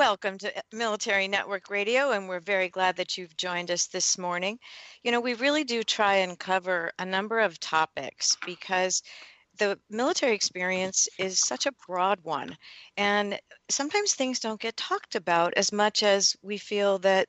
Welcome 0.00 0.38
to 0.38 0.56
uh, 0.56 0.62
Military 0.72 1.28
Network 1.28 1.68
Radio, 1.68 2.12
and 2.12 2.26
we're 2.26 2.40
very 2.40 2.70
glad 2.70 2.96
that 2.96 3.18
you've 3.18 3.36
joined 3.36 3.70
us 3.70 3.88
this 3.88 4.16
morning. 4.16 4.58
You 5.04 5.12
know, 5.12 5.20
we 5.20 5.34
really 5.34 5.62
do 5.62 5.82
try 5.82 6.14
and 6.14 6.38
cover 6.38 6.90
a 6.98 7.04
number 7.04 7.38
of 7.38 7.60
topics 7.60 8.34
because 8.46 9.02
the 9.58 9.78
military 9.90 10.34
experience 10.34 11.06
is 11.18 11.38
such 11.38 11.66
a 11.66 11.74
broad 11.86 12.18
one, 12.22 12.56
and 12.96 13.38
sometimes 13.68 14.14
things 14.14 14.40
don't 14.40 14.58
get 14.58 14.74
talked 14.74 15.16
about 15.16 15.52
as 15.58 15.70
much 15.70 16.02
as 16.02 16.34
we 16.40 16.56
feel 16.56 16.96
that 17.00 17.28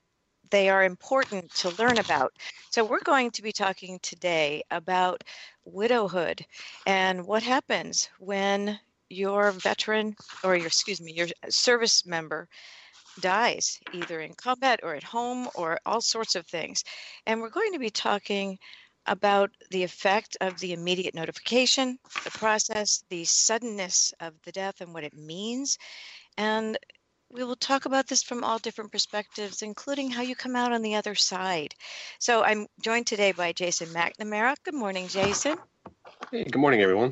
they 0.50 0.70
are 0.70 0.86
important 0.86 1.54
to 1.56 1.72
learn 1.72 1.98
about. 1.98 2.32
So, 2.70 2.86
we're 2.86 3.02
going 3.02 3.32
to 3.32 3.42
be 3.42 3.52
talking 3.52 4.00
today 4.02 4.64
about 4.72 5.26
widowhood 5.66 6.46
and 6.88 7.28
what 7.28 7.44
happens 7.44 8.10
when 8.18 8.80
your 9.12 9.52
veteran 9.52 10.16
or 10.44 10.56
your 10.56 10.68
excuse 10.68 11.02
me 11.02 11.12
your 11.12 11.28
service 11.50 12.06
member 12.06 12.48
dies 13.20 13.80
either 13.94 14.22
in 14.22 14.34
combat 14.34 14.80
or 14.84 14.96
at 14.96 15.04
home 15.04 15.48
or 15.56 15.80
all 15.86 16.02
sorts 16.02 16.36
of 16.36 16.46
things 16.48 16.84
and 17.26 17.42
we're 17.42 17.50
going 17.50 17.74
to 17.74 17.80
be 17.80 17.90
talking 17.90 18.58
about 19.08 19.50
the 19.72 19.84
effect 19.84 20.38
of 20.42 20.58
the 20.60 20.74
immediate 20.74 21.14
notification 21.14 21.98
the 22.24 22.32
process 22.32 23.04
the 23.10 23.26
suddenness 23.26 24.14
of 24.22 24.34
the 24.46 24.52
death 24.52 24.80
and 24.80 24.94
what 24.94 25.04
it 25.04 25.14
means 25.14 25.78
and 26.38 26.78
we 27.34 27.44
will 27.44 27.56
talk 27.56 27.86
about 27.86 28.08
this 28.08 28.22
from 28.22 28.44
all 28.44 28.60
different 28.60 28.92
perspectives, 28.92 29.62
including 29.62 30.12
how 30.12 30.22
you 30.22 30.36
come 30.36 30.56
out 30.56 30.74
on 30.74 30.82
the 30.82 30.96
other 30.96 31.16
side. 31.16 31.74
So 32.20 32.44
I'm 32.44 32.68
joined 32.82 33.08
today 33.08 33.32
by 33.32 33.54
Jason 33.54 33.88
McNamara. 33.88 34.56
Good 34.66 34.74
morning, 34.74 35.08
Jason. 35.08 35.58
Hey, 36.30 36.44
good 36.44 36.60
morning, 36.60 36.82
everyone 36.82 37.12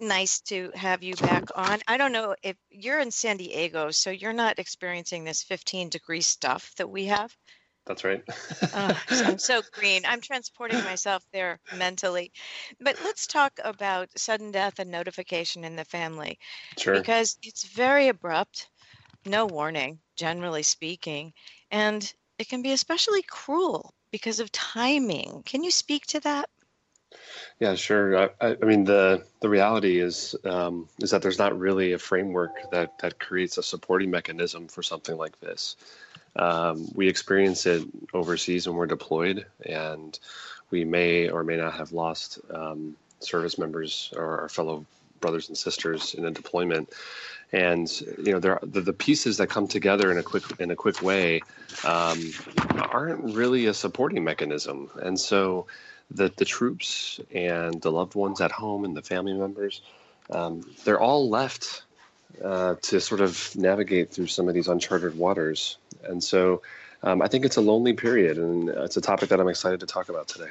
nice 0.00 0.40
to 0.40 0.70
have 0.74 1.02
you 1.02 1.14
back 1.16 1.44
on. 1.54 1.80
I 1.86 1.96
don't 1.96 2.12
know 2.12 2.34
if 2.42 2.56
you're 2.70 3.00
in 3.00 3.10
San 3.10 3.36
Diego, 3.36 3.90
so 3.90 4.10
you're 4.10 4.32
not 4.32 4.58
experiencing 4.58 5.24
this 5.24 5.42
15 5.42 5.88
degree 5.88 6.20
stuff 6.20 6.72
that 6.76 6.90
we 6.90 7.06
have. 7.06 7.34
That's 7.86 8.04
right. 8.04 8.22
oh, 8.74 9.02
I'm 9.10 9.38
so 9.38 9.62
green. 9.72 10.02
I'm 10.06 10.20
transporting 10.20 10.78
myself 10.84 11.24
there 11.32 11.58
mentally. 11.76 12.32
But 12.80 12.96
let's 13.02 13.26
talk 13.26 13.58
about 13.64 14.08
sudden 14.16 14.52
death 14.52 14.78
and 14.78 14.90
notification 14.90 15.64
in 15.64 15.74
the 15.74 15.84
family. 15.84 16.38
Sure. 16.78 16.94
Because 16.94 17.38
it's 17.42 17.64
very 17.64 18.08
abrupt, 18.08 18.68
no 19.26 19.46
warning, 19.46 19.98
generally 20.16 20.62
speaking, 20.62 21.32
and 21.70 22.12
it 22.38 22.48
can 22.48 22.62
be 22.62 22.72
especially 22.72 23.22
cruel 23.22 23.94
because 24.12 24.38
of 24.38 24.52
timing. 24.52 25.42
Can 25.44 25.64
you 25.64 25.70
speak 25.70 26.06
to 26.06 26.20
that? 26.20 26.48
Yeah, 27.58 27.74
sure. 27.76 28.30
I, 28.40 28.56
I 28.60 28.64
mean, 28.64 28.84
the 28.84 29.24
the 29.40 29.48
reality 29.48 30.00
is 30.00 30.34
um, 30.44 30.88
is 30.98 31.10
that 31.10 31.22
there's 31.22 31.38
not 31.38 31.56
really 31.58 31.92
a 31.92 31.98
framework 31.98 32.70
that 32.72 32.98
that 32.98 33.18
creates 33.20 33.56
a 33.58 33.62
supporting 33.62 34.10
mechanism 34.10 34.68
for 34.68 34.82
something 34.82 35.16
like 35.16 35.38
this. 35.40 35.76
Um, 36.34 36.88
we 36.94 37.08
experience 37.08 37.66
it 37.66 37.84
overseas 38.12 38.66
when 38.66 38.76
we're 38.76 38.86
deployed, 38.86 39.46
and 39.64 40.18
we 40.70 40.84
may 40.84 41.28
or 41.28 41.44
may 41.44 41.56
not 41.56 41.74
have 41.74 41.92
lost 41.92 42.40
um, 42.52 42.96
service 43.20 43.58
members 43.58 44.12
or 44.16 44.40
our 44.40 44.48
fellow 44.48 44.84
brothers 45.20 45.48
and 45.48 45.56
sisters 45.56 46.14
in 46.14 46.24
a 46.24 46.30
deployment. 46.30 46.90
And 47.52 47.88
you 48.18 48.32
know, 48.32 48.40
there 48.40 48.58
the, 48.62 48.80
the 48.80 48.94
pieces 48.94 49.36
that 49.36 49.48
come 49.48 49.68
together 49.68 50.10
in 50.10 50.18
a 50.18 50.22
quick 50.22 50.44
in 50.58 50.70
a 50.70 50.76
quick 50.76 51.02
way 51.02 51.42
um, 51.84 52.32
aren't 52.90 53.34
really 53.34 53.66
a 53.66 53.74
supporting 53.74 54.24
mechanism, 54.24 54.90
and 55.00 55.20
so 55.20 55.66
the, 56.14 56.32
the 56.36 56.44
troops 56.44 57.20
and 57.34 57.80
the 57.80 57.90
loved 57.90 58.14
ones 58.14 58.40
at 58.40 58.52
home 58.52 58.84
and 58.84 58.96
the 58.96 59.02
family 59.02 59.32
members, 59.32 59.82
um, 60.30 60.62
they're 60.84 61.00
all 61.00 61.28
left 61.28 61.82
uh, 62.42 62.76
to 62.82 63.00
sort 63.00 63.20
of 63.20 63.54
navigate 63.56 64.10
through 64.10 64.26
some 64.26 64.48
of 64.48 64.54
these 64.54 64.68
uncharted 64.68 65.16
waters. 65.16 65.78
And 66.04 66.22
so 66.22 66.62
um, 67.02 67.22
I 67.22 67.28
think 67.28 67.44
it's 67.44 67.56
a 67.56 67.60
lonely 67.60 67.92
period, 67.92 68.38
and 68.38 68.68
it's 68.68 68.96
a 68.96 69.00
topic 69.00 69.28
that 69.30 69.40
I'm 69.40 69.48
excited 69.48 69.80
to 69.80 69.86
talk 69.86 70.08
about 70.08 70.28
today. 70.28 70.50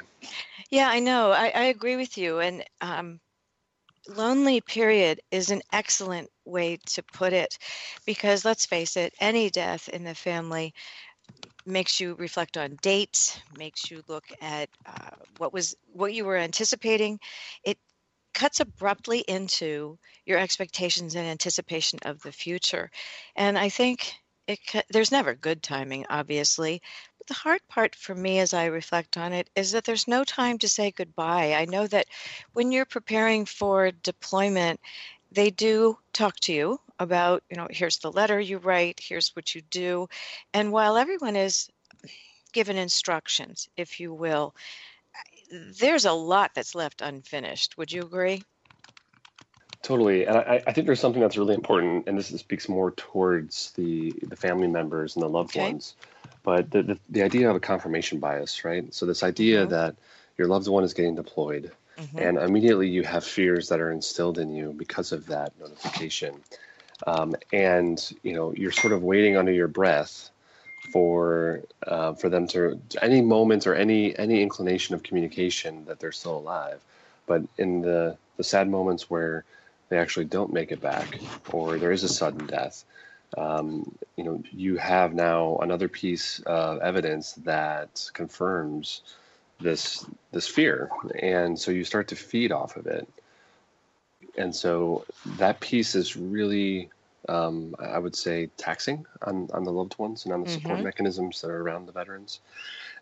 Yeah, 0.70 0.88
I 0.90 1.00
know. 1.00 1.32
I, 1.32 1.52
I 1.56 1.64
agree 1.64 1.96
with 1.96 2.18
you. 2.18 2.40
And 2.40 2.64
um, 2.82 3.20
lonely 4.08 4.62
period 4.62 5.22
is 5.32 5.50
an 5.52 5.62
excellent 5.72 6.30
way 6.46 6.78
to 6.88 7.04
put 7.04 7.34
it 7.34 7.58
because 8.06 8.46
let's 8.46 8.66
face 8.66 8.98
it, 8.98 9.14
any 9.20 9.50
death 9.50 9.90
in 9.90 10.04
the 10.04 10.16
family 10.16 10.74
makes 11.66 12.00
you 12.00 12.16
reflect 12.16 12.58
on 12.58 12.78
dates, 12.82 13.40
makes 13.58 13.90
you 13.92 14.04
look 14.08 14.26
at 14.42 14.70
uh, 14.86 15.16
what 15.38 15.54
was 15.54 15.76
what 15.94 16.14
you 16.14 16.26
were 16.26 16.38
anticipating. 16.38 17.20
It 17.64 17.78
cuts 18.34 18.60
abruptly 18.60 19.20
into 19.20 19.98
your 20.26 20.40
expectations 20.40 21.16
and 21.16 21.28
anticipation 21.28 22.00
of 22.04 22.22
the 22.22 22.32
future, 22.32 22.90
and 23.36 23.58
I 23.58 23.70
think 23.70 24.14
it 24.48 24.60
there's 24.90 25.12
never 25.12 25.36
good 25.36 25.62
timing, 25.64 26.06
obviously. 26.10 26.82
But 27.18 27.28
the 27.28 27.34
hard 27.36 27.62
part 27.68 27.96
for 27.96 28.16
me, 28.16 28.40
as 28.40 28.54
I 28.54 28.66
reflect 28.66 29.18
on 29.18 29.34
it, 29.34 29.50
is 29.56 29.72
that 29.72 29.84
there's 29.84 30.08
no 30.08 30.24
time 30.24 30.58
to 30.60 30.70
say 30.70 30.92
goodbye. 30.92 31.54
I 31.54 31.66
know 31.66 31.88
that 31.88 32.08
when 32.54 32.72
you're 32.72 32.86
preparing 32.86 33.46
for 33.46 33.92
deployment, 33.92 34.80
they 35.32 35.50
do 35.50 35.98
talk 36.14 36.36
to 36.42 36.54
you 36.54 36.80
about, 37.00 37.44
you 37.50 37.58
know, 37.58 37.68
here's 37.70 38.00
the 38.00 38.12
letter 38.12 38.40
you 38.40 38.58
write, 38.58 39.00
here's 39.02 39.36
what 39.36 39.56
you 39.56 39.62
do. 39.62 40.08
And 40.54 40.72
while 40.72 40.98
everyone 40.98 41.36
is 41.36 41.70
given 42.54 42.78
instructions, 42.78 43.70
if 43.78 44.00
you 44.00 44.14
will, 44.14 44.56
there's 45.80 46.06
a 46.06 46.14
lot 46.14 46.52
that's 46.54 46.76
left 46.76 47.02
unfinished. 47.02 47.78
Would 47.78 47.92
you 47.92 48.02
agree? 48.02 48.44
Totally, 49.82 50.26
and 50.28 50.38
I, 50.38 50.62
I 50.68 50.74
think 50.74 50.86
there's 50.86 51.00
something 51.00 51.22
that's 51.22 51.38
really 51.38 51.56
important, 51.56 52.08
and 52.08 52.16
this 52.16 52.28
speaks 52.28 52.70
more 52.70 52.92
towards 52.92 53.72
the 53.72 54.14
the 54.22 54.36
family 54.36 54.68
members 54.68 55.16
and 55.16 55.24
the 55.24 55.28
loved 55.28 55.52
okay. 55.52 55.72
ones. 55.72 55.96
But 56.44 56.70
the, 56.70 56.84
the, 56.84 57.00
the 57.10 57.24
idea 57.24 57.50
of 57.50 57.56
a 57.56 57.60
confirmation 57.60 58.20
bias, 58.20 58.64
right? 58.64 58.94
So 58.94 59.08
this 59.08 59.24
idea 59.24 59.62
mm-hmm. 59.62 59.72
that 59.72 59.96
your 60.38 60.48
loved 60.48 60.68
one 60.68 60.84
is 60.84 60.94
getting 60.94 61.16
deployed, 61.16 61.72
mm-hmm. 61.98 62.18
and 62.18 62.38
immediately 62.38 62.90
you 62.90 63.04
have 63.04 63.24
fears 63.24 63.70
that 63.70 63.80
are 63.80 63.92
instilled 63.92 64.38
in 64.38 64.54
you 64.54 64.74
because 64.78 65.12
of 65.12 65.28
that 65.28 65.54
notification. 65.60 66.36
Um, 67.08 67.36
and 67.52 68.14
you 68.22 68.34
know 68.34 68.54
you're 68.54 68.72
sort 68.72 68.94
of 68.94 69.02
waiting 69.02 69.36
under 69.36 69.52
your 69.52 69.68
breath 69.68 70.30
for 70.92 71.62
uh, 71.86 72.14
for 72.14 72.30
them 72.30 72.48
to 72.48 72.80
any 73.02 73.22
moment 73.22 73.68
or 73.68 73.76
any 73.76 74.18
any 74.18 74.42
inclination 74.42 74.96
of 74.96 75.04
communication 75.04 75.86
that 75.86 76.00
they're 76.00 76.12
still 76.12 76.38
alive. 76.38 76.80
But 77.26 77.44
in 77.58 77.82
the 77.82 78.18
the 78.38 78.44
sad 78.44 78.70
moments 78.70 79.10
where 79.10 79.46
they 79.90 79.98
actually 79.98 80.26
don't 80.26 80.54
make 80.54 80.72
it 80.72 80.82
back, 80.82 81.20
or 81.52 81.78
there 81.78 81.92
is 81.92 82.04
a 82.04 82.10
sudden 82.10 82.48
death, 82.48 82.86
um, 83.38 83.96
you 84.16 84.24
know, 84.24 84.44
you 84.52 84.78
have 84.78 85.14
now 85.14 85.58
another 85.62 85.88
piece 85.88 86.40
of 86.46 86.80
evidence 86.80 87.34
that 87.44 88.10
confirms 88.14 89.02
this 89.62 90.06
this 90.32 90.48
fear, 90.48 90.90
and 91.20 91.60
so 91.60 91.72
you 91.72 91.84
start 91.84 92.08
to 92.10 92.16
feed 92.16 92.52
off 92.52 92.76
of 92.76 92.88
it 92.88 93.08
and 94.38 94.56
so 94.56 95.06
that 95.38 95.60
piece 95.60 95.96
is 95.96 96.16
really 96.16 96.90
um, 97.30 97.76
I 97.80 98.00
would 98.00 98.16
say 98.16 98.50
taxing 98.58 99.06
on, 99.22 99.50
on 99.54 99.64
the 99.64 99.72
loved 99.72 99.98
ones 100.00 100.26
and 100.26 100.34
on 100.34 100.42
the 100.42 100.50
mm-hmm. 100.50 100.60
support 100.62 100.82
mechanisms 100.82 101.42
that 101.42 101.52
are 101.52 101.62
around 101.62 101.86
the 101.86 101.92
veterans. 101.92 102.40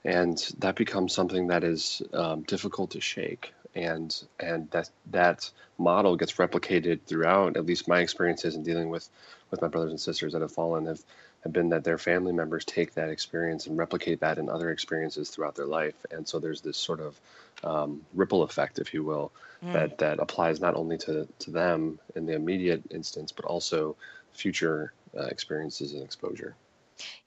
And 0.04 0.38
that 0.60 0.76
becomes 0.76 1.14
something 1.14 1.48
that 1.48 1.64
is 1.64 2.02
um, 2.14 2.44
difficult 2.44 2.92
to 2.92 3.02
shake. 3.02 3.54
and 3.76 4.24
and 4.40 4.70
that 4.72 4.90
that 5.12 5.50
model 5.78 6.18
gets 6.18 6.34
replicated 6.34 7.00
throughout. 7.06 7.56
At 7.56 7.66
least 7.66 7.88
my 7.88 8.00
experiences 8.00 8.56
in 8.56 8.64
dealing 8.64 8.90
with 8.90 9.10
with 9.52 9.62
my 9.62 9.68
brothers 9.68 9.92
and 9.92 10.02
sisters 10.02 10.34
that 10.34 10.42
have 10.42 10.52
fallen 10.52 10.86
have 10.86 11.04
have 11.44 11.54
been 11.54 11.70
that 11.70 11.84
their 11.84 11.98
family 11.98 12.34
members 12.34 12.66
take 12.66 12.94
that 12.96 13.10
experience 13.10 13.68
and 13.68 13.78
replicate 13.78 14.20
that 14.20 14.38
in 14.38 14.50
other 14.50 14.72
experiences 14.72 15.30
throughout 15.30 15.56
their 15.56 15.66
life. 15.66 15.96
And 16.12 16.28
so 16.28 16.40
there's 16.40 16.62
this 16.62 16.78
sort 16.78 17.00
of 17.00 17.20
um, 17.64 18.02
ripple 18.14 18.44
effect, 18.44 18.80
if 18.80 18.94
you 18.94 19.04
will, 19.04 19.32
mm. 19.64 19.74
that 19.74 19.98
that 20.00 20.20
applies 20.20 20.60
not 20.60 20.76
only 20.76 20.98
to 21.00 21.28
to 21.40 21.52
them 21.52 22.00
in 22.16 22.26
the 22.26 22.34
immediate 22.34 22.84
instance, 22.92 23.32
but 23.32 23.46
also 23.46 23.96
future 24.34 24.94
uh, 25.18 25.24
experiences 25.24 25.94
and 25.94 26.04
exposure. 26.04 26.56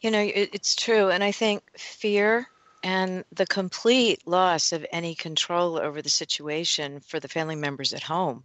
You 0.00 0.10
know, 0.10 0.20
it, 0.20 0.50
it's 0.52 0.76
true, 0.76 1.08
and 1.10 1.24
I 1.24 1.32
think 1.32 1.62
fear 1.78 2.48
and 2.82 3.24
the 3.32 3.46
complete 3.46 4.26
loss 4.26 4.72
of 4.72 4.84
any 4.90 5.14
control 5.14 5.78
over 5.78 6.02
the 6.02 6.08
situation 6.08 7.00
for 7.00 7.20
the 7.20 7.28
family 7.28 7.54
members 7.54 7.92
at 7.94 8.02
home. 8.02 8.44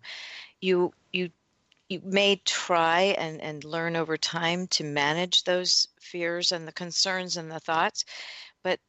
You 0.62 0.94
you 1.12 1.30
you 1.90 2.02
may 2.04 2.36
try 2.44 3.16
and, 3.18 3.42
and 3.42 3.64
learn 3.64 3.96
over 3.96 4.18
time 4.18 4.68
to 4.68 4.84
manage 4.84 5.44
those 5.44 5.88
fears 6.00 6.52
and 6.52 6.68
the 6.68 6.74
concerns 6.74 7.38
and 7.38 7.50
the 7.50 7.60
thoughts, 7.60 8.06
but 8.64 8.80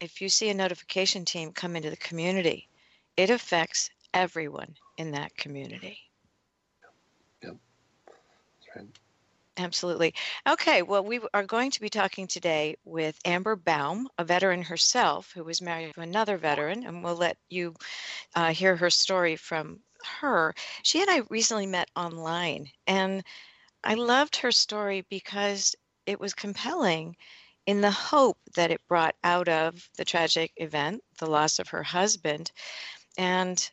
if 0.00 0.20
you 0.20 0.28
see 0.28 0.48
a 0.48 0.54
notification 0.54 1.24
team 1.24 1.52
come 1.52 1.76
into 1.76 1.90
the 1.90 1.96
community, 1.96 2.68
it 3.16 3.30
affects 3.30 3.90
everyone 4.14 4.74
in 4.96 5.10
that 5.12 5.36
community. 5.36 5.98
Yep. 7.42 7.56
That's 8.06 8.76
right. 8.76 8.86
Absolutely. 9.56 10.14
Okay, 10.48 10.82
well, 10.82 11.04
we 11.04 11.20
are 11.34 11.44
going 11.44 11.70
to 11.72 11.80
be 11.80 11.90
talking 11.90 12.26
today 12.26 12.76
with 12.84 13.18
Amber 13.26 13.56
Baum, 13.56 14.08
a 14.16 14.24
veteran 14.24 14.62
herself 14.62 15.32
who 15.34 15.44
was 15.44 15.60
married 15.60 15.92
to 15.94 16.00
another 16.00 16.38
veteran, 16.38 16.86
and 16.86 17.04
we'll 17.04 17.16
let 17.16 17.36
you 17.50 17.74
uh, 18.34 18.52
hear 18.52 18.76
her 18.76 18.88
story 18.88 19.36
from 19.36 19.80
her. 20.04 20.54
She 20.82 21.00
and 21.00 21.10
I 21.10 21.22
recently 21.28 21.66
met 21.66 21.90
online, 21.96 22.70
and 22.86 23.24
I 23.82 23.94
loved 23.94 24.36
her 24.36 24.52
story 24.52 25.06
because 25.08 25.74
it 26.06 26.20
was 26.20 26.34
compelling 26.34 27.16
in 27.66 27.80
the 27.80 27.90
hope 27.90 28.38
that 28.54 28.70
it 28.70 28.86
brought 28.88 29.14
out 29.22 29.48
of 29.48 29.88
the 29.96 30.04
tragic 30.04 30.52
event, 30.56 31.02
the 31.18 31.26
loss 31.26 31.58
of 31.58 31.68
her 31.68 31.82
husband. 31.82 32.50
And 33.16 33.70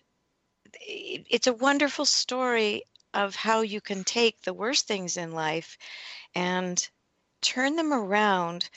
it's 0.74 1.48
a 1.48 1.54
wonderful 1.54 2.06
story 2.06 2.84
of 3.14 3.36
how 3.36 3.62
you 3.62 3.82
can 3.82 4.04
take 4.04 4.42
the 4.42 4.54
worst 4.54 4.88
things 4.88 5.18
in 5.18 5.32
life 5.32 5.78
and 6.36 6.88
turn 7.42 7.76
them 7.76 7.94
around 7.94 8.70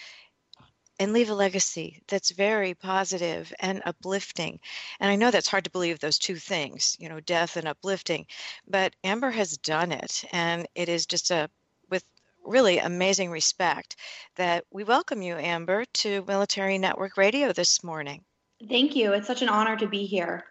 and 1.00 1.14
leave 1.14 1.30
a 1.30 1.34
legacy 1.34 2.02
that's 2.08 2.30
very 2.30 2.74
positive 2.74 3.52
and 3.58 3.80
uplifting. 3.86 4.60
And 5.00 5.10
I 5.10 5.16
know 5.16 5.30
that's 5.30 5.48
hard 5.48 5.64
to 5.64 5.70
believe 5.70 5.98
those 5.98 6.18
two 6.18 6.36
things, 6.36 6.94
you 7.00 7.08
know, 7.08 7.20
death 7.20 7.56
and 7.56 7.66
uplifting, 7.66 8.26
but 8.68 8.94
Amber 9.02 9.30
has 9.30 9.56
done 9.56 9.92
it. 9.92 10.22
And 10.30 10.68
it 10.74 10.90
is 10.90 11.06
just 11.06 11.30
a, 11.30 11.48
with 11.88 12.04
really 12.44 12.78
amazing 12.78 13.30
respect, 13.30 13.96
that 14.36 14.66
we 14.70 14.84
welcome 14.84 15.22
you, 15.22 15.36
Amber, 15.36 15.86
to 15.86 16.22
Military 16.28 16.76
Network 16.76 17.16
Radio 17.16 17.54
this 17.54 17.82
morning. 17.82 18.22
Thank 18.68 18.94
you. 18.94 19.14
It's 19.14 19.26
such 19.26 19.40
an 19.40 19.48
honor 19.48 19.76
to 19.76 19.88
be 19.88 20.04
here 20.04 20.44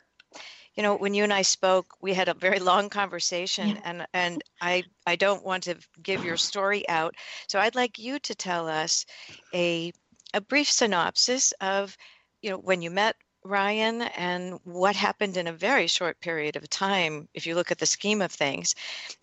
you 0.76 0.84
know 0.84 0.96
when 0.96 1.16
you 1.16 1.24
and 1.24 1.34
i 1.34 1.42
spoke 1.42 1.88
we 2.00 2.14
had 2.14 2.30
a 2.30 2.34
very 2.36 2.60
long 2.60 2.90
conversation 2.90 3.70
yeah. 3.70 3.82
and 3.84 4.08
and 4.14 4.44
i 4.62 4.84
i 5.08 5.16
don't 5.16 5.44
want 5.44 5.64
to 5.64 5.76
give 6.04 6.24
your 6.24 6.38
story 6.38 6.88
out 6.88 7.16
so 7.48 7.60
i'd 7.60 7.76
like 7.76 7.98
you 7.98 8.20
to 8.20 8.36
tell 8.36 8.70
us 8.70 9.06
a 9.54 9.92
a 10.34 10.42
brief 10.42 10.70
synopsis 10.70 11.54
of 11.62 11.96
you 12.42 12.50
know 12.50 12.58
when 12.58 12.82
you 12.82 12.92
met 12.92 13.16
ryan 13.44 14.02
and 14.02 14.60
what 14.64 14.96
happened 14.96 15.38
in 15.38 15.48
a 15.48 15.54
very 15.54 15.88
short 15.88 16.20
period 16.20 16.56
of 16.56 16.70
time 16.70 17.28
if 17.34 17.48
you 17.48 17.56
look 17.56 17.72
at 17.72 17.78
the 17.78 17.86
scheme 17.86 18.22
of 18.22 18.32
things 18.32 18.76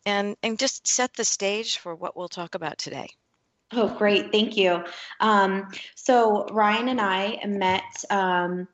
and 0.06 0.36
and 0.42 0.58
just 0.58 0.86
set 0.86 1.12
the 1.14 1.24
stage 1.24 1.78
for 1.78 1.94
what 1.94 2.16
we'll 2.16 2.28
talk 2.28 2.54
about 2.54 2.78
today. 2.78 3.08
Oh 3.72 3.88
great. 3.88 4.30
Thank 4.30 4.56
you. 4.56 4.84
Um, 5.20 5.68
so 5.94 6.46
ryan 6.52 6.88
and 6.88 7.00
i 7.00 7.38
met 7.46 8.04
um, 8.10 8.68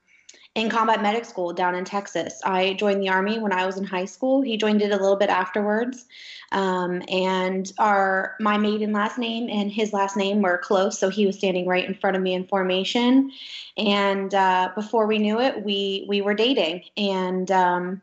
in 0.54 0.68
combat 0.68 1.00
medic 1.00 1.24
school 1.24 1.52
down 1.52 1.74
in 1.74 1.84
Texas. 1.84 2.40
I 2.44 2.74
joined 2.74 3.02
the 3.02 3.08
Army 3.08 3.38
when 3.38 3.52
I 3.52 3.64
was 3.64 3.78
in 3.78 3.84
high 3.84 4.04
school. 4.04 4.42
He 4.42 4.58
joined 4.58 4.82
it 4.82 4.92
a 4.92 4.96
little 4.96 5.16
bit 5.16 5.30
afterwards. 5.30 6.04
Um, 6.52 7.02
and 7.08 7.72
our 7.78 8.36
my 8.38 8.58
maiden 8.58 8.92
last 8.92 9.16
name 9.16 9.48
and 9.48 9.72
his 9.72 9.94
last 9.94 10.16
name 10.16 10.42
were 10.42 10.58
close, 10.58 10.98
so 10.98 11.08
he 11.08 11.24
was 11.26 11.38
standing 11.38 11.66
right 11.66 11.88
in 11.88 11.94
front 11.94 12.16
of 12.16 12.22
me 12.22 12.34
in 12.34 12.46
formation. 12.46 13.32
And 13.78 14.34
uh, 14.34 14.70
before 14.74 15.06
we 15.06 15.18
knew 15.18 15.40
it, 15.40 15.64
we 15.64 16.04
we 16.08 16.20
were 16.20 16.34
dating. 16.34 16.84
And 16.98 17.50
um, 17.50 18.02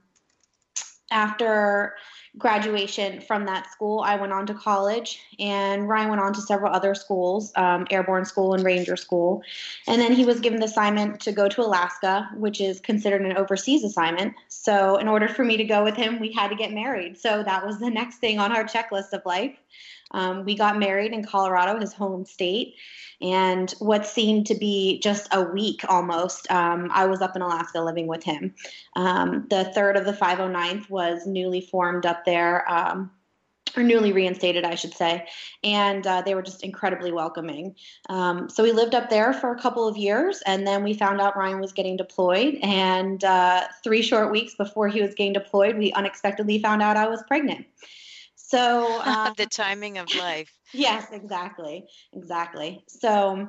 after 1.11 1.93
graduation 2.37 3.21
from 3.21 3.45
that 3.45 3.71
school, 3.71 4.01
I 4.01 4.15
went 4.15 4.31
on 4.31 4.45
to 4.47 4.53
college, 4.53 5.21
and 5.39 5.87
Ryan 5.87 6.09
went 6.09 6.21
on 6.21 6.33
to 6.33 6.41
several 6.41 6.73
other 6.73 6.93
schools, 6.95 7.51
um, 7.55 7.87
airborne 7.89 8.25
school 8.25 8.53
and 8.53 8.63
ranger 8.63 8.95
school. 8.95 9.41
And 9.87 10.01
then 10.01 10.13
he 10.13 10.25
was 10.25 10.39
given 10.39 10.59
the 10.59 10.65
assignment 10.65 11.19
to 11.21 11.31
go 11.31 11.49
to 11.49 11.61
Alaska, 11.61 12.29
which 12.35 12.61
is 12.61 12.79
considered 12.79 13.21
an 13.21 13.35
overseas 13.37 13.83
assignment. 13.83 14.35
So, 14.47 14.97
in 14.97 15.07
order 15.07 15.27
for 15.27 15.43
me 15.43 15.57
to 15.57 15.63
go 15.63 15.83
with 15.83 15.95
him, 15.95 16.19
we 16.19 16.31
had 16.31 16.49
to 16.49 16.55
get 16.55 16.71
married. 16.71 17.17
So, 17.17 17.43
that 17.43 17.65
was 17.65 17.79
the 17.79 17.89
next 17.89 18.17
thing 18.17 18.39
on 18.39 18.51
our 18.51 18.63
checklist 18.63 19.13
of 19.13 19.25
life. 19.25 19.55
Um, 20.11 20.45
we 20.45 20.55
got 20.55 20.79
married 20.79 21.11
in 21.11 21.23
Colorado, 21.23 21.79
his 21.79 21.93
home 21.93 22.25
state. 22.25 22.75
And 23.21 23.71
what 23.79 24.05
seemed 24.05 24.47
to 24.47 24.55
be 24.55 24.99
just 24.99 25.27
a 25.33 25.43
week 25.43 25.81
almost, 25.89 26.49
um, 26.51 26.89
I 26.93 27.05
was 27.05 27.21
up 27.21 27.35
in 27.35 27.41
Alaska 27.41 27.81
living 27.81 28.07
with 28.07 28.23
him. 28.23 28.53
Um, 28.95 29.45
the 29.49 29.65
third 29.65 29.97
of 29.97 30.05
the 30.05 30.13
509th 30.13 30.89
was 30.89 31.27
newly 31.27 31.61
formed 31.61 32.05
up 32.05 32.23
there. 32.25 32.69
Um, 32.71 33.11
or 33.77 33.83
newly 33.83 34.11
reinstated, 34.11 34.65
I 34.65 34.75
should 34.75 34.93
say, 34.93 35.27
and 35.63 36.05
uh, 36.07 36.21
they 36.21 36.33
were 36.33 36.41
just 36.41 36.63
incredibly 36.63 37.11
welcoming. 37.11 37.75
Um, 38.09 38.49
so 38.49 38.63
we 38.63 38.71
lived 38.71 38.95
up 38.95 39.09
there 39.09 39.33
for 39.33 39.53
a 39.53 39.61
couple 39.61 39.87
of 39.87 39.95
years, 39.95 40.41
and 40.45 40.65
then 40.65 40.83
we 40.83 40.93
found 40.93 41.21
out 41.21 41.37
Ryan 41.37 41.59
was 41.59 41.71
getting 41.71 41.95
deployed. 41.95 42.57
And 42.63 43.23
uh, 43.23 43.67
three 43.83 44.01
short 44.01 44.31
weeks 44.31 44.55
before 44.55 44.87
he 44.87 45.01
was 45.01 45.13
getting 45.13 45.33
deployed, 45.33 45.77
we 45.77 45.93
unexpectedly 45.93 46.59
found 46.59 46.81
out 46.81 46.97
I 46.97 47.07
was 47.07 47.21
pregnant. 47.27 47.65
So 48.49 48.97
uh, 49.03 49.33
the 49.37 49.45
timing 49.45 49.97
of 49.99 50.13
life. 50.15 50.51
yes, 50.73 51.07
exactly, 51.11 51.85
exactly. 52.13 52.83
So 52.87 53.47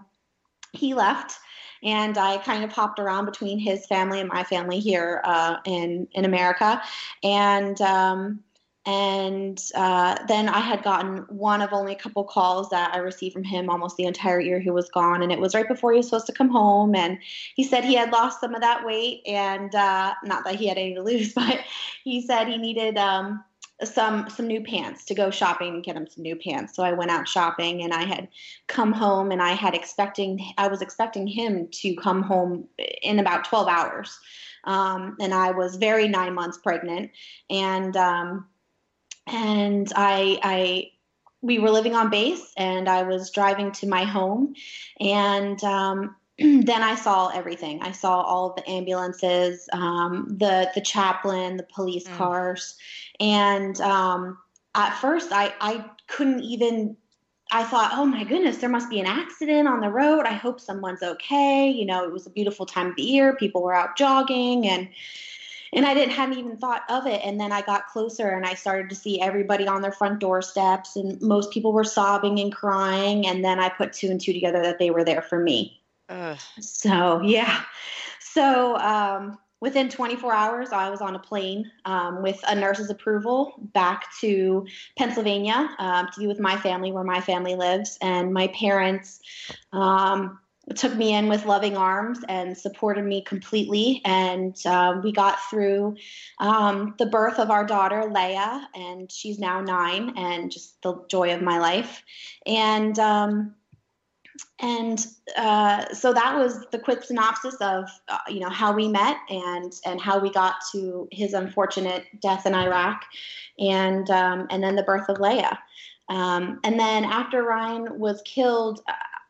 he 0.73 0.95
left, 0.95 1.39
and 1.83 2.17
I 2.19 2.39
kind 2.39 2.65
of 2.65 2.71
hopped 2.71 2.99
around 2.99 3.25
between 3.25 3.59
his 3.59 3.87
family 3.87 4.21
and 4.21 4.29
my 4.29 4.45
family 4.45 4.79
here 4.79 5.23
uh, 5.25 5.57
in 5.65 6.09
in 6.13 6.25
America, 6.25 6.83
and. 7.23 7.81
Um, 7.81 8.45
and 8.87 9.63
uh, 9.75 10.17
then 10.27 10.49
I 10.49 10.61
had 10.61 10.83
gotten 10.83 11.19
one 11.29 11.61
of 11.61 11.75
only 11.75 11.93
a 11.93 11.99
couple 11.99 12.25
calls 12.25 12.71
that 12.71 12.95
I 12.95 12.99
received 12.99 13.35
from 13.35 13.45
him 13.45 13.69
almost 13.69 13.99
the 13.99 14.05
entire 14.05 14.41
year 14.41 14.59
he 14.59 14.71
was 14.71 14.89
gone. 14.89 15.23
And 15.23 15.31
it 15.31 15.39
was 15.39 15.55
right 15.55 15.69
before 15.69 15.93
he 15.93 15.99
was 15.99 16.07
supposed 16.07 16.27
to 16.29 16.33
come 16.33 16.49
home. 16.49 16.95
And 16.95 17.19
he 17.55 17.63
said 17.63 17.85
he 17.85 17.95
had 17.95 18.11
lost 18.11 18.41
some 18.41 18.55
of 18.55 18.63
that 18.63 18.85
weight. 18.85 19.21
And 19.27 19.75
uh, 19.75 20.15
not 20.25 20.45
that 20.45 20.55
he 20.55 20.67
had 20.67 20.79
any 20.79 20.95
to 20.95 21.03
lose, 21.03 21.35
but 21.35 21.61
he 22.05 22.23
said 22.23 22.49
he 22.49 22.57
needed 22.57 22.97
um, 22.97 23.45
some 23.85 24.29
some 24.29 24.47
new 24.47 24.63
pants 24.63 25.05
to 25.07 25.15
go 25.15 25.31
shopping 25.31 25.75
and 25.75 25.85
get 25.85 25.97
him 25.97 26.07
some 26.07 26.23
new 26.23 26.37
pants. 26.37 26.75
So 26.75 26.83
I 26.83 26.93
went 26.93 27.11
out 27.11 27.29
shopping 27.29 27.83
and 27.83 27.93
I 27.93 28.05
had 28.05 28.29
come 28.67 28.93
home 28.93 29.33
and 29.33 29.43
I 29.43 29.53
had 29.53 29.75
expecting 29.75 30.53
I 30.59 30.69
was 30.69 30.83
expecting 30.83 31.27
him 31.27 31.69
to 31.73 31.95
come 31.97 32.23
home 32.23 32.69
in 33.03 33.19
about 33.19 33.45
12 33.45 33.69
hours. 33.69 34.19
Um, 34.65 35.17
and 35.21 35.33
I 35.33 35.53
was 35.53 35.77
very 35.77 36.07
nine 36.07 36.35
months 36.35 36.59
pregnant 36.59 37.11
and 37.49 37.97
um, 37.97 38.47
and 39.27 39.91
I 39.97 40.39
I 40.43 40.91
we 41.43 41.59
were 41.59 41.71
living 41.71 41.95
on 41.95 42.11
base 42.11 42.53
and 42.57 42.89
I 42.89 43.03
was 43.03 43.31
driving 43.31 43.73
to 43.73 43.87
my 43.87 44.05
home 44.05 44.55
and 45.01 45.63
um, 45.65 46.17
then 46.65 46.83
I 46.83 46.95
saw 46.95 47.29
everything. 47.29 47.83
I 47.83 47.93
saw 47.93 48.23
all 48.23 48.55
the 48.55 48.69
ambulances, 48.69 49.69
um, 49.75 50.27
the 50.39 50.71
the 50.75 50.81
chaplain, 50.81 51.59
the 51.59 51.65
police 51.65 52.09
mm. 52.09 52.17
cars, 52.17 52.77
and 53.19 53.79
um, 53.83 54.39
at 54.75 54.97
first 54.99 55.33
I 55.33 55.53
I 55.61 55.85
couldn't 56.07 56.41
even. 56.43 56.97
I 57.53 57.65
thought, 57.65 57.91
oh 57.95 58.07
my 58.07 58.23
goodness, 58.23 58.59
there 58.59 58.71
must 58.71 58.89
be 58.89 59.01
an 59.01 59.07
accident 59.07 59.67
on 59.67 59.81
the 59.81 59.89
road. 59.91 60.25
I 60.25 60.35
hope 60.35 60.61
someone's 60.61 61.03
okay. 61.03 61.69
You 61.69 61.85
know, 61.85 62.05
it 62.05 62.13
was 62.13 62.25
a 62.25 62.31
beautiful 62.31 62.65
time 62.65 62.87
of 62.87 62.97
the 62.97 63.03
year. 63.03 63.35
People 63.35 63.65
were 63.65 63.75
out 63.75 63.97
jogging, 63.97 64.69
and 64.69 64.89
and 65.73 65.85
I 65.85 65.93
didn't 65.93 66.13
hadn't 66.13 66.39
even 66.39 66.57
thought 66.57 66.85
of 66.89 67.07
it. 67.07 67.21
And 67.25 67.41
then 67.41 67.53
I 67.53 67.61
got 67.63 67.89
closer 67.89 68.29
and 68.29 68.47
I 68.47 68.55
started 68.55 68.89
to 68.91 68.97
see 68.97 69.21
everybody 69.21 69.67
on 69.67 69.83
their 69.83 69.93
front 69.93 70.21
doorsteps, 70.21 70.97
and 70.97 71.21
most 71.21 71.51
people 71.51 71.73
were 71.73 71.85
sobbing 71.85 72.39
and 72.39 72.55
crying. 72.55 73.27
And 73.27 73.45
then 73.45 73.61
I 73.61 73.69
put 73.69 73.93
two 73.93 74.11
and 74.11 74.21
two 74.21 74.33
together 74.33 74.63
that 74.63 74.79
they 74.79 74.91
were 74.91 75.05
there 75.05 75.23
for 75.23 75.39
me. 75.39 75.80
So 76.61 77.21
yeah, 77.23 77.63
so 78.21 78.77
um, 78.79 79.39
within 79.61 79.89
24 79.89 80.33
hours, 80.33 80.73
I 80.73 80.91
was 80.91 81.01
on 81.01 81.15
a 81.15 81.19
plane 81.19 81.71
um, 81.85 82.23
with 82.23 82.41
a 82.49 82.55
nurse's 82.55 82.91
approval 82.91 83.55
back 83.73 84.07
to 84.21 84.67
Pennsylvania 84.97 85.69
um, 85.79 86.09
to 86.13 86.21
be 86.21 86.27
with 86.27 86.41
my 86.41 86.57
family, 86.57 86.93
where 86.93 87.05
my 87.05 87.21
family 87.21 87.55
lives, 87.55 87.99
and 88.01 88.33
my 88.33 88.49
parents 88.49 89.21
um, 89.73 90.39
took 90.75 90.95
me 90.95 91.15
in 91.15 91.29
with 91.29 91.47
loving 91.47 91.77
arms 91.77 92.21
and 92.29 92.57
supported 92.57 93.05
me 93.05 93.23
completely. 93.23 94.01
And 94.05 94.57
uh, 94.65 95.01
we 95.03 95.13
got 95.13 95.39
through 95.51 95.97
um, 96.39 96.95
the 96.99 97.07
birth 97.07 97.39
of 97.39 97.51
our 97.51 97.65
daughter, 97.65 98.05
Leia, 98.07 98.65
and 98.75 99.11
she's 99.11 99.39
now 99.39 99.61
nine, 99.61 100.15
and 100.17 100.51
just 100.51 100.81
the 100.83 101.05
joy 101.09 101.35
of 101.35 101.43
my 101.43 101.59
life. 101.59 102.03
And 102.47 102.99
um, 102.99 103.55
and 104.61 105.07
uh, 105.37 105.93
so 105.93 106.13
that 106.13 106.37
was 106.37 106.67
the 106.71 106.79
quick 106.79 107.03
synopsis 107.03 107.57
of 107.61 107.85
uh, 108.09 108.19
you 108.29 108.41
know 108.41 108.51
how 108.51 108.73
we 108.73 108.89
met 108.89 109.17
and 109.29 109.73
and 109.85 110.01
how 110.01 110.19
we 110.19 110.31
got 110.31 110.57
to 110.73 111.09
his 111.11 111.33
unfortunate 111.33 112.05
death 112.21 112.47
in 112.47 112.55
Iraq, 112.55 113.05
and 113.59 114.11
um, 114.11 114.47
and 114.51 114.63
then 114.63 114.77
the 114.77 114.83
birth 114.83 115.09
of 115.09 115.17
Leia. 115.19 115.59
Um, 116.09 116.59
and 116.65 116.79
then 116.79 117.05
after 117.05 117.45
Ryan 117.45 117.99
was 117.99 118.21
killed, 118.25 118.81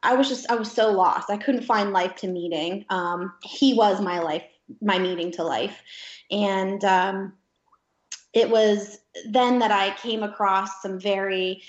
I 0.02 0.14
was 0.14 0.29
just 0.29 0.50
I 0.50 0.55
was 0.55 0.71
so 0.71 0.90
lost. 0.90 1.31
I 1.31 1.37
couldn't 1.37 1.64
find 1.64 1.93
life 1.93 2.17
to 2.17 2.26
meeting. 2.26 2.85
Um, 2.88 3.33
he 3.43 3.75
was 3.75 4.00
my 4.00 4.19
life, 4.19 4.45
my 4.81 4.99
meeting 4.99 5.31
to 5.33 5.45
life, 5.45 5.83
and 6.31 6.83
um, 6.85 7.35
it 8.33 8.49
was 8.49 8.99
then 9.26 9.59
that 9.59 9.71
I 9.71 9.95
came 9.97 10.23
across 10.23 10.83
some 10.83 10.99
very 10.99 11.62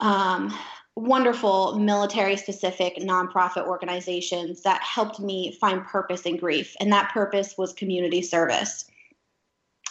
um, 0.00 0.54
wonderful 0.98 1.78
military 1.78 2.36
specific 2.36 2.96
nonprofit 2.96 3.66
organizations 3.66 4.62
that 4.62 4.82
helped 4.82 5.20
me 5.20 5.52
find 5.60 5.84
purpose 5.84 6.22
in 6.22 6.36
grief, 6.36 6.74
and 6.80 6.92
that 6.92 7.12
purpose 7.12 7.56
was 7.56 7.72
community 7.72 8.22
service. 8.22 8.87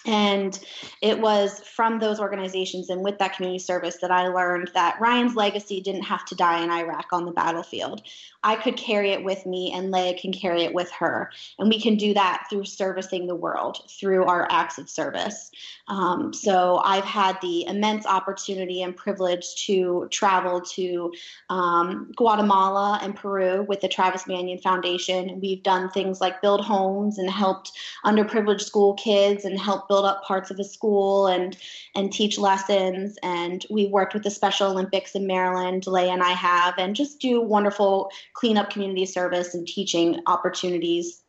And 0.05 0.57
it 1.01 1.19
was 1.19 1.59
from 1.59 1.99
those 1.99 2.19
organizations 2.19 2.89
and 2.89 3.03
with 3.03 3.17
that 3.19 3.35
community 3.35 3.59
service 3.59 3.97
that 3.97 4.11
I 4.11 4.27
learned 4.27 4.71
that 4.73 4.99
Ryan's 5.01 5.35
legacy 5.35 5.81
didn't 5.81 6.03
have 6.03 6.23
to 6.25 6.35
die 6.35 6.63
in 6.63 6.71
Iraq 6.71 7.07
on 7.11 7.25
the 7.25 7.31
battlefield. 7.31 8.03
I 8.43 8.55
could 8.55 8.77
carry 8.77 9.11
it 9.11 9.23
with 9.23 9.45
me, 9.45 9.73
and 9.73 9.93
Leia 9.93 10.19
can 10.19 10.31
carry 10.31 10.63
it 10.63 10.73
with 10.73 10.89
her. 10.91 11.31
And 11.59 11.67
we 11.67 11.81
can 11.81 11.95
do 11.95 12.13
that 12.13 12.45
through 12.49 12.65
servicing 12.65 13.27
the 13.27 13.35
world, 13.35 13.89
through 13.89 14.25
our 14.25 14.47
acts 14.49 14.77
of 14.77 14.89
service. 14.89 15.51
Um, 15.89 16.33
so 16.33 16.77
I've 16.85 17.03
had 17.03 17.37
the 17.41 17.65
immense 17.65 18.05
opportunity 18.05 18.83
and 18.83 18.95
privilege 18.95 19.55
to 19.65 20.07
travel 20.11 20.61
to 20.61 21.11
um, 21.49 22.11
Guatemala 22.15 22.99
and 23.01 23.15
Peru 23.15 23.63
with 23.63 23.81
the 23.81 23.87
Travis 23.89 24.27
Manion 24.27 24.59
Foundation. 24.59 25.41
We've 25.41 25.63
done 25.63 25.89
things 25.89 26.21
like 26.21 26.41
build 26.41 26.63
homes 26.63 27.17
and 27.17 27.29
helped 27.29 27.71
underprivileged 28.05 28.61
school 28.61 28.93
kids 28.93 29.43
and 29.43 29.59
build 29.87 30.05
up 30.05 30.23
parts 30.23 30.51
of 30.51 30.59
a 30.59 30.63
school 30.63 31.27
and 31.27 31.57
and 31.95 32.11
teach 32.11 32.37
lessons. 32.37 33.17
And 33.23 33.65
we 33.69 33.87
worked 33.87 34.13
with 34.13 34.23
the 34.23 34.31
Special 34.31 34.71
Olympics 34.71 35.15
in 35.15 35.27
Maryland, 35.27 35.83
Leia 35.83 36.09
and 36.09 36.23
I 36.23 36.31
have, 36.31 36.75
and 36.77 36.95
just 36.95 37.19
do 37.19 37.41
wonderful 37.41 38.09
cleanup 38.33 38.69
community 38.69 39.05
service 39.05 39.53
and 39.53 39.67
teaching 39.67 40.21
opportunities 40.27 41.23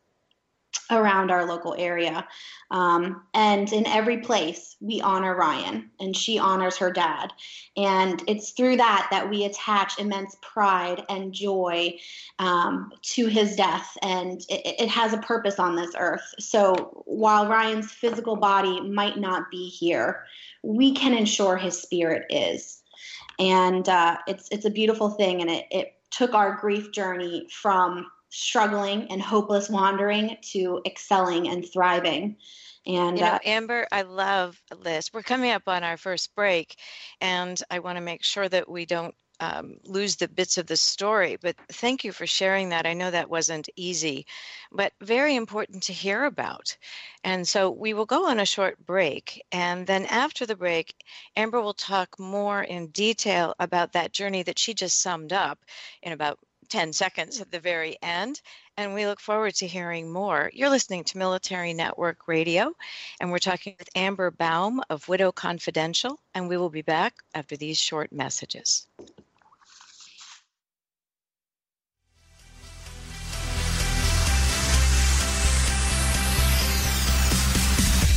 around 0.91 1.31
our 1.31 1.45
local 1.45 1.75
area. 1.77 2.27
Um, 2.71 3.23
and 3.33 3.71
in 3.71 3.85
every 3.87 4.17
place, 4.17 4.75
we 4.79 5.01
honor 5.01 5.35
Ryan 5.35 5.89
and 5.99 6.15
she 6.15 6.37
honors 6.39 6.77
her 6.77 6.91
dad. 6.91 7.31
And 7.77 8.23
it's 8.27 8.51
through 8.51 8.77
that 8.77 9.07
that 9.11 9.29
we 9.29 9.45
attach 9.45 9.99
immense 9.99 10.37
pride 10.41 11.03
and 11.09 11.33
joy 11.33 11.99
um, 12.39 12.91
to 13.01 13.27
his 13.27 13.55
death. 13.55 13.97
And 14.01 14.41
it, 14.49 14.81
it 14.81 14.89
has 14.89 15.13
a 15.13 15.19
purpose 15.19 15.59
on 15.59 15.75
this 15.75 15.91
earth. 15.97 16.33
So 16.39 17.03
while 17.05 17.47
Ryan's 17.47 17.91
physical 17.91 18.35
body 18.35 18.81
might 18.81 19.17
not 19.17 19.49
be 19.51 19.69
here, 19.69 20.25
we 20.63 20.93
can 20.93 21.13
ensure 21.13 21.57
his 21.57 21.79
spirit 21.79 22.25
is. 22.29 22.81
And 23.39 23.87
uh, 23.87 24.17
it's, 24.27 24.49
it's 24.51 24.65
a 24.65 24.69
beautiful 24.69 25.09
thing. 25.09 25.41
And 25.41 25.49
it, 25.49 25.65
it 25.71 25.93
took 26.11 26.33
our 26.33 26.55
grief 26.55 26.91
journey 26.91 27.47
from 27.51 28.07
struggling 28.29 29.11
and 29.11 29.21
hopeless 29.21 29.69
wandering 29.69 30.37
to 30.51 30.81
excelling 30.85 31.47
and 31.47 31.65
thriving. 31.71 32.37
And 32.85 33.17
you 33.17 33.23
know, 33.23 33.31
uh, 33.31 33.39
Amber, 33.43 33.87
I 33.91 34.03
love 34.03 34.61
this. 34.81 35.11
We're 35.13 35.21
coming 35.23 35.51
up 35.51 35.63
on 35.67 35.83
our 35.83 35.97
first 35.97 36.33
break, 36.35 36.77
and 37.19 37.61
I 37.69 37.79
want 37.79 37.97
to 37.97 38.01
make 38.01 38.23
sure 38.23 38.47
that 38.47 38.69
we 38.69 38.85
don't 38.85 39.15
um, 39.39 39.77
lose 39.85 40.15
the 40.15 40.27
bits 40.27 40.57
of 40.57 40.67
the 40.67 40.77
story. 40.77 41.37
But 41.41 41.55
thank 41.71 42.03
you 42.03 42.11
for 42.11 42.27
sharing 42.27 42.69
that. 42.69 42.85
I 42.85 42.93
know 42.93 43.11
that 43.11 43.29
wasn't 43.29 43.69
easy, 43.75 44.25
but 44.71 44.93
very 45.01 45.35
important 45.35 45.83
to 45.83 45.93
hear 45.93 46.25
about. 46.25 46.75
And 47.23 47.47
so 47.47 47.71
we 47.71 47.93
will 47.93 48.05
go 48.05 48.27
on 48.27 48.39
a 48.39 48.45
short 48.45 48.77
break. 48.85 49.41
And 49.51 49.87
then 49.87 50.05
after 50.05 50.45
the 50.45 50.55
break, 50.55 50.93
Amber 51.35 51.61
will 51.61 51.73
talk 51.73 52.19
more 52.19 52.63
in 52.63 52.87
detail 52.87 53.55
about 53.59 53.93
that 53.93 54.13
journey 54.13 54.43
that 54.43 54.59
she 54.59 54.73
just 54.73 55.01
summed 55.01 55.33
up 55.33 55.59
in 56.01 56.11
about 56.11 56.39
10 56.69 56.93
seconds 56.93 57.41
at 57.41 57.51
the 57.51 57.59
very 57.59 57.97
end. 58.01 58.41
And 58.77 58.93
we 58.93 59.05
look 59.05 59.19
forward 59.19 59.55
to 59.55 59.67
hearing 59.67 60.11
more. 60.11 60.49
You're 60.53 60.69
listening 60.69 61.03
to 61.05 61.17
Military 61.17 61.73
Network 61.73 62.27
Radio, 62.27 62.73
and 63.19 63.31
we're 63.31 63.39
talking 63.39 63.75
with 63.77 63.89
Amber 63.95 64.31
Baum 64.31 64.81
of 64.89 65.07
Widow 65.09 65.31
Confidential. 65.31 66.19
And 66.33 66.47
we 66.47 66.57
will 66.57 66.69
be 66.69 66.81
back 66.81 67.15
after 67.33 67.57
these 67.57 67.77
short 67.77 68.11
messages. 68.13 68.87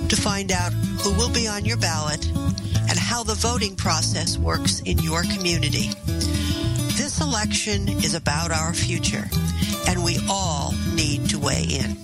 to 0.08 0.16
find 0.16 0.50
out 0.50 0.72
who 0.72 1.12
will 1.12 1.30
be 1.30 1.46
on 1.46 1.64
your 1.64 1.76
ballot 1.76 2.26
and 2.26 2.98
how 2.98 3.22
the 3.22 3.34
voting 3.34 3.76
process 3.76 4.36
works 4.36 4.80
in 4.80 4.98
your 4.98 5.22
community. 5.22 5.90
This 6.96 7.20
election 7.20 7.88
is 7.88 8.16
about 8.16 8.50
our 8.50 8.74
future, 8.74 9.28
and 9.86 10.02
we 10.02 10.18
all 10.28 10.74
need 10.94 11.25
to 11.36 11.44
weigh 11.44 11.64
in. 11.64 11.96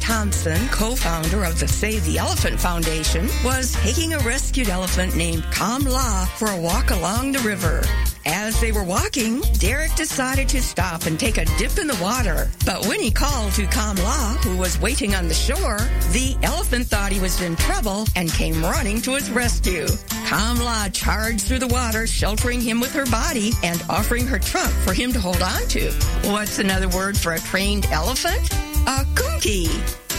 Thompson, 0.00 0.68
co-founder 0.68 1.44
of 1.44 1.60
the 1.60 1.68
Save 1.68 2.04
the 2.04 2.18
Elephant 2.18 2.58
Foundation, 2.58 3.28
was 3.44 3.72
taking 3.74 4.12
a 4.12 4.18
rescued 4.18 4.68
elephant 4.68 5.14
named 5.14 5.44
Kamla 5.44 6.26
for 6.36 6.50
a 6.50 6.60
walk 6.60 6.90
along 6.90 7.32
the 7.32 7.38
river. 7.38 7.82
As 8.26 8.60
they 8.60 8.72
were 8.72 8.84
walking, 8.84 9.40
Derek 9.58 9.94
decided 9.94 10.48
to 10.50 10.60
stop 10.60 11.06
and 11.06 11.18
take 11.18 11.38
a 11.38 11.44
dip 11.58 11.78
in 11.78 11.86
the 11.86 11.98
water. 12.02 12.50
But 12.66 12.86
when 12.86 13.00
he 13.00 13.10
called 13.10 13.52
to 13.52 13.66
Kamla, 13.66 14.36
who 14.44 14.56
was 14.56 14.80
waiting 14.80 15.14
on 15.14 15.28
the 15.28 15.34
shore, 15.34 15.78
the 16.12 16.36
elephant 16.42 16.86
thought 16.86 17.12
he 17.12 17.20
was 17.20 17.40
in 17.40 17.56
trouble 17.56 18.06
and 18.16 18.30
came 18.30 18.62
running 18.62 19.00
to 19.02 19.14
his 19.14 19.30
rescue. 19.30 19.86
Kamla 20.26 20.92
charged 20.92 21.42
through 21.42 21.60
the 21.60 21.68
water, 21.68 22.06
sheltering 22.06 22.60
him 22.60 22.80
with 22.80 22.92
her 22.92 23.06
body 23.06 23.52
and 23.62 23.82
offering 23.88 24.26
her 24.26 24.38
trunk 24.38 24.72
for 24.84 24.92
him 24.92 25.12
to 25.12 25.20
hold 25.20 25.42
on 25.42 25.62
to. 25.68 25.90
What's 26.24 26.58
another 26.58 26.88
word 26.88 27.16
for 27.16 27.32
a 27.32 27.40
trained 27.40 27.86
elephant? 27.86 28.52
A 28.86 29.04
kumki. 29.14 29.68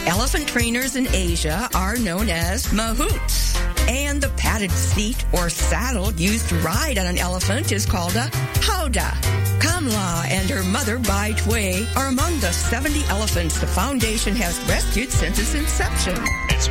Elephant 0.07 0.47
trainers 0.47 0.95
in 0.95 1.07
Asia 1.13 1.69
are 1.75 1.95
known 1.97 2.29
as 2.29 2.65
mahouts. 2.67 3.70
And 3.91 4.21
the 4.21 4.29
padded 4.37 4.71
seat 4.71 5.25
or 5.33 5.49
saddle 5.49 6.13
used 6.13 6.47
to 6.47 6.55
ride 6.59 6.97
on 6.97 7.05
an 7.07 7.17
elephant 7.17 7.73
is 7.73 7.85
called 7.85 8.15
a 8.15 8.29
howdah. 8.63 9.11
Kamla 9.59 10.31
and 10.31 10.49
her 10.49 10.63
mother 10.63 10.97
Bai 10.97 11.33
Tui 11.33 11.85
are 11.97 12.07
among 12.07 12.39
the 12.39 12.53
70 12.53 13.03
elephants 13.09 13.59
the 13.59 13.67
foundation 13.67 14.33
has 14.37 14.57
rescued 14.69 15.11
since 15.11 15.39
its 15.39 15.55
inception. 15.55 16.15
It's 16.47 16.69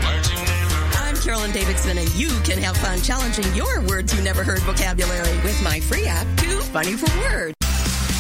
I'm 0.97 1.15
Carolyn 1.17 1.53
Davidson, 1.53 1.99
and 1.99 2.09
you 2.15 2.31
can 2.41 2.57
have 2.57 2.75
fun 2.79 3.03
challenging 3.03 3.55
your 3.55 3.83
words 3.83 4.17
you 4.17 4.23
never 4.23 4.43
heard 4.43 4.61
vocabulary 4.61 5.37
with 5.45 5.63
my 5.63 5.79
free 5.79 6.07
app, 6.07 6.27
Too 6.39 6.61
Funny 6.73 6.95
for 6.95 7.15
Words. 7.21 7.55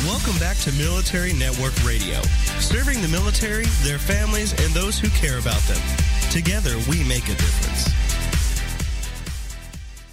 Welcome 0.04 0.38
back 0.38 0.58
to 0.58 0.72
Military 0.72 1.32
Network 1.32 1.72
Radio, 1.86 2.20
serving 2.60 3.00
the 3.00 3.08
military, 3.08 3.64
their 3.80 3.98
families, 3.98 4.52
and 4.62 4.74
those 4.74 4.98
who 4.98 5.08
care 5.08 5.38
about 5.38 5.60
them. 5.62 5.80
Together, 6.30 6.76
we 6.90 7.02
make 7.04 7.24
a 7.24 7.36
difference. 7.40 7.88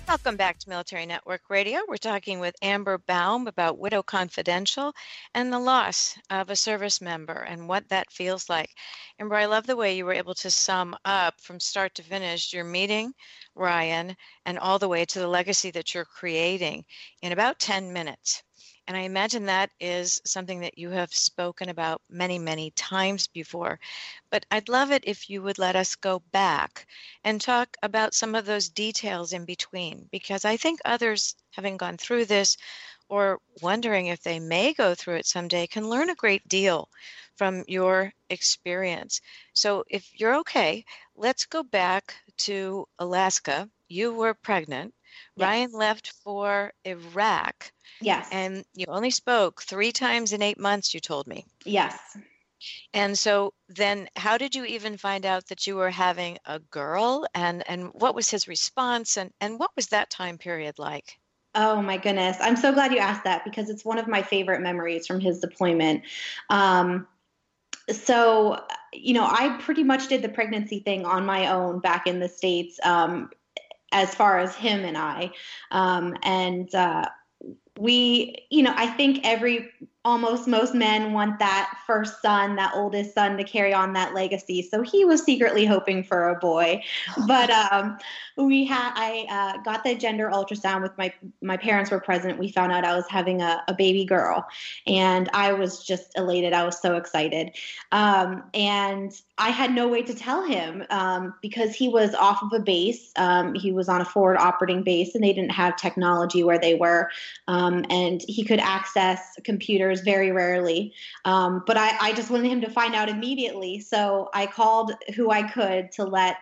Welcome 0.08 0.38
back 0.38 0.58
to 0.60 0.70
Military 0.70 1.06
Network 1.06 1.50
Radio. 1.50 1.82
We're 1.86 1.98
talking 1.98 2.40
with 2.40 2.56
Amber 2.62 2.98
Baum 2.98 3.46
about 3.46 3.78
Widow 3.78 4.04
Confidential 4.04 4.94
and 5.34 5.52
the 5.52 5.60
loss 5.60 6.18
of 6.30 6.50
a 6.50 6.56
service 6.56 7.02
member 7.02 7.34
and 7.34 7.68
what 7.68 7.90
that 7.90 8.10
feels 8.10 8.50
like. 8.50 8.70
Amber, 9.20 9.36
I 9.36 9.48
love 9.48 9.68
the 9.68 9.76
way 9.76 9.98
you 9.98 10.06
were 10.06 10.14
able 10.14 10.36
to 10.36 10.50
sum 10.50 10.96
up 11.04 11.42
from 11.42 11.60
start 11.60 11.94
to 11.96 12.04
finish 12.04 12.54
your 12.54 12.64
meeting 12.64 13.12
Ryan 13.54 14.16
and 14.46 14.58
all 14.58 14.80
the 14.80 14.88
way 14.88 15.04
to 15.04 15.20
the 15.20 15.28
legacy 15.28 15.72
that 15.72 15.94
you're 15.94 16.06
creating 16.06 16.86
in 17.22 17.34
about 17.34 17.60
10 17.60 17.92
minutes. 17.92 18.44
And 18.88 18.96
I 18.96 19.02
imagine 19.02 19.46
that 19.46 19.70
is 19.82 20.22
something 20.26 20.62
that 20.62 20.78
you 20.78 20.90
have 20.92 21.14
spoken 21.14 21.68
about 21.68 22.02
many, 22.10 22.40
many 22.40 22.72
times 22.72 23.28
before. 23.28 23.80
But 24.32 24.46
I'd 24.50 24.70
love 24.70 24.92
it 24.92 25.04
if 25.06 25.30
you 25.30 25.42
would 25.42 25.60
let 25.60 25.76
us 25.76 25.96
go 25.96 26.22
back 26.32 26.88
and 27.26 27.42
talk 27.42 27.76
about 27.84 28.14
some 28.14 28.34
of 28.34 28.46
those 28.46 28.70
details 28.70 29.34
in 29.34 29.44
between, 29.44 30.08
because 30.10 30.46
I 30.46 30.56
think 30.56 30.80
others, 30.86 31.36
having 31.52 31.76
gone 31.76 31.98
through 31.98 32.26
this 32.26 32.56
or 33.10 33.40
wondering 33.62 34.08
if 34.08 34.22
they 34.24 34.40
may 34.40 34.74
go 34.74 34.96
through 34.96 35.16
it 35.16 35.26
someday, 35.26 35.68
can 35.68 35.90
learn 35.90 36.10
a 36.10 36.16
great 36.16 36.48
deal 36.48 36.88
from 37.36 37.64
your 37.68 38.14
experience. 38.30 39.22
So 39.54 39.84
if 39.90 40.10
you're 40.20 40.36
okay, 40.38 40.86
let's 41.16 41.46
go 41.46 41.62
back 41.62 42.16
to 42.38 42.88
Alaska. 43.00 43.70
You 43.90 44.14
were 44.14 44.34
pregnant. 44.34 44.94
Yes. 45.36 45.48
Ryan 45.48 45.72
left 45.72 46.12
for 46.24 46.74
Iraq. 46.86 47.72
Yes. 48.02 48.28
And 48.32 48.66
you 48.74 48.86
only 48.88 49.12
spoke 49.12 49.62
three 49.62 49.92
times 49.92 50.34
in 50.34 50.42
eight 50.42 50.60
months, 50.60 50.94
you 50.94 51.00
told 51.00 51.28
me. 51.28 51.46
Yes. 51.66 52.18
And 52.94 53.18
so 53.18 53.54
then 53.70 54.10
how 54.16 54.38
did 54.38 54.56
you 54.56 54.66
even 54.66 54.98
find 54.98 55.26
out 55.26 55.46
that 55.48 55.68
you 55.68 55.76
were 55.76 55.92
having 55.92 56.38
a 56.46 56.60
girl 56.60 57.28
and 57.34 57.64
and 57.70 57.92
what 57.94 58.16
was 58.16 58.30
his 58.30 58.48
response 58.48 59.18
and 59.18 59.32
and 59.40 59.60
what 59.60 59.72
was 59.76 59.88
that 59.88 60.10
time 60.10 60.38
period 60.38 60.80
like? 60.80 61.20
Oh 61.54 61.82
my 61.82 61.98
goodness. 61.98 62.38
I'm 62.40 62.56
so 62.56 62.74
glad 62.74 62.92
you 62.92 63.00
asked 63.00 63.24
that 63.24 63.44
because 63.44 63.70
it's 63.70 63.86
one 63.86 63.98
of 63.98 64.08
my 64.08 64.22
favorite 64.22 64.62
memories 64.62 65.08
from 65.08 65.20
his 65.20 65.40
deployment. 65.40 66.04
Um, 66.50 67.08
so, 67.90 68.64
you 68.94 69.14
know, 69.14 69.26
I 69.26 69.58
pretty 69.60 69.84
much 69.84 70.08
did 70.08 70.22
the 70.22 70.30
pregnancy 70.30 70.80
thing 70.80 71.06
on 71.06 71.26
my 71.26 71.48
own 71.48 71.80
back 71.80 72.06
in 72.06 72.20
the 72.20 72.28
States 72.28 72.80
um, 72.84 73.32
as 73.92 74.14
far 74.14 74.40
as 74.40 74.56
him 74.56 74.84
and 74.86 74.98
I. 74.98 75.32
Um, 75.72 76.16
and 76.24 76.74
uh, 76.76 77.06
we, 77.78 78.36
you 78.50 78.64
know, 78.64 78.74
I 78.76 78.88
think 78.88 79.22
every 79.24 79.70
almost 80.08 80.48
most 80.48 80.74
men 80.74 81.12
want 81.12 81.38
that 81.38 81.78
first 81.86 82.22
son, 82.22 82.56
that 82.56 82.72
oldest 82.74 83.14
son, 83.14 83.36
to 83.36 83.44
carry 83.44 83.74
on 83.74 83.92
that 83.92 84.14
legacy. 84.14 84.62
So 84.62 84.82
he 84.82 85.04
was 85.04 85.22
secretly 85.22 85.66
hoping 85.66 86.02
for 86.02 86.30
a 86.30 86.40
boy, 86.40 86.82
but 87.28 87.50
um, 87.50 87.98
we 88.38 88.64
had 88.64 88.94
I 88.96 89.26
uh, 89.30 89.62
got 89.64 89.84
the 89.84 89.96
gender 89.96 90.30
ultrasound 90.32 90.82
with 90.82 90.98
my 90.98 91.12
my 91.42 91.58
parents 91.58 91.92
were 91.92 92.00
present. 92.00 92.40
We 92.40 92.50
found 92.54 92.72
out 92.72 92.86
I 92.86 92.96
was 92.96 93.06
having 93.10 93.42
a, 93.42 93.62
a 93.68 93.74
baby 93.74 94.06
girl, 94.06 94.48
and 94.86 95.30
I 95.34 95.52
was 95.52 95.84
just 95.84 96.18
elated. 96.18 96.54
I 96.54 96.64
was 96.64 96.82
so 96.82 96.96
excited, 96.96 97.52
um, 97.92 98.44
and 98.54 99.12
I 99.38 99.50
had 99.50 99.74
no 99.74 99.90
way 99.90 100.04
to 100.04 100.16
tell 100.16 100.44
him 100.44 100.86
um, 100.90 101.34
because 101.42 101.76
he 101.76 101.90
was 101.90 102.16
off 102.16 102.42
of 102.42 102.54
a 102.54 102.60
base. 102.60 103.12
Um, 103.18 103.56
he 103.56 103.74
was 103.74 103.90
on 103.90 104.00
a 104.00 104.06
forward 104.06 104.38
operating 104.38 104.84
base, 104.84 105.16
and 105.16 105.24
they 105.24 105.34
didn't 105.34 105.52
have 105.52 105.76
technology 105.76 106.46
where 106.46 106.60
they 106.60 106.76
were, 106.76 107.10
um, 107.50 107.86
and 107.90 108.24
he 108.26 108.46
could 108.46 108.60
access 108.60 109.38
computers 109.44 109.97
very 110.02 110.32
rarely. 110.32 110.94
Um, 111.26 111.64
but 111.66 111.78
I, 111.78 111.98
I 112.00 112.14
just 112.14 112.30
wanted 112.30 112.50
him 112.50 112.62
to 112.62 112.70
find 112.70 112.96
out 112.96 113.10
immediately. 113.10 113.80
So 113.80 114.30
I 114.34 114.46
called 114.46 114.92
who 115.16 115.32
I 115.32 115.44
could 115.44 115.92
to 115.94 116.04
let 116.04 116.38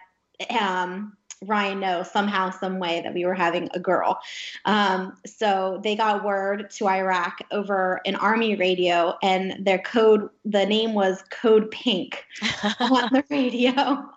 um, 0.60 1.16
Ryan 1.44 1.80
know 1.80 2.04
somehow, 2.04 2.50
some 2.50 2.80
way 2.80 3.02
that 3.02 3.14
we 3.14 3.26
were 3.26 3.34
having 3.34 3.70
a 3.74 3.80
girl. 3.80 4.20
Um, 4.66 5.18
so 5.26 5.80
they 5.84 5.96
got 5.96 6.24
word 6.24 6.70
to 6.72 6.88
Iraq 6.88 7.40
over 7.52 8.02
an 8.06 8.16
army 8.16 8.56
radio, 8.56 9.18
and 9.22 9.66
their 9.66 9.80
code, 9.80 10.30
the 10.44 10.66
name 10.66 10.94
was 10.94 11.24
Code 11.30 11.70
Pink 11.72 12.26
on 12.80 13.10
the 13.12 13.24
radio 13.30 14.10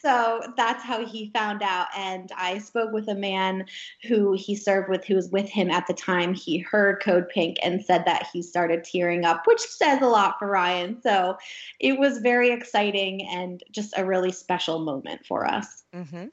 so 0.00 0.40
that's 0.56 0.82
how 0.82 1.04
he 1.04 1.30
found 1.30 1.62
out. 1.62 1.86
And 1.96 2.30
I 2.36 2.58
spoke 2.58 2.92
with 2.92 3.08
a 3.08 3.14
man 3.14 3.66
who 4.06 4.32
he 4.32 4.54
served 4.54 4.88
with, 4.88 5.04
who 5.04 5.14
was 5.14 5.30
with 5.30 5.48
him 5.48 5.70
at 5.70 5.86
the 5.86 5.94
time. 5.94 6.34
He 6.34 6.58
heard 6.58 7.02
Code 7.02 7.28
Pink 7.28 7.58
and 7.62 7.84
said 7.84 8.04
that 8.06 8.26
he 8.32 8.42
started 8.42 8.84
tearing 8.84 9.24
up, 9.24 9.46
which 9.46 9.60
says 9.60 10.02
a 10.02 10.06
lot 10.06 10.38
for 10.38 10.48
Ryan. 10.48 11.00
So 11.02 11.36
it 11.80 11.98
was 11.98 12.18
very 12.18 12.50
exciting 12.50 13.26
and 13.26 13.62
just 13.70 13.94
a 13.96 14.04
really 14.04 14.32
special 14.32 14.78
moment 14.78 15.24
for 15.26 15.46
us. 15.46 15.84
Mm-hmm. 15.94 16.26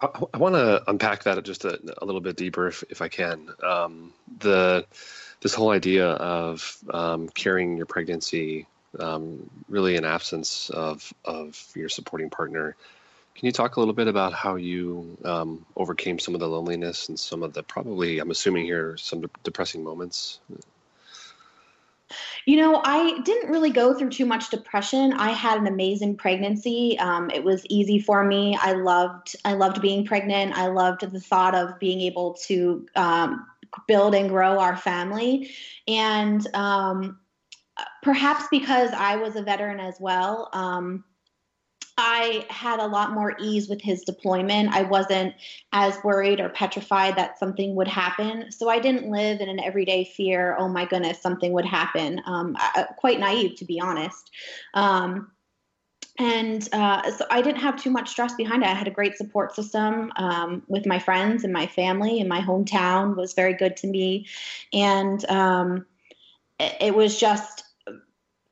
I, 0.00 0.08
I 0.34 0.38
want 0.38 0.54
to 0.54 0.82
unpack 0.88 1.22
that 1.24 1.42
just 1.44 1.64
a, 1.64 1.78
a, 2.02 2.04
little 2.04 2.20
bit 2.20 2.36
deeper, 2.36 2.68
if, 2.68 2.84
if 2.90 3.00
I 3.00 3.08
can. 3.08 3.48
Um, 3.62 4.12
the 4.40 4.86
this 5.40 5.54
whole 5.54 5.70
idea 5.70 6.08
of 6.08 6.78
um, 6.90 7.28
carrying 7.28 7.76
your 7.76 7.86
pregnancy 7.86 8.66
um, 9.00 9.48
really 9.68 9.96
in 9.96 10.04
absence 10.04 10.70
of 10.70 11.12
of 11.24 11.62
your 11.74 11.88
supporting 11.88 12.30
partner. 12.30 12.76
Can 13.34 13.44
you 13.44 13.52
talk 13.52 13.76
a 13.76 13.80
little 13.80 13.94
bit 13.94 14.08
about 14.08 14.32
how 14.32 14.56
you 14.56 15.18
um, 15.22 15.66
overcame 15.76 16.18
some 16.18 16.32
of 16.32 16.40
the 16.40 16.48
loneliness 16.48 17.10
and 17.10 17.20
some 17.20 17.42
of 17.42 17.52
the 17.52 17.62
probably, 17.62 18.18
I'm 18.18 18.30
assuming 18.30 18.64
here, 18.64 18.96
some 18.96 19.20
de- 19.20 19.30
depressing 19.44 19.84
moments? 19.84 20.40
You 22.46 22.56
know, 22.56 22.80
I 22.82 23.20
didn't 23.20 23.50
really 23.50 23.68
go 23.68 23.92
through 23.92 24.08
too 24.08 24.24
much 24.24 24.48
depression. 24.48 25.12
I 25.12 25.32
had 25.32 25.58
an 25.58 25.66
amazing 25.66 26.16
pregnancy. 26.16 26.98
Um, 26.98 27.28
it 27.30 27.44
was 27.44 27.66
easy 27.68 27.98
for 27.98 28.24
me. 28.24 28.56
I 28.58 28.72
loved, 28.72 29.36
I 29.44 29.52
loved 29.52 29.82
being 29.82 30.06
pregnant. 30.06 30.56
I 30.56 30.68
loved 30.68 31.02
the 31.02 31.20
thought 31.20 31.54
of 31.54 31.78
being 31.78 32.00
able 32.02 32.38
to 32.46 32.86
um, 32.96 33.46
build 33.86 34.14
and 34.14 34.30
grow 34.30 34.60
our 34.60 34.78
family. 34.78 35.50
And 35.86 36.46
um, 36.54 37.18
perhaps 38.02 38.44
because 38.50 38.90
I 38.92 39.16
was 39.16 39.36
a 39.36 39.42
veteran 39.42 39.80
as 39.80 39.96
well, 40.00 40.48
um, 40.52 41.04
I 41.98 42.44
had 42.50 42.78
a 42.78 42.86
lot 42.86 43.12
more 43.12 43.36
ease 43.40 43.68
with 43.68 43.80
his 43.80 44.02
deployment. 44.02 44.74
I 44.74 44.82
wasn't 44.82 45.34
as 45.72 45.96
worried 46.04 46.40
or 46.40 46.50
petrified 46.50 47.16
that 47.16 47.38
something 47.38 47.74
would 47.74 47.88
happen. 47.88 48.52
So 48.52 48.68
I 48.68 48.78
didn't 48.78 49.10
live 49.10 49.40
in 49.40 49.48
an 49.48 49.60
everyday 49.60 50.04
fear, 50.04 50.56
oh 50.58 50.68
my 50.68 50.84
goodness, 50.84 51.22
something 51.22 51.52
would 51.52 51.64
happen. 51.64 52.20
Um, 52.26 52.54
I, 52.58 52.86
quite 52.98 53.18
naive, 53.18 53.56
to 53.56 53.64
be 53.64 53.80
honest. 53.80 54.30
Um, 54.74 55.32
and 56.18 56.68
uh, 56.72 57.10
so 57.12 57.26
I 57.30 57.40
didn't 57.40 57.60
have 57.60 57.82
too 57.82 57.90
much 57.90 58.10
stress 58.10 58.34
behind 58.34 58.62
it. 58.62 58.68
I 58.68 58.74
had 58.74 58.88
a 58.88 58.92
great 58.92 59.16
support 59.16 59.54
system 59.54 60.12
um, 60.16 60.62
with 60.66 60.86
my 60.86 60.98
friends 60.98 61.44
and 61.44 61.52
my 61.52 61.66
family, 61.66 62.20
and 62.20 62.28
my 62.28 62.40
hometown 62.40 63.16
was 63.16 63.34
very 63.34 63.54
good 63.54 63.76
to 63.78 63.86
me. 63.86 64.26
And 64.72 65.24
um, 65.30 65.86
it, 66.58 66.76
it 66.80 66.94
was 66.94 67.18
just 67.18 67.64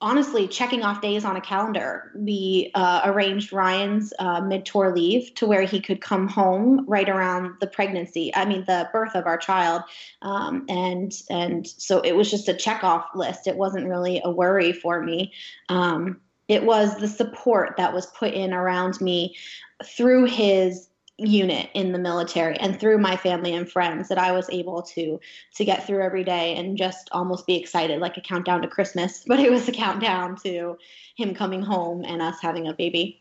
honestly 0.04 0.46
checking 0.46 0.82
off 0.82 1.00
days 1.00 1.24
on 1.24 1.34
a 1.34 1.40
calendar. 1.40 2.12
We 2.14 2.70
uh, 2.74 3.00
arranged 3.06 3.54
Ryan's 3.54 4.12
uh, 4.18 4.42
mid 4.42 4.66
tour 4.66 4.94
leave 4.94 5.34
to 5.36 5.46
where 5.46 5.62
he 5.62 5.80
could 5.80 6.02
come 6.02 6.28
home 6.28 6.84
right 6.86 7.08
around 7.08 7.54
the 7.60 7.66
pregnancy. 7.66 8.30
I 8.34 8.44
mean, 8.44 8.64
the 8.66 8.86
birth 8.92 9.14
of 9.14 9.24
our 9.24 9.38
child, 9.38 9.82
um, 10.20 10.66
and 10.68 11.10
and 11.30 11.66
so 11.66 12.00
it 12.02 12.12
was 12.12 12.30
just 12.30 12.50
a 12.50 12.54
check 12.54 12.84
off 12.84 13.06
list. 13.14 13.46
It 13.46 13.56
wasn't 13.56 13.88
really 13.88 14.20
a 14.22 14.30
worry 14.30 14.72
for 14.72 15.00
me. 15.00 15.32
Um, 15.70 16.20
it 16.48 16.64
was 16.64 17.00
the 17.00 17.08
support 17.08 17.78
that 17.78 17.94
was 17.94 18.04
put 18.04 18.34
in 18.34 18.52
around 18.52 19.00
me 19.00 19.34
through 19.82 20.26
his 20.26 20.90
unit 21.16 21.70
in 21.74 21.92
the 21.92 21.98
military 21.98 22.56
and 22.56 22.80
through 22.80 22.98
my 22.98 23.16
family 23.16 23.54
and 23.54 23.70
friends 23.70 24.08
that 24.08 24.18
I 24.18 24.32
was 24.32 24.50
able 24.50 24.82
to 24.82 25.20
to 25.54 25.64
get 25.64 25.86
through 25.86 26.02
every 26.02 26.24
day 26.24 26.56
and 26.56 26.76
just 26.76 27.08
almost 27.12 27.46
be 27.46 27.56
excited 27.56 28.00
like 28.00 28.16
a 28.16 28.20
countdown 28.20 28.62
to 28.62 28.68
Christmas 28.68 29.24
but 29.26 29.38
it 29.38 29.50
was 29.50 29.68
a 29.68 29.72
countdown 29.72 30.36
to 30.42 30.76
him 31.16 31.34
coming 31.34 31.62
home 31.62 32.04
and 32.04 32.20
us 32.20 32.40
having 32.42 32.66
a 32.66 32.74
baby. 32.74 33.20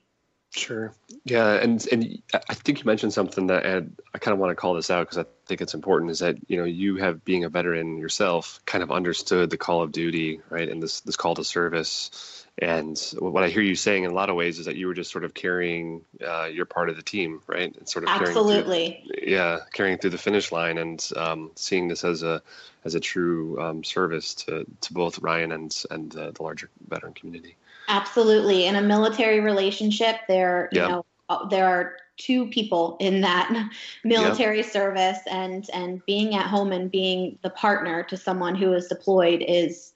Sure. 0.56 0.94
Yeah 1.24 1.54
and 1.54 1.86
and 1.92 2.22
I 2.34 2.54
think 2.56 2.80
you 2.80 2.86
mentioned 2.86 3.14
something 3.14 3.48
that 3.48 3.66
I, 3.66 3.78
I 4.14 4.18
kind 4.18 4.34
of 4.34 4.40
want 4.40 4.52
to 4.52 4.56
call 4.56 4.74
this 4.74 4.90
out 4.90 5.08
because 5.08 5.20
I 5.20 5.26
think 5.46 5.62
it's 5.62 5.74
important 5.76 6.10
is 6.12 6.20
that 6.20 6.38
you 6.48 6.58
know 6.58 6.64
you 6.64 6.98
have 6.98 7.24
being 7.24 7.44
a 7.44 7.50
veteran 7.50 7.98
yourself 7.98 8.60
kind 8.66 8.84
of 8.84 8.92
understood 8.92 9.52
the 9.52 9.58
call 9.58 9.84
of 9.84 9.92
duty 9.92 10.42
right 10.50 10.70
and 10.70 10.82
this 10.82 11.02
this 11.02 11.16
call 11.16 11.36
to 11.36 11.44
service 11.44 12.43
and 12.60 13.00
what 13.18 13.44
I 13.44 13.50
hear 13.50 13.64
you 13.64 13.76
saying 13.76 14.04
in 14.04 14.12
a 14.12 14.14
lot 14.14 14.30
of 14.30 14.36
ways 14.36 14.60
is 14.60 14.68
that 14.68 14.76
you 14.76 14.86
were 14.86 14.94
just 14.94 15.12
sort 15.12 15.24
of 15.24 15.34
carrying 15.34 16.02
uh, 16.26 16.46
your 16.46 16.66
part 16.66 16.90
of 16.90 16.96
the 16.96 17.02
team, 17.02 17.42
right? 17.48 17.76
And 17.76 17.90
sort 17.90 18.04
of 18.04 18.10
absolutely, 18.10 19.04
through, 19.08 19.32
yeah, 19.32 19.60
carrying 19.74 19.98
through 19.98 20.12
the 20.12 20.20
finish 20.20 20.52
line 20.52 20.78
and 20.78 21.10
um, 21.16 21.52
seeing 21.56 21.88
this 21.88 22.04
as 22.04 22.22
a 22.22 22.44
as 22.86 22.94
a 22.94 23.00
true 23.00 23.60
um, 23.60 23.84
service 23.84 24.36
to 24.36 24.66
to 24.82 24.94
both 24.94 25.20
Ryan 25.20 25.52
and 25.52 25.84
and 25.90 26.16
uh, 26.16 26.32
the 26.32 26.44
larger 26.44 26.70
veteran 26.88 27.14
community. 27.14 27.56
Absolutely, 27.88 28.68
in 28.68 28.76
a 28.76 28.82
military 28.82 29.40
relationship, 29.40 30.18
there 30.28 30.70
you 30.72 30.82
yeah. 30.82 30.88
know 30.90 31.06
uh, 31.30 31.48
there 31.48 31.66
are 31.66 31.98
two 32.18 32.48
people 32.50 32.98
in 33.00 33.22
that 33.22 33.70
military 34.04 34.58
yeah. 34.58 34.70
service, 34.70 35.20
and 35.26 35.68
and 35.74 36.06
being 36.06 36.36
at 36.36 36.46
home 36.46 36.72
and 36.72 36.92
being 36.92 37.40
the 37.42 37.50
partner 37.50 38.04
to 38.04 38.16
someone 38.16 38.54
who 38.54 38.74
is 38.74 38.88
deployed 38.88 39.44
is 39.46 39.94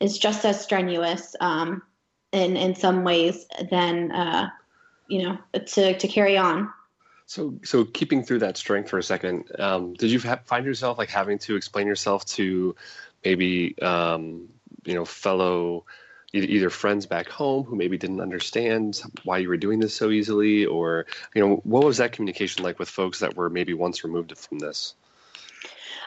is 0.00 0.16
just 0.16 0.46
as 0.46 0.60
strenuous. 0.60 1.36
Um, 1.40 1.82
in 2.32 2.56
in 2.56 2.74
some 2.74 3.04
ways 3.04 3.46
than 3.70 4.10
uh, 4.12 4.50
you 5.06 5.22
know 5.22 5.38
to 5.58 5.98
to 5.98 6.08
carry 6.08 6.36
on. 6.36 6.70
So, 7.26 7.58
so 7.62 7.84
keeping 7.84 8.22
through 8.22 8.38
that 8.38 8.56
strength 8.56 8.88
for 8.88 8.96
a 8.98 9.02
second, 9.02 9.52
um, 9.58 9.92
did 9.92 10.10
you 10.10 10.18
ha- 10.18 10.40
find 10.46 10.64
yourself 10.64 10.96
like 10.96 11.10
having 11.10 11.38
to 11.40 11.56
explain 11.56 11.86
yourself 11.86 12.24
to 12.24 12.74
maybe 13.22 13.78
um, 13.80 14.48
you 14.84 14.94
know 14.94 15.04
fellow 15.04 15.84
either 16.32 16.68
friends 16.68 17.06
back 17.06 17.28
home 17.28 17.64
who 17.64 17.74
maybe 17.74 17.96
didn't 17.96 18.20
understand 18.20 19.02
why 19.24 19.38
you 19.38 19.48
were 19.48 19.56
doing 19.56 19.78
this 19.78 19.94
so 19.94 20.10
easily, 20.10 20.66
or 20.66 21.06
you 21.34 21.46
know 21.46 21.56
what 21.64 21.84
was 21.84 21.98
that 21.98 22.12
communication 22.12 22.62
like 22.64 22.78
with 22.78 22.88
folks 22.88 23.20
that 23.20 23.36
were 23.36 23.50
maybe 23.50 23.74
once 23.74 24.04
removed 24.04 24.36
from 24.36 24.58
this? 24.58 24.94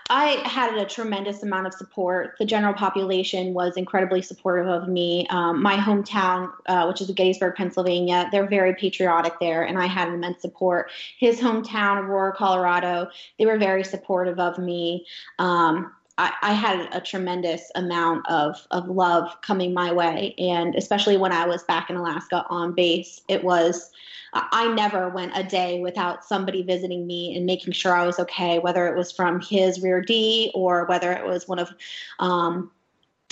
I 0.10 0.42
had 0.48 0.76
a 0.78 0.86
tremendous 0.86 1.44
amount 1.44 1.68
of 1.68 1.74
support. 1.74 2.36
The 2.40 2.46
general 2.46 2.74
population 2.74 3.54
was 3.54 3.78
incredibly 3.78 4.22
supportive 4.22 4.68
of 4.68 4.88
me. 4.88 5.28
Um, 5.30 5.62
my 5.62 5.76
hometown, 5.76 6.52
uh, 6.66 6.86
which 6.86 7.02
is 7.02 7.10
Gettysburg, 7.12 7.56
Pennsylvania, 7.56 8.28
they're 8.32 8.48
very 8.48 8.76
patriotic 8.76 9.34
there, 9.40 9.64
and 9.64 9.78
I 9.78 9.86
had 9.86 10.10
immense 10.10 10.42
support. 10.42 10.92
His 11.18 11.40
hometown, 11.40 12.04
Aurora, 12.04 12.34
Colorado, 12.34 13.10
they 13.38 13.46
were 13.46 13.58
very 13.58 13.84
supportive 13.84 14.40
of 14.40 14.58
me. 14.58 15.06
Um, 15.40 15.94
I, 16.22 16.34
I, 16.44 16.54
had 16.54 16.88
a 16.92 17.02
tremendous 17.02 17.72
amount 17.74 18.30
of, 18.30 18.68
of 18.70 18.88
love 18.88 19.42
coming 19.42 19.74
my 19.74 19.92
way. 19.92 20.36
And 20.38 20.76
especially 20.76 21.18
when 21.18 21.32
I 21.32 21.48
was 21.48 21.64
back 21.64 21.90
in 21.90 21.96
Alaska 21.96 22.46
on 22.48 22.74
base, 22.74 23.22
it 23.28 23.44
was 23.44 23.90
I 24.34 24.74
never 24.76 25.10
went 25.10 25.34
a 25.36 25.44
day 25.44 25.82
without 25.82 26.24
somebody 26.24 26.62
visiting 26.62 27.06
me 27.06 27.36
and 27.36 27.46
making 27.46 27.74
sure 27.74 27.94
I 27.94 28.06
was 28.06 28.20
okay, 28.20 28.60
whether 28.60 28.88
it 28.88 28.96
was 28.96 29.12
from 29.12 29.42
his 29.42 29.82
rear 29.82 30.00
D 30.00 30.52
or 30.54 30.86
whether 30.86 31.12
it 31.12 31.26
was 31.26 31.48
one 31.48 31.60
of 31.60 31.74
um, 32.20 32.72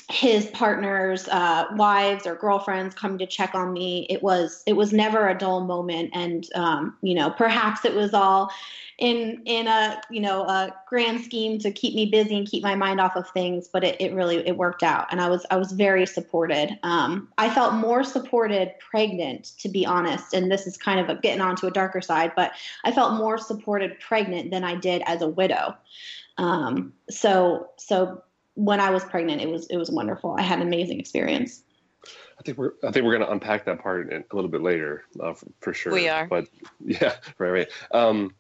his 0.10 0.48
partner's 0.48 1.28
uh, 1.28 1.66
wives 1.76 2.26
or 2.26 2.34
girlfriends 2.34 2.96
coming 2.96 3.20
to 3.20 3.28
check 3.28 3.54
on 3.54 3.72
me. 3.72 4.08
It 4.10 4.24
was 4.24 4.64
it 4.66 4.74
was 4.74 4.92
never 4.92 5.30
a 5.30 5.38
dull 5.38 5.62
moment, 5.62 6.10
and 6.14 6.48
um, 6.56 6.98
you 7.02 7.14
know 7.14 7.30
perhaps 7.30 7.86
it 7.86 7.94
was 7.94 8.14
all 8.14 8.52
in 8.98 9.42
in 9.46 9.68
a 9.68 10.02
you 10.10 10.20
know 10.20 10.44
a 10.44 10.76
grand 10.88 11.24
scheme 11.24 11.60
to 11.60 11.72
keep 11.72 11.94
me 11.94 12.08
busy 12.08 12.36
and 12.36 12.48
keep 12.48 12.64
my 12.64 12.76
mind 12.76 13.00
off 13.00 13.16
of 13.16 13.30
things 13.30 13.70
but 13.70 13.84
it, 13.84 13.96
it 14.02 14.14
really 14.14 14.46
it 14.48 14.58
worked 14.58 14.84
out. 14.84 15.08
And 15.12 15.22
i 15.22 15.30
was 15.30 15.46
i 15.52 15.56
was 15.56 15.72
very 15.72 16.06
supported. 16.06 16.78
Um, 16.84 17.30
i 17.38 17.50
felt 17.50 17.76
more 17.76 18.04
supported 18.04 18.74
pregnant 18.80 19.52
to 19.60 19.70
be 19.70 19.86
honest. 19.86 20.34
And 20.34 20.52
this 20.52 20.66
is 20.66 20.76
kind 20.76 21.00
of 21.00 21.10
a, 21.10 21.22
getting 21.22 21.42
onto 21.42 21.68
a 21.68 21.72
darker 21.72 22.02
side 22.02 22.34
but 22.36 22.54
i 22.84 22.92
felt 22.92 23.14
more 23.14 23.38
supported 23.38 24.00
pregnant 24.00 24.50
than 24.50 24.64
i 24.64 24.76
did 24.76 25.04
as 25.06 25.22
a 25.22 25.30
widow. 25.30 25.76
Um, 26.40 26.94
so 27.10 27.70
so 27.78 28.24
when 28.60 28.80
i 28.80 28.90
was 28.90 29.04
pregnant 29.06 29.42
it 29.42 29.50
was 29.50 29.68
it 29.68 29.78
was 29.78 29.90
wonderful 29.90 30.36
i 30.38 30.42
had 30.42 30.60
an 30.60 30.68
amazing 30.68 31.00
experience 31.00 31.64
I 32.40 32.42
think 32.42 32.58
we're 32.58 32.72
I 32.88 32.92
think 32.92 33.06
we're 33.06 33.18
going 33.18 33.28
to 33.28 33.32
unpack 33.32 33.66
that 33.66 33.80
part 33.80 34.14
a 34.14 34.24
little 34.34 34.50
bit 34.50 34.62
later, 34.62 35.04
uh, 35.20 35.34
for, 35.34 35.48
for, 35.60 35.74
sure. 35.74 35.92
We 35.92 36.08
are, 36.08 36.26
but 36.26 36.48
yeah, 36.80 37.16
right, 37.38 37.50
right. 37.50 37.68
Um, 37.92 38.34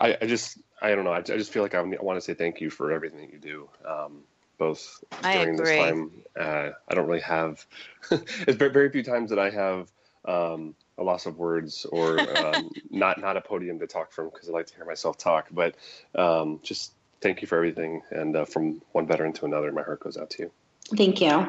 I, 0.00 0.16
I 0.22 0.26
just 0.26 0.58
I 0.80 0.94
don't 0.94 1.04
know. 1.04 1.12
I, 1.12 1.18
I 1.18 1.20
just 1.20 1.52
feel 1.52 1.62
like 1.62 1.74
I, 1.74 1.80
I 1.80 2.02
want 2.02 2.16
to 2.16 2.22
say 2.22 2.32
thank 2.32 2.62
you 2.62 2.70
for 2.70 2.90
everything 2.90 3.20
that 3.20 3.30
you 3.30 3.38
do. 3.38 3.68
Um, 3.86 4.22
both 4.62 5.02
during 5.22 5.56
this 5.56 5.76
time. 5.76 6.10
Uh, 6.38 6.70
I 6.88 6.94
don't 6.94 7.08
really 7.08 7.20
have. 7.20 7.66
it's 8.10 8.56
very, 8.56 8.70
very 8.70 8.90
few 8.90 9.02
times 9.02 9.30
that 9.30 9.38
I 9.38 9.50
have 9.50 9.90
um, 10.24 10.76
a 10.98 11.02
loss 11.02 11.26
of 11.26 11.36
words 11.36 11.84
or 11.90 12.20
um, 12.38 12.70
not 12.90 13.20
not 13.20 13.36
a 13.36 13.40
podium 13.40 13.78
to 13.80 13.86
talk 13.86 14.12
from 14.12 14.30
because 14.30 14.48
I 14.48 14.52
like 14.52 14.66
to 14.66 14.74
hear 14.76 14.84
myself 14.84 15.18
talk. 15.18 15.48
But 15.50 15.74
um, 16.14 16.60
just 16.62 16.92
thank 17.22 17.40
you 17.40 17.48
for 17.48 17.56
everything, 17.56 18.02
and 18.10 18.36
uh, 18.36 18.44
from 18.44 18.82
one 18.92 19.06
veteran 19.06 19.32
to 19.34 19.44
another, 19.46 19.72
my 19.72 19.82
heart 19.82 20.00
goes 20.00 20.16
out 20.16 20.30
to 20.30 20.42
you. 20.42 20.52
Thank 20.96 21.20
you. 21.20 21.48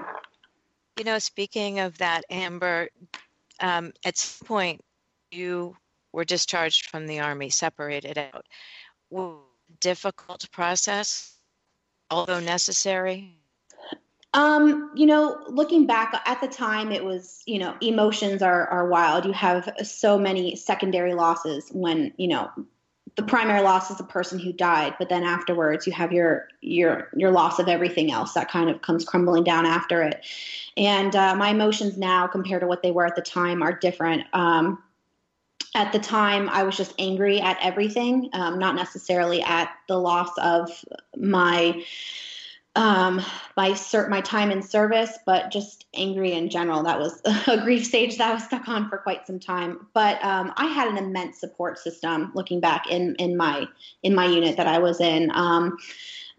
You 0.98 1.04
know, 1.04 1.20
speaking 1.20 1.80
of 1.80 1.98
that, 1.98 2.24
Amber, 2.30 2.90
um, 3.60 3.92
at 4.06 4.18
some 4.18 4.48
point 4.48 4.82
you 5.32 5.76
were 6.12 6.24
discharged 6.24 6.86
from 6.86 7.08
the 7.08 7.20
Army, 7.20 7.50
separated 7.50 8.18
out. 8.18 8.46
Difficult 9.80 10.50
process, 10.52 11.36
although 12.12 12.40
necessary? 12.40 13.36
Um, 14.36 14.92
you 14.96 15.06
know, 15.06 15.44
looking 15.48 15.86
back 15.88 16.22
at 16.26 16.42
the 16.42 16.48
time, 16.48 16.92
it 16.92 17.04
was, 17.04 17.42
you 17.46 17.60
know, 17.60 17.76
emotions 17.82 18.42
are, 18.42 18.68
are 18.68 18.88
wild. 18.88 19.26
You 19.26 19.34
have 19.34 19.70
so 19.84 20.18
many 20.18 20.56
secondary 20.56 21.14
losses 21.14 21.70
when, 21.72 22.14
you 22.18 22.28
know, 22.28 22.50
the 23.16 23.24
primary 23.24 23.62
loss 23.62 23.92
is 23.92 23.98
the 23.98 24.04
person 24.04 24.40
who 24.40 24.52
died, 24.52 24.96
but 24.98 25.10
then 25.10 25.24
afterwards 25.24 25.86
you 25.86 25.94
have 25.94 26.12
your 26.12 26.48
your 26.62 27.10
your 27.16 27.32
loss 27.32 27.60
of 27.60 27.68
everything 27.68 28.12
else 28.12 28.34
that 28.34 28.50
kind 28.50 28.70
of 28.70 28.82
comes 28.82 29.06
crumbling 29.06 29.44
down 29.44 29.66
after 29.66 30.02
it. 30.02 30.26
And 30.78 31.16
uh, 31.16 31.36
my 31.36 31.50
emotions 31.50 31.98
now, 31.98 32.26
compared 32.28 32.62
to 32.62 32.68
what 32.68 32.82
they 32.82 32.92
were 32.92 33.06
at 33.06 33.16
the 33.16 33.22
time, 33.22 33.62
are 33.62 33.74
different. 33.74 34.24
Um, 34.34 34.82
at 35.76 35.92
the 35.92 35.98
time 35.98 36.50
i 36.50 36.62
was 36.62 36.78
just 36.78 36.94
angry 37.00 37.42
at 37.42 37.58
everything 37.60 38.30
um, 38.34 38.60
not 38.60 38.76
necessarily 38.76 39.42
at 39.42 39.72
the 39.88 39.98
loss 39.98 40.30
of 40.38 40.70
my 41.16 41.84
um, 42.76 43.22
my 43.56 43.72
cert 43.72 44.10
my 44.10 44.22
time 44.22 44.52
in 44.52 44.62
service 44.62 45.18
but 45.26 45.52
just 45.52 45.86
angry 45.94 46.34
in 46.34 46.50
general 46.50 46.84
that 46.84 47.00
was 47.00 47.22
a 47.48 47.62
grief 47.64 47.86
stage 47.86 48.18
that 48.18 48.32
i 48.32 48.34
was 48.34 48.44
stuck 48.44 48.68
on 48.68 48.90
for 48.90 48.98
quite 48.98 49.26
some 49.28 49.40
time 49.40 49.88
but 49.94 50.24
um, 50.24 50.54
i 50.58 50.66
had 50.66 50.88
an 50.88 50.98
immense 50.98 51.40
support 51.40 51.78
system 51.78 52.32
looking 52.34 52.60
back 52.60 52.90
in 52.90 53.16
in 53.16 53.38
my 53.38 53.66
in 54.02 54.16
my 54.16 54.26
unit 54.26 54.58
that 54.58 54.68
i 54.68 54.80
was 54.80 55.00
in 55.00 55.32
um, 55.36 55.78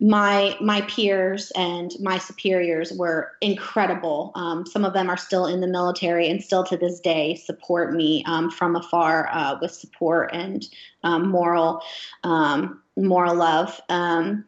my 0.01 0.57
my 0.61 0.81
peers 0.83 1.53
and 1.53 1.93
my 2.01 2.19
superiors 2.19 2.93
were 2.93 3.33
incredible. 3.41 4.33
Um, 4.35 4.67
some 4.67 4.85
of 4.85 4.93
them 4.93 5.09
are 5.09 5.17
still 5.17 5.47
in 5.47 5.61
the 5.61 5.67
military 5.67 6.29
and 6.29 6.43
still 6.43 6.65
to 6.65 6.77
this 6.77 7.01
day 7.01 7.37
support 7.37 7.95
me 7.95 8.25
um, 8.27 8.51
from 8.51 8.77
afar 8.77 9.29
uh, 9.33 9.57
with 9.61 9.73
support 9.73 10.31
and 10.33 10.67
um, 11.05 11.29
moral 11.29 11.81
um, 12.25 12.83
moral 12.97 13.35
love. 13.35 13.81
Um, 13.89 14.45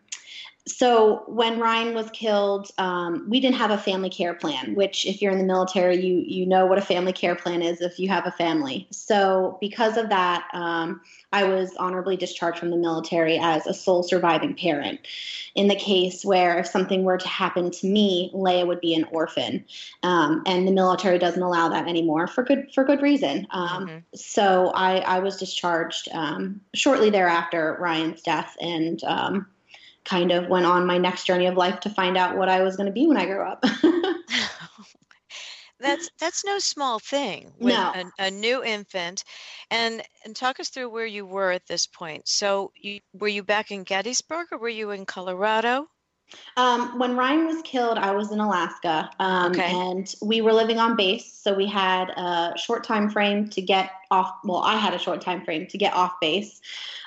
so 0.68 1.22
when 1.28 1.60
Ryan 1.60 1.94
was 1.94 2.10
killed, 2.10 2.72
um, 2.78 3.26
we 3.28 3.38
didn't 3.38 3.56
have 3.56 3.70
a 3.70 3.78
family 3.78 4.10
care 4.10 4.34
plan. 4.34 4.74
Which, 4.74 5.06
if 5.06 5.22
you're 5.22 5.30
in 5.30 5.38
the 5.38 5.44
military, 5.44 6.04
you 6.04 6.24
you 6.26 6.44
know 6.44 6.66
what 6.66 6.76
a 6.76 6.82
family 6.82 7.12
care 7.12 7.36
plan 7.36 7.62
is 7.62 7.80
if 7.80 8.00
you 8.00 8.08
have 8.08 8.26
a 8.26 8.32
family. 8.32 8.88
So 8.90 9.58
because 9.60 9.96
of 9.96 10.08
that, 10.08 10.48
um, 10.52 11.00
I 11.32 11.44
was 11.44 11.72
honorably 11.78 12.16
discharged 12.16 12.58
from 12.58 12.70
the 12.70 12.76
military 12.76 13.38
as 13.38 13.66
a 13.66 13.74
sole 13.74 14.02
surviving 14.02 14.56
parent. 14.56 15.00
In 15.54 15.68
the 15.68 15.76
case 15.76 16.24
where 16.24 16.58
if 16.58 16.66
something 16.66 17.04
were 17.04 17.18
to 17.18 17.28
happen 17.28 17.70
to 17.70 17.86
me, 17.86 18.32
Leia 18.34 18.66
would 18.66 18.80
be 18.80 18.94
an 18.94 19.04
orphan, 19.12 19.64
um, 20.02 20.42
and 20.46 20.66
the 20.66 20.72
military 20.72 21.18
doesn't 21.20 21.42
allow 21.42 21.68
that 21.68 21.86
anymore 21.86 22.26
for 22.26 22.42
good 22.42 22.66
for 22.74 22.82
good 22.82 23.02
reason. 23.02 23.46
Um, 23.50 23.86
mm-hmm. 23.86 23.98
So 24.16 24.72
I, 24.74 24.98
I 24.98 25.20
was 25.20 25.36
discharged 25.36 26.08
um, 26.10 26.60
shortly 26.74 27.10
thereafter 27.10 27.76
Ryan's 27.78 28.22
death, 28.22 28.56
and 28.60 29.02
um, 29.04 29.46
kind 30.06 30.32
of 30.32 30.48
went 30.48 30.64
on 30.64 30.86
my 30.86 30.96
next 30.96 31.24
journey 31.24 31.46
of 31.46 31.56
life 31.56 31.80
to 31.80 31.90
find 31.90 32.16
out 32.16 32.36
what 32.36 32.48
I 32.48 32.62
was 32.62 32.76
going 32.76 32.86
to 32.86 32.92
be 32.92 33.06
when 33.06 33.16
I 33.16 33.26
grew 33.26 33.42
up. 33.42 33.62
that's 35.80 36.08
that's 36.18 36.44
no 36.44 36.58
small 36.58 36.98
thing 36.98 37.52
with 37.58 37.74
no. 37.74 37.92
a, 38.18 38.26
a, 38.26 38.30
new 38.30 38.64
infant 38.64 39.24
and 39.70 40.02
and 40.24 40.34
talk 40.34 40.58
us 40.58 40.70
through 40.70 40.88
where 40.88 41.06
you 41.06 41.26
were 41.26 41.50
at 41.50 41.66
this 41.66 41.86
point 41.86 42.26
so 42.26 42.72
you 42.80 43.00
were 43.12 43.28
you 43.28 43.42
back 43.42 43.70
in 43.70 43.82
gettysburg 43.82 44.46
or 44.52 44.58
were 44.58 44.68
you 44.68 44.90
in 44.90 45.04
colorado 45.04 45.86
um, 46.56 46.98
when 46.98 47.16
Ryan 47.16 47.46
was 47.46 47.62
killed, 47.62 47.98
I 47.98 48.10
was 48.12 48.32
in 48.32 48.40
Alaska, 48.40 49.08
um, 49.20 49.52
okay. 49.52 49.70
and 49.70 50.12
we 50.20 50.40
were 50.40 50.52
living 50.52 50.78
on 50.78 50.96
base. 50.96 51.32
So 51.32 51.54
we 51.54 51.66
had 51.66 52.10
a 52.10 52.52
short 52.56 52.82
time 52.82 53.08
frame 53.10 53.48
to 53.50 53.62
get 53.62 53.92
off. 54.10 54.36
Well, 54.44 54.58
I 54.58 54.76
had 54.76 54.94
a 54.94 54.98
short 54.98 55.20
time 55.20 55.44
frame 55.44 55.66
to 55.66 55.78
get 55.78 55.94
off 55.94 56.14
base. 56.20 56.60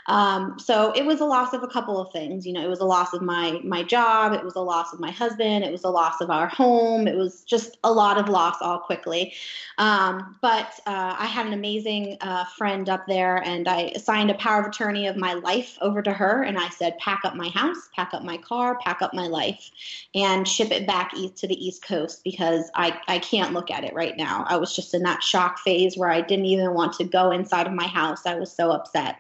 Um, 0.10 0.58
so 0.58 0.92
it 0.94 1.06
was 1.06 1.22
a 1.22 1.26
loss 1.26 1.54
of 1.54 1.62
a 1.62 1.68
couple 1.68 2.00
of 2.00 2.12
things. 2.12 2.46
You 2.46 2.54
know, 2.54 2.64
it 2.64 2.70
was 2.70 2.80
a 2.80 2.86
loss 2.86 3.14
of 3.14 3.22
my 3.22 3.62
my 3.64 3.84
job. 3.84 4.34
It 4.34 4.44
was 4.44 4.56
a 4.56 4.62
loss 4.62 4.92
of 4.92 5.00
my 5.00 5.12
husband. 5.12 5.64
It 5.64 5.72
was 5.72 5.84
a 5.84 5.90
loss 5.90 6.20
of 6.20 6.32
our 6.32 6.48
home. 6.48 7.08
It 7.08 7.16
was 7.16 7.44
just 7.44 7.78
a 7.84 7.92
lot 7.92 8.18
of 8.18 8.28
loss 8.28 8.56
all 8.60 8.80
quickly. 8.80 9.34
Um, 9.78 10.36
but 10.42 10.74
uh, 10.88 11.16
I 11.18 11.28
had 11.28 11.46
an 11.46 11.54
amazing 11.54 12.18
uh, 12.22 12.46
friend 12.46 12.90
up 12.90 13.06
there, 13.08 13.38
and 13.38 13.68
I 13.68 13.92
assigned 13.96 14.32
a 14.32 14.34
power 14.34 14.62
of 14.62 14.68
attorney 14.68 15.06
of 15.06 15.16
my 15.16 15.34
life 15.34 15.78
over 15.80 16.02
to 16.02 16.12
her, 16.12 16.42
and 16.42 16.58
I 16.58 16.70
said, 16.70 16.98
pack 16.98 17.22
up 17.24 17.36
my 17.36 17.50
house, 17.50 17.90
pack 17.96 18.14
up 18.14 18.24
my 18.24 18.38
car, 18.38 18.80
pack 18.84 19.02
up 19.04 19.14
my 19.14 19.28
life, 19.28 19.70
and 20.16 20.48
ship 20.48 20.72
it 20.72 20.88
back 20.88 21.14
east 21.16 21.38
to 21.38 21.48
the 21.48 21.66
East 21.66 21.84
Coast 21.84 22.24
because 22.24 22.72
I 22.74 23.00
I 23.08 23.20
can't 23.20 23.54
look 23.54 23.70
at 23.70 23.84
it 23.84 23.94
right 23.94 24.18
now. 24.18 24.44
I 24.48 24.58
was 24.58 24.76
just 24.76 24.96
in 24.96 25.04
that 25.04 25.22
shock 25.22 25.60
phase 25.60 25.96
where 25.96 26.10
I 26.10 26.22
didn't 26.22 26.46
even 26.46 26.74
want 26.74 26.89
to 26.98 27.04
go 27.04 27.32
inside 27.32 27.68
of 27.68 27.74
my 27.74 27.88
house. 27.88 28.26
I 28.26 28.36
was 28.36 28.52
so 28.52 28.72
upset. 28.72 29.18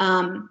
Um, 0.00 0.50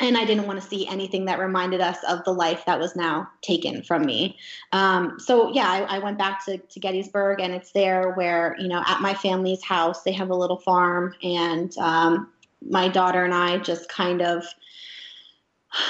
and 0.00 0.16
I 0.16 0.24
didn't 0.24 0.46
want 0.46 0.60
to 0.60 0.66
see 0.66 0.86
anything 0.88 1.26
that 1.26 1.38
reminded 1.38 1.80
us 1.80 1.98
of 2.08 2.24
the 2.24 2.32
life 2.32 2.64
that 2.66 2.78
was 2.78 2.96
now 2.96 3.28
taken 3.40 3.82
from 3.82 4.04
me. 4.04 4.36
Um, 4.72 5.18
so 5.18 5.52
yeah, 5.52 5.70
I, 5.70 5.96
I, 5.96 5.98
went 6.00 6.18
back 6.18 6.44
to, 6.46 6.58
to 6.58 6.80
Gettysburg, 6.80 7.40
and 7.40 7.54
it's 7.54 7.70
there 7.72 8.12
where 8.14 8.56
you 8.58 8.68
know 8.68 8.82
at 8.86 9.00
my 9.00 9.14
family's 9.14 9.62
house 9.62 10.02
they 10.02 10.12
have 10.12 10.30
a 10.30 10.34
little 10.34 10.58
farm, 10.58 11.14
and 11.22 11.76
um, 11.78 12.32
my 12.68 12.88
daughter 12.88 13.24
and 13.24 13.34
I 13.34 13.58
just 13.58 13.88
kind 13.88 14.22
of 14.22 14.44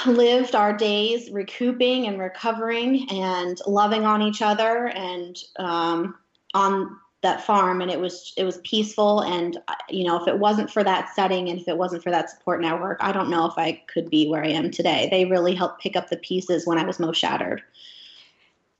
lived 0.05 0.55
our 0.55 0.75
days 0.75 1.29
recouping 1.31 2.07
and 2.07 2.19
recovering 2.19 3.09
and 3.09 3.59
loving 3.67 4.05
on 4.05 4.21
each 4.21 4.41
other 4.41 4.87
and 4.87 5.37
um, 5.57 6.15
on 6.53 6.97
that 7.23 7.43
farm 7.43 7.81
and 7.81 7.89
it 7.89 7.99
was 7.99 8.33
it 8.37 8.43
was 8.43 8.57
peaceful 8.57 9.21
and 9.21 9.57
you 9.89 10.05
know 10.05 10.21
if 10.21 10.27
it 10.27 10.37
wasn't 10.37 10.69
for 10.69 10.83
that 10.83 11.13
setting 11.15 11.49
and 11.49 11.59
if 11.59 11.67
it 11.67 11.77
wasn't 11.77 12.03
for 12.03 12.11
that 12.11 12.29
support 12.29 12.61
network 12.61 12.97
i 13.01 13.11
don't 13.11 13.29
know 13.29 13.45
if 13.45 13.57
i 13.57 13.81
could 13.87 14.09
be 14.09 14.29
where 14.29 14.43
i 14.43 14.49
am 14.49 14.69
today 14.69 15.07
they 15.09 15.25
really 15.25 15.55
helped 15.55 15.81
pick 15.81 15.95
up 15.95 16.09
the 16.09 16.17
pieces 16.17 16.67
when 16.67 16.77
i 16.77 16.85
was 16.85 16.99
most 16.99 17.17
shattered 17.17 17.63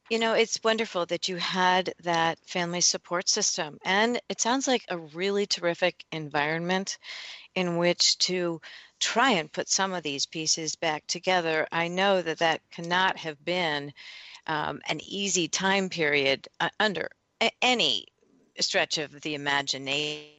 you 0.10 0.20
know, 0.20 0.34
it's 0.34 0.60
wonderful 0.64 1.08
that 1.08 1.28
you 1.28 1.38
had 1.38 1.94
that 2.04 2.38
family 2.46 2.82
support 2.82 3.28
system. 3.28 3.80
And 3.84 4.22
it 4.30 4.42
sounds 4.42 4.68
like 4.68 4.84
a 4.90 4.98
really 4.98 5.48
terrific 5.48 6.06
environment 6.12 7.00
in 7.56 7.78
which 7.78 8.18
to 8.20 8.62
try 9.00 9.32
and 9.32 9.52
put 9.52 9.70
some 9.70 9.94
of 9.94 10.04
these 10.04 10.26
pieces 10.26 10.76
back 10.76 11.08
together. 11.08 11.68
I 11.72 11.88
know 11.88 12.22
that 12.22 12.40
that 12.40 12.62
cannot 12.70 13.18
have 13.18 13.44
been 13.44 13.92
um, 14.46 14.82
an 14.88 15.00
easy 15.02 15.48
time 15.48 15.90
period 15.90 16.48
uh, 16.60 16.70
under 16.80 17.10
any 17.62 18.06
stretch 18.60 18.98
of 18.98 19.22
the 19.22 19.36
imagination. 19.36 20.30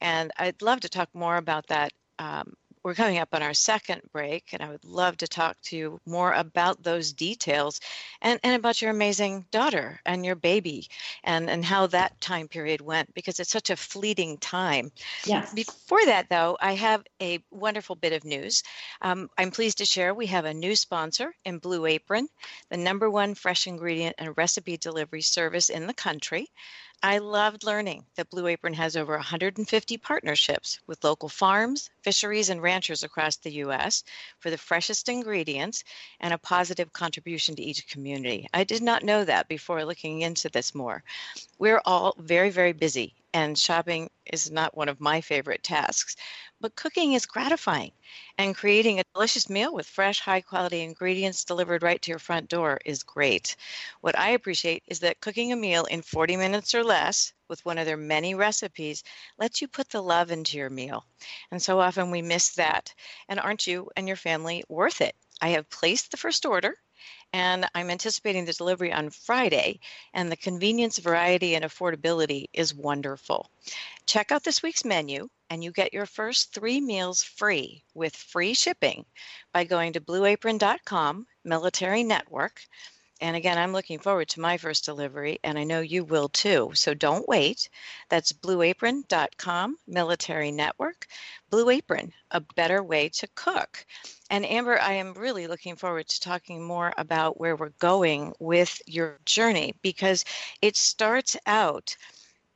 And 0.00 0.32
I'd 0.38 0.60
love 0.62 0.80
to 0.80 0.88
talk 0.88 1.08
more 1.14 1.36
about 1.36 1.66
that 1.68 1.92
um, 2.18 2.54
we're 2.84 2.94
coming 2.94 3.16
up 3.16 3.30
on 3.32 3.42
our 3.42 3.54
second 3.54 4.02
break, 4.12 4.52
and 4.52 4.62
I 4.62 4.68
would 4.68 4.84
love 4.84 5.16
to 5.16 5.26
talk 5.26 5.56
to 5.62 5.76
you 5.76 6.00
more 6.04 6.34
about 6.34 6.82
those 6.82 7.14
details 7.14 7.80
and, 8.20 8.38
and 8.44 8.54
about 8.54 8.82
your 8.82 8.90
amazing 8.90 9.46
daughter 9.50 10.00
and 10.04 10.24
your 10.24 10.34
baby 10.34 10.88
and, 11.24 11.48
and 11.48 11.64
how 11.64 11.86
that 11.86 12.20
time 12.20 12.46
period 12.46 12.82
went 12.82 13.14
because 13.14 13.40
it's 13.40 13.50
such 13.50 13.70
a 13.70 13.76
fleeting 13.76 14.36
time. 14.36 14.92
Yes. 15.24 15.54
Before 15.54 16.04
that, 16.04 16.28
though, 16.28 16.58
I 16.60 16.74
have 16.74 17.02
a 17.22 17.42
wonderful 17.50 17.96
bit 17.96 18.12
of 18.12 18.22
news. 18.22 18.62
Um, 19.00 19.30
I'm 19.38 19.50
pleased 19.50 19.78
to 19.78 19.86
share 19.86 20.12
we 20.12 20.26
have 20.26 20.44
a 20.44 20.52
new 20.52 20.76
sponsor 20.76 21.34
in 21.46 21.58
Blue 21.58 21.86
Apron, 21.86 22.28
the 22.68 22.76
number 22.76 23.10
one 23.10 23.34
fresh 23.34 23.66
ingredient 23.66 24.16
and 24.18 24.36
recipe 24.36 24.76
delivery 24.76 25.22
service 25.22 25.70
in 25.70 25.86
the 25.86 25.94
country. 25.94 26.48
I 27.06 27.18
loved 27.18 27.64
learning 27.64 28.06
that 28.16 28.30
Blue 28.30 28.46
Apron 28.46 28.72
has 28.72 28.96
over 28.96 29.12
150 29.12 29.98
partnerships 29.98 30.80
with 30.86 31.04
local 31.04 31.28
farms, 31.28 31.90
fisheries, 32.00 32.48
and 32.48 32.62
ranchers 32.62 33.02
across 33.02 33.36
the 33.36 33.52
U.S. 33.56 34.04
for 34.38 34.48
the 34.48 34.56
freshest 34.56 35.10
ingredients 35.10 35.84
and 36.20 36.32
a 36.32 36.38
positive 36.38 36.94
contribution 36.94 37.56
to 37.56 37.62
each 37.62 37.86
community. 37.88 38.48
I 38.54 38.64
did 38.64 38.82
not 38.82 39.02
know 39.02 39.22
that 39.22 39.48
before 39.48 39.84
looking 39.84 40.22
into 40.22 40.48
this 40.48 40.74
more. 40.74 41.04
We're 41.58 41.82
all 41.84 42.14
very, 42.16 42.48
very 42.48 42.72
busy, 42.72 43.14
and 43.34 43.58
shopping 43.58 44.08
is 44.24 44.50
not 44.50 44.74
one 44.74 44.88
of 44.88 44.98
my 44.98 45.20
favorite 45.20 45.62
tasks 45.62 46.16
but 46.64 46.76
cooking 46.76 47.12
is 47.12 47.26
gratifying. 47.26 47.92
And 48.38 48.56
creating 48.56 48.98
a 48.98 49.04
delicious 49.12 49.50
meal 49.50 49.74
with 49.74 49.86
fresh, 49.86 50.18
high 50.18 50.40
quality 50.40 50.80
ingredients 50.80 51.44
delivered 51.44 51.82
right 51.82 52.00
to 52.00 52.10
your 52.10 52.18
front 52.18 52.48
door 52.48 52.80
is 52.86 53.02
great. 53.02 53.56
What 54.00 54.18
I 54.18 54.30
appreciate 54.30 54.82
is 54.86 55.00
that 55.00 55.20
cooking 55.20 55.52
a 55.52 55.56
meal 55.56 55.84
in 55.84 56.00
40 56.00 56.38
minutes 56.38 56.74
or 56.74 56.82
less 56.82 57.34
with 57.48 57.62
one 57.66 57.76
of 57.76 57.84
their 57.84 57.98
many 57.98 58.34
recipes 58.34 59.04
lets 59.36 59.60
you 59.60 59.68
put 59.68 59.90
the 59.90 60.00
love 60.00 60.30
into 60.30 60.56
your 60.56 60.70
meal. 60.70 61.04
And 61.50 61.60
so 61.62 61.80
often 61.80 62.10
we 62.10 62.22
miss 62.22 62.54
that. 62.54 62.94
And 63.28 63.38
aren't 63.38 63.66
you 63.66 63.90
and 63.94 64.08
your 64.08 64.16
family 64.16 64.64
worth 64.66 65.02
it? 65.02 65.14
I 65.42 65.48
have 65.48 65.68
placed 65.68 66.12
the 66.12 66.16
first 66.16 66.46
order 66.46 66.78
and 67.34 67.66
I'm 67.74 67.90
anticipating 67.90 68.44
the 68.44 68.52
delivery 68.52 68.92
on 68.92 69.10
Friday. 69.10 69.80
And 70.14 70.30
the 70.30 70.36
convenience, 70.36 70.98
variety, 70.98 71.56
and 71.56 71.64
affordability 71.64 72.44
is 72.52 72.72
wonderful. 72.72 73.50
Check 74.06 74.30
out 74.30 74.44
this 74.44 74.62
week's 74.62 74.84
menu, 74.84 75.28
and 75.50 75.64
you 75.64 75.72
get 75.72 75.92
your 75.92 76.06
first 76.06 76.54
three 76.54 76.80
meals 76.80 77.24
free 77.24 77.82
with 77.92 78.14
free 78.14 78.54
shipping 78.54 79.04
by 79.52 79.64
going 79.64 79.94
to 79.94 80.00
blueapron.com, 80.00 81.26
military 81.44 82.04
network. 82.04 82.60
And 83.24 83.36
again, 83.36 83.56
I'm 83.56 83.72
looking 83.72 84.00
forward 84.00 84.28
to 84.28 84.40
my 84.40 84.58
first 84.58 84.84
delivery, 84.84 85.38
and 85.42 85.58
I 85.58 85.64
know 85.64 85.80
you 85.80 86.04
will 86.04 86.28
too. 86.28 86.72
So 86.74 86.92
don't 86.92 87.26
wait. 87.26 87.70
That's 88.10 88.34
blueapron.com, 88.34 89.78
military 89.86 90.52
network. 90.52 91.06
Blue 91.48 91.70
Apron, 91.70 92.12
a 92.32 92.40
better 92.40 92.82
way 92.82 93.08
to 93.08 93.26
cook. 93.34 93.86
And 94.28 94.44
Amber, 94.44 94.78
I 94.78 94.92
am 94.92 95.14
really 95.14 95.46
looking 95.46 95.74
forward 95.74 96.06
to 96.08 96.20
talking 96.20 96.62
more 96.62 96.92
about 96.98 97.40
where 97.40 97.56
we're 97.56 97.70
going 97.78 98.34
with 98.40 98.82
your 98.86 99.18
journey 99.24 99.74
because 99.80 100.26
it 100.60 100.76
starts 100.76 101.34
out 101.46 101.96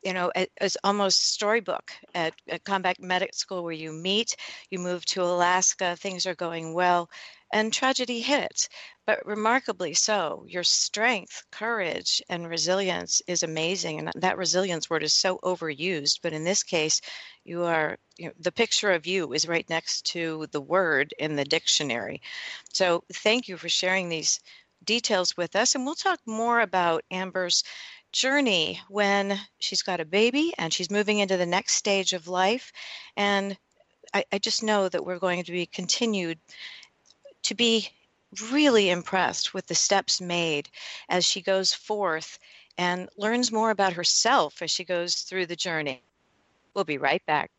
you 0.08 0.14
know, 0.14 0.32
it's 0.34 0.78
almost 0.84 1.34
storybook 1.34 1.92
at, 2.14 2.32
at 2.48 2.64
Combat 2.64 2.96
Medic 2.98 3.34
School 3.34 3.62
where 3.62 3.74
you 3.74 3.92
meet, 3.92 4.36
you 4.70 4.78
move 4.78 5.04
to 5.04 5.22
Alaska, 5.22 5.96
things 5.96 6.24
are 6.24 6.34
going 6.34 6.72
well, 6.72 7.10
and 7.52 7.70
tragedy 7.70 8.20
hits. 8.20 8.70
But 9.06 9.26
remarkably 9.26 9.92
so, 9.92 10.46
your 10.48 10.64
strength, 10.64 11.42
courage, 11.52 12.22
and 12.30 12.48
resilience 12.48 13.20
is 13.26 13.42
amazing. 13.42 13.98
And 13.98 14.10
that 14.14 14.38
resilience 14.38 14.88
word 14.88 15.02
is 15.02 15.12
so 15.12 15.40
overused. 15.44 16.20
But 16.22 16.32
in 16.32 16.42
this 16.42 16.62
case, 16.62 17.02
you 17.44 17.64
are, 17.64 17.98
you 18.16 18.28
know, 18.28 18.32
the 18.40 18.50
picture 18.50 18.92
of 18.92 19.06
you 19.06 19.34
is 19.34 19.46
right 19.46 19.68
next 19.68 20.06
to 20.12 20.46
the 20.52 20.62
word 20.62 21.12
in 21.18 21.36
the 21.36 21.44
dictionary. 21.44 22.22
So 22.72 23.04
thank 23.12 23.46
you 23.46 23.58
for 23.58 23.68
sharing 23.68 24.08
these 24.08 24.40
details 24.84 25.36
with 25.36 25.54
us. 25.54 25.74
And 25.74 25.84
we'll 25.84 25.94
talk 25.94 26.20
more 26.24 26.60
about 26.60 27.04
Amber's 27.10 27.62
journey 28.12 28.80
when 28.88 29.38
she's 29.58 29.82
got 29.82 30.00
a 30.00 30.04
baby 30.04 30.52
and 30.58 30.72
she's 30.72 30.90
moving 30.90 31.18
into 31.18 31.36
the 31.36 31.46
next 31.46 31.74
stage 31.74 32.12
of 32.12 32.28
life. 32.28 32.72
And 33.16 33.56
I, 34.14 34.24
I 34.32 34.38
just 34.38 34.62
know 34.62 34.88
that 34.88 35.04
we're 35.04 35.18
going 35.18 35.44
to 35.44 35.52
be 35.52 35.66
continued 35.66 36.38
to 37.44 37.54
be 37.54 37.88
really 38.50 38.90
impressed 38.90 39.54
with 39.54 39.66
the 39.66 39.74
steps 39.74 40.20
made 40.20 40.68
as 41.08 41.24
she 41.24 41.40
goes 41.40 41.72
forth 41.72 42.38
and 42.76 43.08
learns 43.16 43.50
more 43.50 43.70
about 43.70 43.92
herself 43.92 44.62
as 44.62 44.70
she 44.70 44.84
goes 44.84 45.16
through 45.16 45.46
the 45.46 45.56
journey. 45.56 46.02
We'll 46.74 46.84
be 46.84 46.98
right 46.98 47.24
back. 47.26 47.50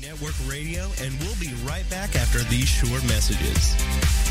Network 0.00 0.34
Radio, 0.46 0.90
and 1.00 1.18
we'll 1.20 1.36
be 1.36 1.52
right 1.64 1.88
back 1.88 2.14
after 2.16 2.40
these 2.50 2.68
short 2.68 3.02
messages. 3.04 4.23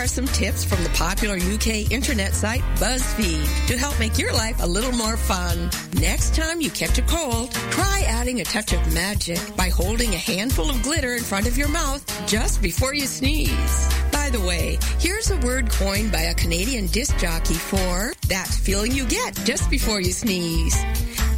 Are 0.00 0.06
some 0.06 0.26
tips 0.28 0.64
from 0.64 0.82
the 0.82 0.88
popular 0.90 1.36
UK 1.36 1.92
internet 1.92 2.32
site 2.32 2.62
BuzzFeed 2.76 3.66
to 3.66 3.76
help 3.76 4.00
make 4.00 4.18
your 4.18 4.32
life 4.32 4.62
a 4.62 4.66
little 4.66 4.92
more 4.92 5.18
fun. 5.18 5.68
Next 5.92 6.34
time 6.34 6.62
you 6.62 6.70
catch 6.70 6.96
a 6.96 7.02
cold, 7.02 7.52
try 7.70 8.04
adding 8.06 8.40
a 8.40 8.44
touch 8.44 8.72
of 8.72 8.94
magic 8.94 9.38
by 9.58 9.68
holding 9.68 10.14
a 10.14 10.16
handful 10.16 10.70
of 10.70 10.82
glitter 10.82 11.16
in 11.16 11.22
front 11.22 11.46
of 11.46 11.58
your 11.58 11.68
mouth 11.68 12.02
just 12.26 12.62
before 12.62 12.94
you 12.94 13.06
sneeze. 13.06 13.94
By 14.10 14.30
the 14.30 14.40
way, 14.40 14.78
here's 14.98 15.30
a 15.32 15.36
word 15.38 15.70
coined 15.70 16.10
by 16.10 16.22
a 16.22 16.34
Canadian 16.34 16.86
disc 16.86 17.18
jockey 17.18 17.52
for 17.52 18.14
that 18.28 18.48
feeling 18.48 18.92
you 18.92 19.06
get 19.06 19.34
just 19.44 19.68
before 19.68 20.00
you 20.00 20.12
sneeze. 20.12 20.82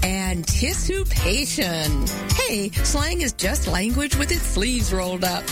Anticipation. 0.05 2.07
Hey, 2.37 2.71
slang 2.85 3.23
is 3.23 3.33
just 3.33 3.67
language 3.67 4.15
with 4.15 4.31
its 4.31 4.43
sleeves 4.43 4.93
rolled 4.93 5.25
up. 5.25 5.43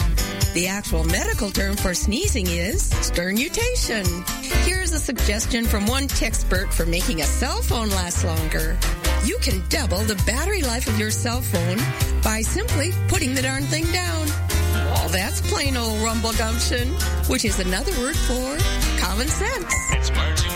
The 0.53 0.67
actual 0.67 1.05
medical 1.05 1.51
term 1.51 1.77
for 1.77 1.95
sneezing 1.95 2.49
is 2.49 2.91
sternutation. 3.07 4.05
Here's 4.65 4.93
a 4.93 4.99
suggestion 4.99 5.65
from 5.65 5.87
one 5.87 6.09
expert 6.21 6.75
for 6.75 6.85
making 6.85 7.21
a 7.21 7.25
cell 7.25 7.63
phone 7.63 7.89
last 7.91 8.25
longer. 8.25 8.77
You 9.25 9.39
can 9.39 9.63
double 9.69 9.99
the 9.99 10.21
battery 10.27 10.63
life 10.63 10.89
of 10.89 10.99
your 10.99 11.13
cell 11.13 11.41
phone 11.41 11.79
by 12.23 12.43
simply 12.43 12.91
putting 13.07 13.33
the 13.35 13.43
darn 13.43 13.63
thing 13.65 13.85
down. 13.93 14.27
Well, 14.91 15.09
that's 15.11 15.41
plain 15.41 15.77
old 15.77 16.01
rumble 16.01 16.33
gumption, 16.33 16.89
which 17.29 17.45
is 17.45 17.61
another 17.61 17.93
word 18.01 18.17
for 18.17 18.59
common 18.99 19.29
sense. 19.29 20.50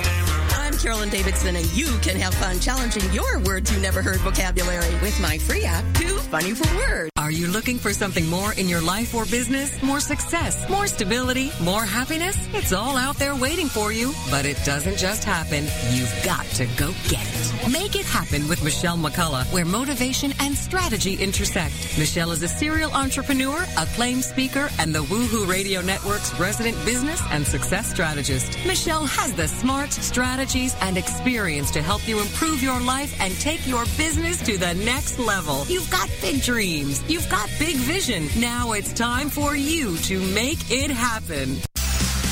Carolyn 0.85 1.09
Davidson, 1.09 1.57
and 1.57 1.65
you 1.73 1.87
can 2.03 2.15
have 2.21 2.35
fun 2.35 2.61
challenging 2.61 3.11
your 3.11 3.39
words 3.39 3.73
you 3.73 3.81
never 3.81 4.03
heard 4.03 4.19
vocabulary 4.19 4.93
with 5.01 5.19
my 5.19 5.39
free 5.39 5.65
app, 5.65 5.83
Too 5.95 6.19
Funny 6.19 6.53
for 6.53 6.77
Words. 6.77 7.11
Are 7.17 7.31
you 7.31 7.47
looking 7.47 7.79
for 7.79 7.95
something 7.95 8.29
more 8.29 8.53
in 8.53 8.69
your 8.69 8.83
life 8.83 9.15
or 9.15 9.25
business? 9.25 9.83
More 9.83 9.99
success, 9.99 10.69
more 10.69 10.87
stability, 10.87 11.51
more 11.63 11.87
happiness? 11.87 12.37
It's 12.53 12.75
all 12.75 12.99
out 12.99 13.17
there 13.17 13.35
waiting 13.35 13.67
for 13.67 13.93
you, 13.93 14.13
but 14.31 14.45
it 14.45 14.59
doesn't 14.67 14.99
just 14.99 15.25
happen. 15.25 15.65
You've 15.91 16.15
got 16.23 16.45
to 16.57 16.67
go 16.77 16.89
get 17.09 17.23
it. 17.23 17.73
Make 17.73 17.97
it 17.97 18.05
happen 18.05 18.47
with 18.47 18.63
Michelle 18.63 18.99
McCullough, 18.99 19.51
where 19.55 19.65
motivation 19.65 20.35
and 20.39 20.55
strategy 20.55 21.15
intersect. 21.15 21.73
Michelle 21.99 22.31
is 22.31 22.43
a 22.43 22.49
serial 22.49 22.93
entrepreneur, 22.93 23.65
acclaimed 23.79 24.23
speaker, 24.23 24.69
and 24.79 24.95
the 24.95 25.03
Woohoo 25.05 25.49
Radio 25.49 25.81
Network's 25.81 26.39
resident 26.39 26.77
business 26.85 27.23
and 27.31 27.47
success 27.47 27.91
strategist. 27.91 28.59
Michelle 28.67 29.07
has 29.07 29.33
the 29.33 29.49
smart 29.49 29.91
strategies 29.91 30.74
and 30.81 30.97
experience 30.97 31.71
to 31.73 31.83
help 31.83 32.07
you 32.09 32.21
improve 32.21 32.63
your 32.63 32.81
life 32.81 33.15
and 33.21 33.35
take 33.35 33.67
your 33.67 33.85
business 33.97 34.41
to 34.47 34.59
the 34.59 34.75
next 34.75 35.19
level. 35.19 35.65
You've 35.67 35.91
got 35.91 36.11
big 36.21 36.43
dreams. 36.43 37.03
You've 37.09 37.29
got 37.29 37.51
big 37.59 37.77
vision. 37.77 38.29
Now 38.39 38.73
it's 38.73 38.93
time 38.93 39.29
for 39.29 39.57
you 39.57 39.97
to 39.99 40.21
make 40.35 40.71
it 40.71 40.91
happen. 40.91 41.57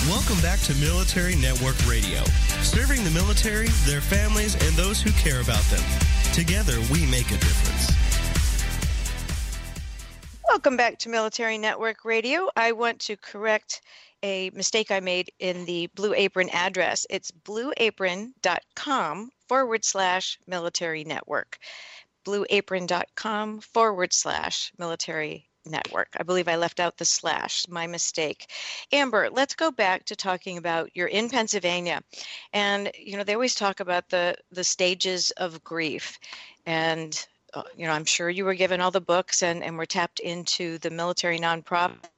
Welcome 0.09 0.41
back 0.43 0.59
to 0.61 0.75
Military 0.77 1.37
Network 1.37 1.77
Radio, 1.87 2.25
serving 2.63 3.05
the 3.05 3.11
military, 3.13 3.69
their 3.87 4.01
families, 4.01 4.55
and 4.55 4.75
those 4.75 5.01
who 5.01 5.11
care 5.13 5.41
about 5.41 5.63
them. 5.65 5.83
Together, 6.33 6.75
we 6.93 7.07
make 7.07 7.27
a 7.27 7.39
difference. 7.39 7.93
Welcome 10.49 10.77
back 10.77 10.99
to 10.99 11.09
Military 11.09 11.57
Network 11.57 12.05
Radio. 12.05 12.49
I 12.57 12.73
want 12.73 12.99
to 13.01 13.17
correct 13.17 13.81
a 14.23 14.51
mistake 14.51 14.91
I 14.91 15.01
made 15.01 15.33
in 15.39 15.65
the 15.65 15.89
Blue 15.95 16.15
Apron 16.15 16.51
address. 16.51 17.07
It's 17.11 17.31
blueapron.com 17.31 19.31
forward 19.49 19.85
slash 19.85 20.39
military 20.47 21.05
network. 21.05 21.59
Blueapron.com 22.25 23.61
forward 23.61 24.13
slash 24.13 24.73
military 24.79 25.49
network. 25.67 26.09
I 26.17 26.23
believe 26.23 26.49
I 26.49 26.57
left 26.57 26.81
out 26.81 26.97
the 26.97 27.05
slash, 27.05 27.67
my 27.69 27.87
mistake. 27.87 28.51
Amber, 28.93 29.31
let's 29.31 29.55
go 29.55 29.71
back 29.71 30.05
to 30.07 30.17
talking 30.17 30.59
about 30.59 30.91
you're 30.95 31.09
in 31.09 31.29
Pennsylvania. 31.29 32.03
And 32.53 32.91
you 32.99 33.17
know, 33.17 33.25
they 33.25 33.35
always 33.35 33.55
talk 33.55 33.81
about 33.81 34.09
the 34.09 34.37
the 34.51 34.65
stages 34.65 35.31
of 35.33 35.63
grief. 35.65 36.19
And 36.67 37.27
uh, 37.55 37.63
you 37.77 37.87
know, 37.87 37.93
I'm 37.93 38.05
sure 38.05 38.31
you 38.31 38.45
were 38.45 38.55
given 38.55 38.81
all 38.81 38.91
the 38.91 39.01
books 39.01 39.43
and, 39.43 39.63
and 39.63 39.77
were 39.77 39.87
tapped 39.87 40.21
into 40.21 40.79
the 40.79 40.91
military 40.91 41.39
nonprofit 41.39 42.12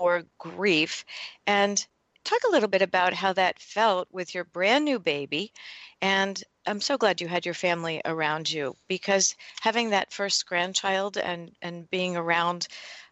for 0.00 0.24
grief. 0.38 1.04
And 1.46 1.86
talk 2.24 2.40
a 2.48 2.50
little 2.50 2.70
bit 2.70 2.80
about 2.80 3.12
how 3.12 3.34
that 3.34 3.58
felt 3.58 4.08
with 4.10 4.34
your 4.34 4.44
brand 4.44 4.86
new 4.86 4.98
baby. 4.98 5.52
And 6.00 6.42
I'm 6.66 6.80
so 6.80 6.96
glad 6.96 7.20
you 7.20 7.28
had 7.28 7.44
your 7.44 7.54
family 7.54 8.00
around 8.06 8.50
you 8.50 8.76
because 8.88 9.36
having 9.60 9.90
that 9.90 10.10
first 10.10 10.46
grandchild 10.46 11.18
and, 11.18 11.52
and 11.60 11.88
being 11.90 12.16
around 12.16 12.66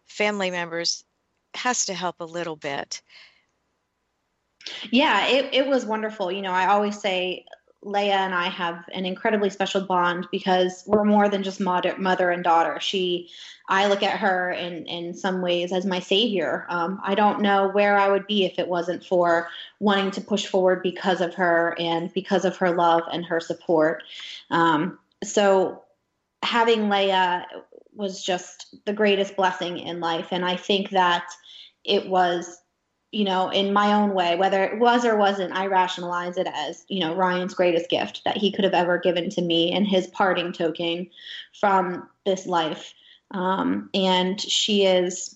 family 0.07 0.49
members 0.49 1.03
has 1.53 1.85
to 1.85 1.93
help 1.93 2.15
a 2.21 2.25
little 2.25 2.55
bit. 2.55 3.03
Yeah, 4.89 5.27
it, 5.27 5.53
it 5.53 5.67
was 5.67 5.85
wonderful. 5.85 6.31
You 6.31 6.41
know, 6.41 6.53
I 6.53 6.69
always 6.69 6.99
say 6.99 7.45
Leia 7.83 8.11
and 8.11 8.35
I 8.35 8.47
have 8.49 8.83
an 8.91 9.05
incredibly 9.05 9.49
special 9.49 9.81
bond 9.81 10.27
because 10.31 10.83
we're 10.85 11.05
more 11.05 11.29
than 11.29 11.43
just 11.43 11.61
mother, 11.61 12.29
and 12.29 12.43
daughter. 12.43 12.77
She, 12.81 13.29
I 13.69 13.87
look 13.87 14.03
at 14.03 14.19
her 14.19 14.51
in 14.51 14.85
in 14.85 15.13
some 15.13 15.41
ways 15.41 15.71
as 15.71 15.85
my 15.85 15.99
savior. 15.99 16.65
Um, 16.69 16.99
I 17.03 17.15
don't 17.15 17.41
know 17.41 17.69
where 17.69 17.97
I 17.97 18.09
would 18.09 18.27
be 18.27 18.43
if 18.43 18.59
it 18.59 18.67
wasn't 18.67 19.05
for 19.05 19.47
wanting 19.79 20.11
to 20.11 20.21
push 20.21 20.45
forward 20.45 20.83
because 20.83 21.21
of 21.21 21.33
her 21.35 21.75
and 21.79 22.13
because 22.13 22.43
of 22.43 22.57
her 22.57 22.71
love 22.71 23.03
and 23.11 23.25
her 23.25 23.39
support. 23.39 24.03
Um, 24.49 24.99
so 25.23 25.83
having 26.43 26.89
Leia 26.89 27.45
was 27.93 28.23
just 28.23 28.75
the 28.85 28.93
greatest 28.93 29.37
blessing 29.37 29.79
in 29.79 30.01
life, 30.01 30.27
and 30.31 30.43
I 30.43 30.57
think 30.57 30.89
that 30.89 31.25
it 31.85 32.09
was 32.09 32.61
you 33.11 33.23
know, 33.23 33.49
in 33.49 33.73
my 33.73 33.93
own 33.93 34.13
way, 34.13 34.35
whether 34.35 34.63
it 34.63 34.79
was 34.79 35.03
or 35.03 35.17
wasn't, 35.17 35.53
I 35.53 35.65
rationalize 35.65 36.37
it 36.37 36.47
as, 36.53 36.85
you 36.87 36.99
know, 36.99 37.15
Ryan's 37.15 37.55
greatest 37.55 37.89
gift 37.89 38.21
that 38.25 38.37
he 38.37 38.51
could 38.51 38.65
have 38.65 38.73
ever 38.73 38.99
given 38.99 39.29
to 39.31 39.41
me 39.41 39.71
and 39.71 39.87
his 39.87 40.07
parting 40.07 40.53
token 40.53 41.09
from 41.59 42.07
this 42.25 42.45
life. 42.45 42.93
Um, 43.31 43.89
and 43.95 44.39
she 44.39 44.85
is, 44.85 45.35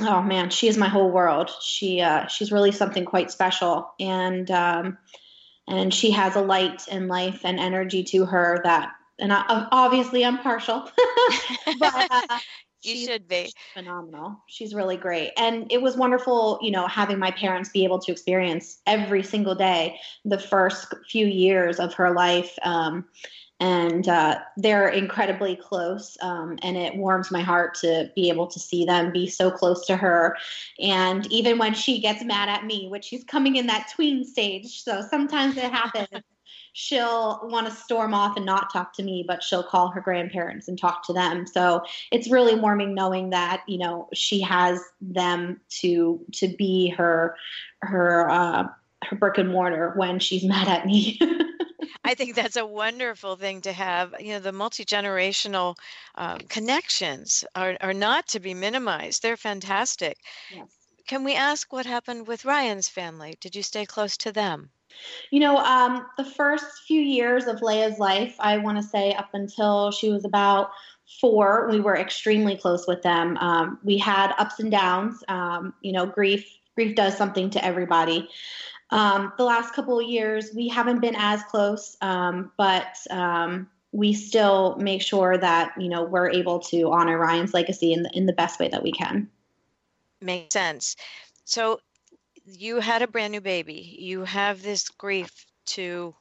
oh 0.00 0.20
man, 0.20 0.50
she 0.50 0.68
is 0.68 0.76
my 0.76 0.88
whole 0.88 1.10
world. 1.10 1.50
She, 1.62 2.02
uh, 2.02 2.26
she's 2.26 2.52
really 2.52 2.72
something 2.72 3.06
quite 3.06 3.30
special. 3.30 3.90
And, 3.98 4.50
um, 4.50 4.98
and 5.66 5.92
she 5.94 6.10
has 6.10 6.36
a 6.36 6.42
light 6.42 6.82
and 6.90 7.08
life 7.08 7.40
and 7.44 7.58
energy 7.58 8.04
to 8.04 8.26
her 8.26 8.60
that, 8.64 8.90
and 9.18 9.32
I, 9.32 9.66
obviously 9.72 10.26
I'm 10.26 10.38
partial, 10.38 10.90
but, 11.78 12.10
uh, 12.10 12.38
you 12.86 13.06
should 13.06 13.28
be 13.28 13.52
phenomenal. 13.74 14.42
She's 14.46 14.74
really 14.74 14.96
great. 14.96 15.32
And 15.36 15.70
it 15.70 15.82
was 15.82 15.96
wonderful, 15.96 16.58
you 16.62 16.70
know, 16.70 16.86
having 16.86 17.18
my 17.18 17.30
parents 17.30 17.70
be 17.70 17.84
able 17.84 17.98
to 18.00 18.12
experience 18.12 18.80
every 18.86 19.22
single 19.22 19.54
day 19.54 19.98
the 20.24 20.38
first 20.38 20.94
few 21.08 21.26
years 21.26 21.78
of 21.78 21.94
her 21.94 22.12
life. 22.12 22.56
Um, 22.62 23.06
and 23.58 24.06
uh, 24.08 24.38
they're 24.58 24.88
incredibly 24.88 25.56
close. 25.56 26.16
Um, 26.20 26.58
and 26.62 26.76
it 26.76 26.94
warms 26.96 27.30
my 27.30 27.40
heart 27.40 27.74
to 27.76 28.10
be 28.14 28.28
able 28.28 28.46
to 28.48 28.58
see 28.58 28.84
them 28.84 29.12
be 29.12 29.26
so 29.26 29.50
close 29.50 29.86
to 29.86 29.96
her. 29.96 30.36
And 30.78 31.30
even 31.32 31.58
when 31.58 31.72
she 31.72 32.00
gets 32.00 32.22
mad 32.22 32.48
at 32.48 32.66
me, 32.66 32.88
which 32.90 33.04
she's 33.04 33.24
coming 33.24 33.56
in 33.56 33.66
that 33.68 33.90
tween 33.94 34.24
stage, 34.24 34.82
so 34.82 35.00
sometimes 35.00 35.56
it 35.56 35.72
happens 35.72 36.08
she'll 36.78 37.40
want 37.44 37.66
to 37.66 37.72
storm 37.72 38.12
off 38.12 38.36
and 38.36 38.44
not 38.44 38.70
talk 38.70 38.92
to 38.92 39.02
me, 39.02 39.24
but 39.26 39.42
she'll 39.42 39.62
call 39.62 39.88
her 39.88 40.00
grandparents 40.02 40.68
and 40.68 40.78
talk 40.78 41.02
to 41.06 41.12
them. 41.14 41.46
So 41.46 41.82
it's 42.12 42.30
really 42.30 42.54
warming 42.54 42.92
knowing 42.92 43.30
that 43.30 43.62
you 43.66 43.78
know 43.78 44.10
she 44.12 44.42
has 44.42 44.78
them 45.00 45.58
to 45.80 46.20
to 46.32 46.48
be 46.48 46.90
her 46.90 47.34
her 47.80 48.28
uh, 48.28 48.68
her 49.04 49.16
brick 49.16 49.38
and 49.38 49.48
mortar 49.48 49.94
when 49.96 50.18
she's 50.18 50.44
mad 50.54 50.68
at 50.68 50.84
me. 50.84 51.18
I 52.04 52.14
think 52.14 52.36
that's 52.36 52.56
a 52.56 52.66
wonderful 52.66 53.36
thing 53.36 53.62
to 53.62 53.72
have. 53.72 54.14
You 54.20 54.34
know, 54.34 54.40
the 54.40 54.52
multi 54.52 54.84
generational 54.84 55.76
um, 56.16 56.40
connections 56.40 57.42
are, 57.54 57.78
are 57.80 57.94
not 57.94 58.28
to 58.28 58.38
be 58.38 58.52
minimized. 58.52 59.22
They're 59.22 59.38
fantastic. 59.38 60.18
Yes. 60.54 60.68
Can 61.08 61.24
we 61.24 61.34
ask 61.34 61.72
what 61.72 61.86
happened 61.86 62.26
with 62.26 62.44
Ryan's 62.44 62.88
family? 62.88 63.38
Did 63.40 63.56
you 63.56 63.62
stay 63.62 63.86
close 63.86 64.18
to 64.18 64.30
them? 64.30 64.70
You 65.30 65.40
know, 65.40 65.58
um, 65.58 66.06
the 66.16 66.24
first 66.24 66.82
few 66.86 67.00
years 67.00 67.46
of 67.46 67.60
Leia's 67.60 67.98
life, 67.98 68.36
I 68.38 68.58
want 68.58 68.78
to 68.78 68.82
say 68.82 69.12
up 69.12 69.30
until 69.32 69.90
she 69.90 70.10
was 70.10 70.24
about 70.24 70.70
four, 71.20 71.68
we 71.70 71.80
were 71.80 71.96
extremely 71.96 72.56
close 72.56 72.86
with 72.86 73.02
them. 73.02 73.36
Um, 73.38 73.78
we 73.84 73.98
had 73.98 74.34
ups 74.38 74.60
and 74.60 74.70
downs. 74.70 75.22
Um, 75.28 75.74
you 75.80 75.92
know, 75.92 76.06
grief 76.06 76.46
grief 76.74 76.94
does 76.94 77.16
something 77.16 77.50
to 77.50 77.64
everybody. 77.64 78.28
Um, 78.90 79.32
the 79.36 79.44
last 79.44 79.74
couple 79.74 79.98
of 79.98 80.06
years, 80.06 80.50
we 80.54 80.68
haven't 80.68 81.00
been 81.00 81.16
as 81.16 81.42
close, 81.44 81.96
um, 82.02 82.52
but 82.56 82.96
um, 83.10 83.68
we 83.92 84.12
still 84.12 84.76
make 84.76 85.02
sure 85.02 85.36
that 85.38 85.72
you 85.78 85.88
know 85.88 86.04
we're 86.04 86.30
able 86.30 86.60
to 86.60 86.92
honor 86.92 87.18
Ryan's 87.18 87.54
legacy 87.54 87.92
in 87.92 88.02
the, 88.02 88.10
in 88.12 88.26
the 88.26 88.32
best 88.32 88.60
way 88.60 88.68
that 88.68 88.82
we 88.82 88.92
can. 88.92 89.28
Makes 90.20 90.52
sense. 90.52 90.96
So 91.44 91.80
you 92.46 92.80
had 92.80 93.02
a 93.02 93.08
brand 93.08 93.32
new 93.32 93.40
baby. 93.40 93.96
You 93.98 94.24
have 94.24 94.62
this 94.62 94.88
grief 94.88 95.30
to 95.66 96.14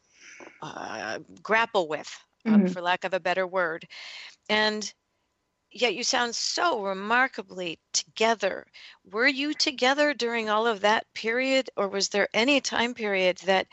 uh, 0.62 1.20
grapple 1.42 1.88
with, 1.88 2.12
um, 2.46 2.54
mm-hmm. 2.54 2.68
for 2.68 2.82
lack 2.82 3.04
of 3.04 3.14
a 3.14 3.20
better 3.20 3.46
word. 3.46 3.88
And 4.50 4.92
yet 5.72 5.96
you 5.96 6.04
sound 6.04 6.36
so 6.36 6.82
remarkably 6.82 7.80
together. 7.94 8.66
Were 9.12 9.28
you 9.28 9.54
together 9.54 10.14
during 10.14 10.50
all 10.50 10.66
of 10.66 10.82
that 10.82 11.06
period, 11.14 11.70
or 11.78 11.88
was 11.88 12.10
there 12.10 12.30
any 12.34 12.62
time 12.62 12.94
period 12.94 13.38
that 13.46 13.68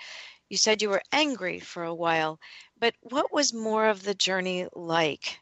you 0.48 0.56
said 0.56 0.82
you 0.82 0.90
were 0.90 1.02
angry 1.12 1.60
for 1.60 1.84
a 1.84 1.94
while? 1.94 2.38
But 2.78 2.94
what 3.00 3.32
was 3.32 3.54
more 3.54 3.86
of 3.86 4.02
the 4.02 4.14
journey 4.14 4.66
like? 4.74 5.38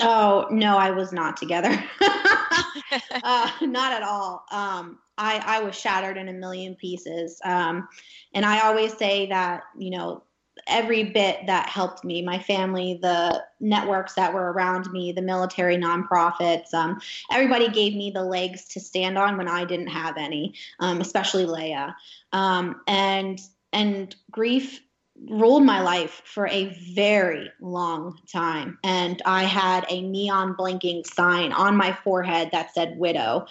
Oh, 0.00 0.46
no, 0.50 0.78
I 0.78 0.92
was 0.92 1.12
not 1.12 1.36
together. 1.36 1.70
uh, 2.00 3.50
not 3.62 3.92
at 3.92 4.04
all. 4.04 4.44
Um, 4.52 5.00
I, 5.18 5.42
I 5.44 5.60
was 5.62 5.78
shattered 5.78 6.16
in 6.16 6.28
a 6.28 6.32
million 6.32 6.74
pieces. 6.76 7.40
Um, 7.44 7.88
and 8.32 8.46
I 8.46 8.66
always 8.66 8.96
say 8.96 9.26
that, 9.26 9.64
you 9.76 9.90
know, 9.90 10.22
every 10.66 11.04
bit 11.04 11.46
that 11.46 11.68
helped 11.68 12.04
me, 12.04 12.22
my 12.22 12.38
family, 12.38 12.98
the 13.00 13.44
networks 13.60 14.14
that 14.14 14.32
were 14.32 14.52
around 14.52 14.90
me, 14.92 15.12
the 15.12 15.22
military 15.22 15.76
nonprofits, 15.76 16.72
um, 16.74 17.00
everybody 17.30 17.68
gave 17.68 17.94
me 17.94 18.10
the 18.10 18.22
legs 18.22 18.66
to 18.68 18.80
stand 18.80 19.18
on 19.18 19.36
when 19.36 19.48
I 19.48 19.64
didn't 19.64 19.88
have 19.88 20.16
any, 20.16 20.54
um, 20.80 21.00
especially 21.00 21.44
Leia. 21.44 21.94
Um, 22.32 22.80
and 22.86 23.40
and 23.72 24.16
grief 24.30 24.80
ruled 25.26 25.64
my 25.64 25.82
life 25.82 26.22
for 26.24 26.46
a 26.46 26.66
very 26.94 27.50
long 27.60 28.18
time. 28.30 28.78
And 28.84 29.20
I 29.24 29.44
had 29.44 29.84
a 29.88 30.00
neon 30.00 30.54
blinking 30.54 31.04
sign 31.04 31.52
on 31.52 31.76
my 31.76 31.92
forehead 31.92 32.50
that 32.52 32.72
said 32.72 32.98
widow. 32.98 33.46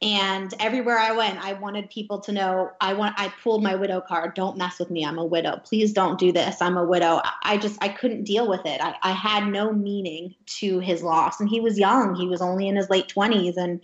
And 0.00 0.52
everywhere 0.58 0.98
I 0.98 1.12
went, 1.12 1.38
I 1.38 1.52
wanted 1.54 1.90
people 1.90 2.20
to 2.20 2.32
know 2.32 2.70
I 2.80 2.92
want 2.94 3.14
I 3.18 3.32
pulled 3.42 3.62
my 3.62 3.74
widow 3.74 4.00
card. 4.00 4.34
Don't 4.34 4.56
mess 4.56 4.78
with 4.78 4.90
me. 4.90 5.04
I'm 5.04 5.18
a 5.18 5.24
widow. 5.24 5.60
Please 5.64 5.92
don't 5.92 6.18
do 6.18 6.32
this. 6.32 6.60
I'm 6.60 6.76
a 6.76 6.84
widow. 6.84 7.20
I 7.42 7.56
just 7.56 7.78
I 7.82 7.88
couldn't 7.88 8.24
deal 8.24 8.48
with 8.48 8.66
it. 8.66 8.80
I, 8.80 8.96
I 9.02 9.12
had 9.12 9.46
no 9.46 9.72
meaning 9.72 10.34
to 10.58 10.80
his 10.80 11.02
loss. 11.02 11.40
And 11.40 11.48
he 11.48 11.60
was 11.60 11.78
young. 11.78 12.14
He 12.14 12.26
was 12.26 12.42
only 12.42 12.68
in 12.68 12.76
his 12.76 12.90
late 12.90 13.08
twenties 13.08 13.56
and 13.56 13.80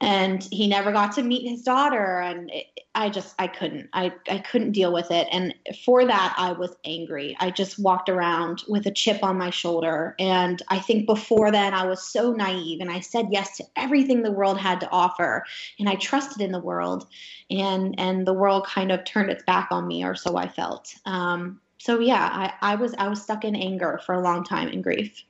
and 0.00 0.46
he 0.52 0.66
never 0.66 0.92
got 0.92 1.12
to 1.12 1.22
meet 1.22 1.48
his 1.48 1.62
daughter 1.62 2.18
and 2.20 2.50
it, 2.50 2.66
i 2.94 3.08
just 3.08 3.34
i 3.38 3.46
couldn't 3.46 3.88
I, 3.94 4.12
I 4.28 4.38
couldn't 4.38 4.72
deal 4.72 4.92
with 4.92 5.10
it. 5.10 5.26
And 5.30 5.54
for 5.84 6.04
that 6.04 6.34
i 6.36 6.52
was 6.52 6.76
angry. 6.84 7.36
I 7.40 7.50
just 7.50 7.78
walked 7.78 8.08
around 8.08 8.62
with 8.68 8.86
a 8.86 8.90
chip 8.90 9.22
on 9.22 9.38
my 9.38 9.50
shoulder. 9.50 10.14
And 10.18 10.62
i 10.68 10.78
think 10.78 11.06
before 11.06 11.50
then 11.50 11.72
i 11.72 11.86
was 11.86 12.02
so 12.02 12.32
naive 12.32 12.80
and 12.80 12.90
i 12.90 13.00
said 13.00 13.28
yes 13.30 13.56
to 13.56 13.64
everything 13.76 14.22
the 14.22 14.32
world 14.32 14.58
had 14.58 14.80
to 14.80 14.90
offer. 14.90 15.44
And 15.78 15.88
i 15.88 15.94
trusted 15.94 16.42
in 16.42 16.52
the 16.52 16.60
world 16.60 17.06
and 17.50 17.98
and 17.98 18.26
the 18.26 18.34
world 18.34 18.66
kind 18.66 18.92
of 18.92 19.04
turned 19.04 19.30
its 19.30 19.44
back 19.44 19.68
on 19.70 19.86
me 19.86 20.04
or 20.04 20.14
so 20.14 20.36
i 20.36 20.48
felt. 20.48 20.94
Um, 21.06 21.60
so 21.78 22.00
yeah 22.00 22.28
I, 22.32 22.72
I 22.72 22.74
was 22.74 22.94
i 22.98 23.08
was 23.08 23.22
stuck 23.22 23.44
in 23.44 23.56
anger 23.56 24.00
for 24.04 24.14
a 24.14 24.20
long 24.20 24.44
time 24.44 24.68
in 24.68 24.82
grief. 24.82 25.24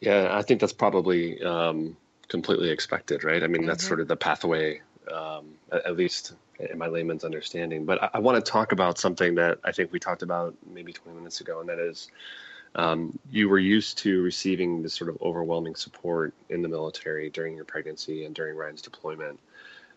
Yeah 0.00 0.28
i 0.32 0.42
think 0.42 0.60
that's 0.60 0.72
probably 0.72 1.42
um 1.42 1.96
completely 2.28 2.70
expected, 2.70 3.24
right? 3.24 3.42
I 3.42 3.46
mean, 3.46 3.62
mm-hmm. 3.62 3.68
that's 3.68 3.86
sort 3.86 4.00
of 4.00 4.08
the 4.08 4.16
pathway, 4.16 4.80
um, 5.12 5.46
at, 5.72 5.96
least 5.96 6.34
in 6.58 6.78
my 6.78 6.86
layman's 6.86 7.24
understanding. 7.24 7.84
But 7.84 8.02
I, 8.02 8.10
I 8.14 8.18
want 8.18 8.42
to 8.44 8.50
talk 8.50 8.72
about 8.72 8.98
something 8.98 9.34
that 9.36 9.58
I 9.64 9.72
think 9.72 9.92
we 9.92 9.98
talked 9.98 10.22
about 10.22 10.54
maybe 10.66 10.92
20 10.92 11.18
minutes 11.18 11.40
ago, 11.40 11.60
and 11.60 11.68
that 11.68 11.78
is 11.78 12.10
Um, 12.74 13.18
you 13.30 13.48
were 13.48 13.58
used 13.58 13.98
to 13.98 14.22
receiving 14.22 14.82
this 14.82 14.94
sort 14.94 15.10
of 15.10 15.20
overwhelming 15.22 15.74
support 15.74 16.34
in 16.48 16.62
the 16.62 16.68
military 16.68 17.30
during 17.30 17.56
your 17.56 17.64
pregnancy 17.64 18.24
and 18.24 18.34
during 18.34 18.56
Ryan's 18.56 18.82
deployment, 18.82 19.40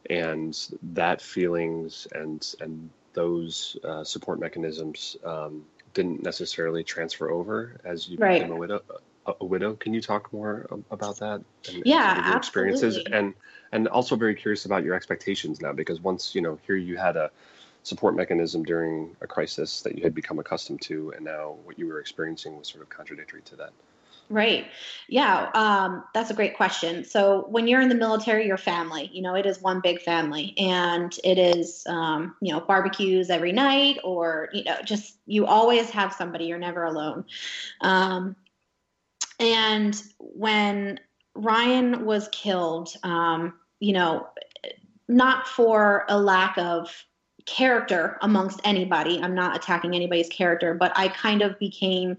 and 0.09 0.57
that 0.93 1.21
feelings 1.21 2.07
and 2.13 2.55
and 2.61 2.89
those 3.13 3.77
uh, 3.83 4.03
support 4.03 4.39
mechanisms 4.39 5.17
um, 5.25 5.65
didn't 5.93 6.23
necessarily 6.23 6.83
transfer 6.83 7.29
over 7.29 7.75
as 7.83 8.07
you 8.07 8.17
right. 8.17 8.39
became 8.41 8.53
a 8.53 8.55
widow. 8.55 8.81
A, 9.27 9.45
widow. 9.45 9.75
Can 9.75 9.93
you 9.93 10.01
talk 10.01 10.33
more 10.33 10.67
about 10.89 11.19
that? 11.19 11.41
And, 11.67 11.83
yeah, 11.85 12.17
and 12.17 12.27
your 12.27 12.37
experiences 12.37 12.99
and 13.11 13.33
and 13.71 13.87
also 13.87 14.15
very 14.15 14.33
curious 14.33 14.65
about 14.65 14.83
your 14.83 14.95
expectations 14.95 15.61
now 15.61 15.73
because 15.73 16.01
once 16.01 16.33
you 16.33 16.41
know 16.41 16.57
here 16.65 16.75
you 16.75 16.97
had 16.97 17.15
a 17.17 17.29
support 17.83 18.15
mechanism 18.15 18.63
during 18.63 19.15
a 19.21 19.27
crisis 19.27 19.81
that 19.81 19.97
you 19.97 20.03
had 20.03 20.15
become 20.15 20.39
accustomed 20.39 20.81
to, 20.81 21.13
and 21.15 21.25
now 21.25 21.55
what 21.63 21.77
you 21.77 21.87
were 21.87 21.99
experiencing 21.99 22.57
was 22.57 22.67
sort 22.67 22.81
of 22.81 22.89
contradictory 22.89 23.41
to 23.43 23.55
that. 23.55 23.71
Right. 24.29 24.67
Yeah, 25.09 25.49
um, 25.53 26.05
that's 26.13 26.29
a 26.29 26.33
great 26.33 26.55
question. 26.55 27.03
So 27.03 27.47
when 27.49 27.67
you're 27.67 27.81
in 27.81 27.89
the 27.89 27.95
military, 27.95 28.47
your 28.47 28.57
family, 28.57 29.09
you 29.11 29.21
know, 29.21 29.35
it 29.35 29.45
is 29.45 29.61
one 29.61 29.81
big 29.81 30.01
family, 30.01 30.53
and 30.57 31.13
it 31.23 31.37
is, 31.37 31.83
um, 31.87 32.35
you 32.41 32.53
know, 32.53 32.61
barbecues 32.61 33.29
every 33.29 33.51
night, 33.51 33.99
or 34.03 34.49
you 34.53 34.63
know, 34.63 34.77
just 34.83 35.17
you 35.25 35.45
always 35.45 35.89
have 35.89 36.13
somebody. 36.13 36.45
You're 36.45 36.59
never 36.59 36.85
alone. 36.85 37.25
Um, 37.81 38.35
and 39.41 40.01
when 40.19 40.99
Ryan 41.33 42.05
was 42.05 42.29
killed, 42.31 42.93
um, 43.03 43.55
you 43.79 43.91
know, 43.91 44.27
not 45.07 45.47
for 45.47 46.05
a 46.07 46.19
lack 46.19 46.57
of 46.57 46.93
character 47.47 48.17
amongst 48.21 48.61
anybody. 48.63 49.19
I'm 49.21 49.33
not 49.33 49.55
attacking 49.55 49.95
anybody's 49.95 50.29
character, 50.29 50.75
but 50.75 50.93
I 50.95 51.07
kind 51.07 51.41
of 51.41 51.57
became 51.57 52.17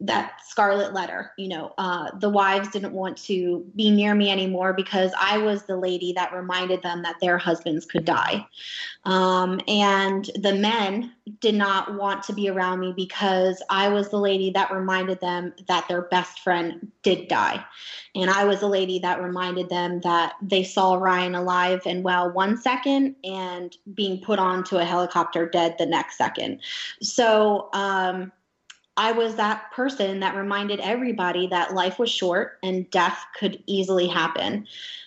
that 0.00 0.34
scarlet 0.44 0.92
letter. 0.92 1.32
You 1.38 1.48
know, 1.48 1.74
uh, 1.78 2.10
the 2.18 2.28
wives 2.28 2.68
didn't 2.68 2.92
want 2.92 3.16
to 3.24 3.64
be 3.74 3.90
near 3.90 4.14
me 4.14 4.30
anymore 4.30 4.74
because 4.74 5.12
I 5.18 5.38
was 5.38 5.62
the 5.62 5.76
lady 5.76 6.12
that 6.12 6.34
reminded 6.34 6.82
them 6.82 7.02
that 7.02 7.16
their 7.20 7.38
husbands 7.38 7.86
could 7.86 8.04
die. 8.04 8.46
Um, 9.04 9.60
and 9.66 10.28
the 10.36 10.54
men 10.54 11.12
did 11.40 11.54
not 11.54 11.94
want 11.94 12.22
to 12.24 12.32
be 12.32 12.48
around 12.48 12.80
me 12.80 12.92
because 12.94 13.62
I 13.70 13.88
was 13.88 14.10
the 14.10 14.18
lady 14.18 14.50
that 14.50 14.70
reminded 14.70 15.20
them 15.20 15.54
that 15.66 15.88
their 15.88 16.02
best 16.02 16.40
friend 16.40 16.92
did 17.02 17.28
die. 17.28 17.64
And 18.14 18.30
I 18.30 18.44
was 18.44 18.60
the 18.60 18.68
lady 18.68 18.98
that 19.00 19.22
reminded 19.22 19.68
them 19.68 20.00
that 20.02 20.34
they 20.42 20.62
saw 20.62 20.94
Ryan 20.94 21.34
alive 21.34 21.82
and 21.86 22.04
well 22.04 22.30
one 22.32 22.56
second 22.56 23.16
and 23.24 23.76
being 23.94 24.20
put 24.20 24.38
onto 24.38 24.76
a 24.76 24.84
helicopter 24.84 25.48
dead 25.48 25.76
the 25.78 25.86
next 25.86 26.18
second. 26.18 26.60
So, 27.00 27.68
um, 27.72 28.32
I 28.96 29.12
was 29.12 29.34
that 29.34 29.72
person 29.72 30.20
that 30.20 30.36
reminded 30.36 30.80
everybody 30.80 31.48
that 31.48 31.74
life 31.74 31.98
was 31.98 32.10
short 32.10 32.58
and 32.62 32.90
death 32.90 33.22
could 33.38 33.62
easily 33.66 34.06
happen. 34.08 34.66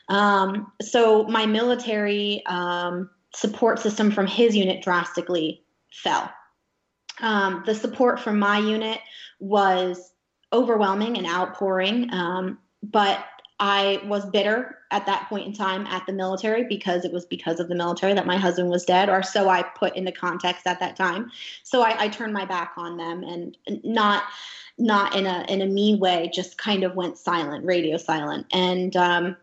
Um, 0.09 0.71
so 0.81 1.23
my 1.23 1.45
military 1.45 2.43
um, 2.45 3.09
support 3.33 3.79
system 3.79 4.11
from 4.11 4.27
his 4.27 4.55
unit 4.55 4.83
drastically 4.83 5.63
fell. 5.91 6.31
Um, 7.21 7.63
the 7.65 7.75
support 7.75 8.19
from 8.19 8.39
my 8.39 8.59
unit 8.59 8.99
was 9.39 10.11
overwhelming 10.53 11.17
and 11.17 11.27
outpouring, 11.27 12.11
um, 12.13 12.59
but 12.81 13.23
I 13.59 14.01
was 14.05 14.25
bitter 14.25 14.77
at 14.91 15.05
that 15.05 15.27
point 15.27 15.47
in 15.47 15.53
time 15.53 15.85
at 15.87 16.05
the 16.05 16.13
military 16.13 16.63
because 16.63 17.03
it 17.03 17.11
was 17.11 17.25
because 17.25 17.59
of 17.59 17.67
the 17.67 17.75
military 17.75 18.13
that 18.13 18.25
my 18.25 18.37
husband 18.37 18.69
was 18.69 18.85
dead, 18.85 19.09
or 19.09 19.21
so 19.21 19.49
I 19.49 19.63
put 19.63 19.95
into 19.95 20.11
context 20.11 20.65
at 20.65 20.79
that 20.79 20.95
time. 20.95 21.31
So 21.63 21.81
I, 21.81 22.03
I 22.03 22.07
turned 22.07 22.33
my 22.33 22.45
back 22.45 22.73
on 22.77 22.97
them 22.97 23.23
and 23.23 23.57
not 23.83 24.23
not 24.77 25.15
in 25.15 25.25
a 25.25 25.45
in 25.49 25.61
a 25.61 25.65
mean 25.65 25.99
way, 25.99 26.31
just 26.33 26.57
kind 26.57 26.83
of 26.83 26.95
went 26.95 27.17
silent, 27.17 27.65
radio 27.65 27.97
silent, 27.97 28.47
and 28.51 28.95
um, 28.95 29.37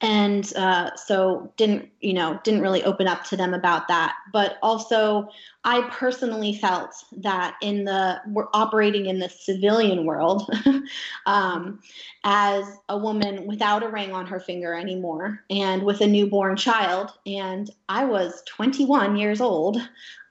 and 0.00 0.52
uh, 0.56 0.94
so 0.96 1.52
didn't 1.56 1.88
you 2.00 2.12
know 2.12 2.40
didn't 2.44 2.62
really 2.62 2.82
open 2.84 3.06
up 3.06 3.24
to 3.24 3.36
them 3.36 3.54
about 3.54 3.88
that. 3.88 4.14
But 4.32 4.58
also 4.62 5.30
i 5.64 5.82
personally 5.90 6.54
felt 6.54 6.90
that 7.18 7.56
in 7.60 7.84
the 7.84 8.20
we're 8.28 8.48
operating 8.54 9.06
in 9.06 9.18
the 9.18 9.28
civilian 9.28 10.04
world 10.06 10.50
um, 11.26 11.80
as 12.24 12.64
a 12.88 12.96
woman 12.96 13.46
without 13.46 13.82
a 13.82 13.88
ring 13.88 14.12
on 14.12 14.26
her 14.26 14.40
finger 14.40 14.74
anymore 14.74 15.44
and 15.50 15.82
with 15.82 16.00
a 16.00 16.06
newborn 16.06 16.56
child 16.56 17.12
and 17.26 17.70
i 17.88 18.04
was 18.04 18.42
21 18.46 19.16
years 19.16 19.40
old 19.40 19.76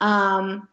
um, 0.01 0.67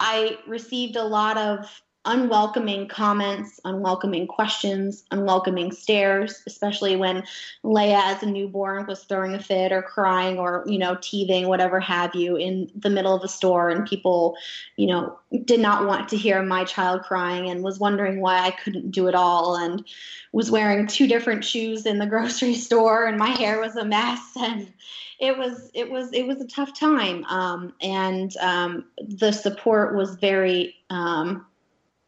i 0.00 0.38
received 0.46 0.96
a 0.96 1.04
lot 1.04 1.36
of 1.36 1.82
unwelcoming 2.04 2.88
comments, 2.88 3.60
unwelcoming 3.64 4.26
questions, 4.26 5.04
unwelcoming 5.10 5.72
stares, 5.72 6.42
especially 6.46 6.96
when 6.96 7.22
Leia, 7.64 8.00
as 8.02 8.22
a 8.22 8.26
newborn, 8.26 8.86
was 8.86 9.04
throwing 9.04 9.34
a 9.34 9.42
fit 9.42 9.72
or 9.72 9.82
crying 9.82 10.38
or, 10.38 10.64
you 10.66 10.78
know, 10.78 10.96
teething, 11.00 11.48
whatever 11.48 11.80
have 11.80 12.14
you, 12.14 12.36
in 12.36 12.70
the 12.74 12.88
middle 12.88 13.14
of 13.14 13.20
the 13.20 13.28
store. 13.28 13.68
And 13.68 13.86
people, 13.86 14.36
you 14.76 14.86
know, 14.86 15.18
did 15.44 15.60
not 15.60 15.86
want 15.86 16.08
to 16.10 16.16
hear 16.16 16.42
my 16.42 16.64
child 16.64 17.02
crying 17.02 17.50
and 17.50 17.62
was 17.62 17.78
wondering 17.78 18.20
why 18.20 18.38
I 18.38 18.52
couldn't 18.52 18.90
do 18.90 19.08
it 19.08 19.14
all 19.14 19.56
and 19.56 19.84
was 20.32 20.50
wearing 20.50 20.86
two 20.86 21.08
different 21.08 21.44
shoes 21.44 21.84
in 21.84 21.98
the 21.98 22.06
grocery 22.14 22.54
store 22.54 23.06
and 23.06 23.18
my 23.18 23.30
hair 23.30 23.60
was 23.60 23.76
a 23.76 23.84
mess. 23.84 24.20
And 24.36 24.72
it 25.18 25.36
was, 25.36 25.68
it 25.74 25.90
was, 25.90 26.12
it 26.12 26.26
was 26.26 26.40
a 26.40 26.46
tough 26.46 26.78
time. 26.78 27.24
Um, 27.24 27.74
and 27.82 28.34
um, 28.36 28.84
the 29.04 29.32
support 29.32 29.96
was 29.96 30.14
very, 30.14 30.76
um, 30.90 31.44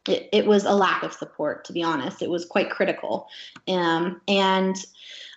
it, 0.09 0.29
it, 0.33 0.47
was 0.47 0.65
a 0.65 0.73
lack 0.73 1.03
of 1.03 1.13
support 1.13 1.65
to 1.67 1.73
be 1.73 1.83
honest. 1.83 2.23
It 2.23 2.31
was 2.31 2.45
quite 2.45 2.71
critical. 2.71 3.29
Um, 3.69 4.21
and 4.29 4.77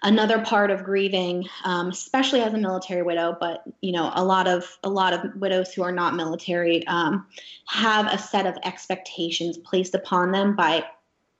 another 0.03 0.43
part 0.43 0.69
of 0.69 0.83
grieving 0.83 1.47
um, 1.63 1.89
especially 1.89 2.41
as 2.41 2.53
a 2.53 2.57
military 2.57 3.01
widow 3.01 3.35
but 3.39 3.63
you 3.81 3.91
know 3.91 4.11
a 4.15 4.23
lot 4.23 4.47
of 4.47 4.77
a 4.83 4.89
lot 4.89 5.13
of 5.13 5.33
widows 5.35 5.73
who 5.73 5.81
are 5.81 5.91
not 5.91 6.13
military 6.13 6.85
um, 6.87 7.25
have 7.65 8.05
a 8.07 8.17
set 8.17 8.45
of 8.45 8.55
expectations 8.63 9.57
placed 9.57 9.95
upon 9.95 10.31
them 10.31 10.55
by 10.55 10.83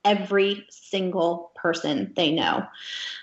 every 0.04 0.66
single 0.70 1.50
person 1.54 2.12
they 2.14 2.30
know. 2.30 2.66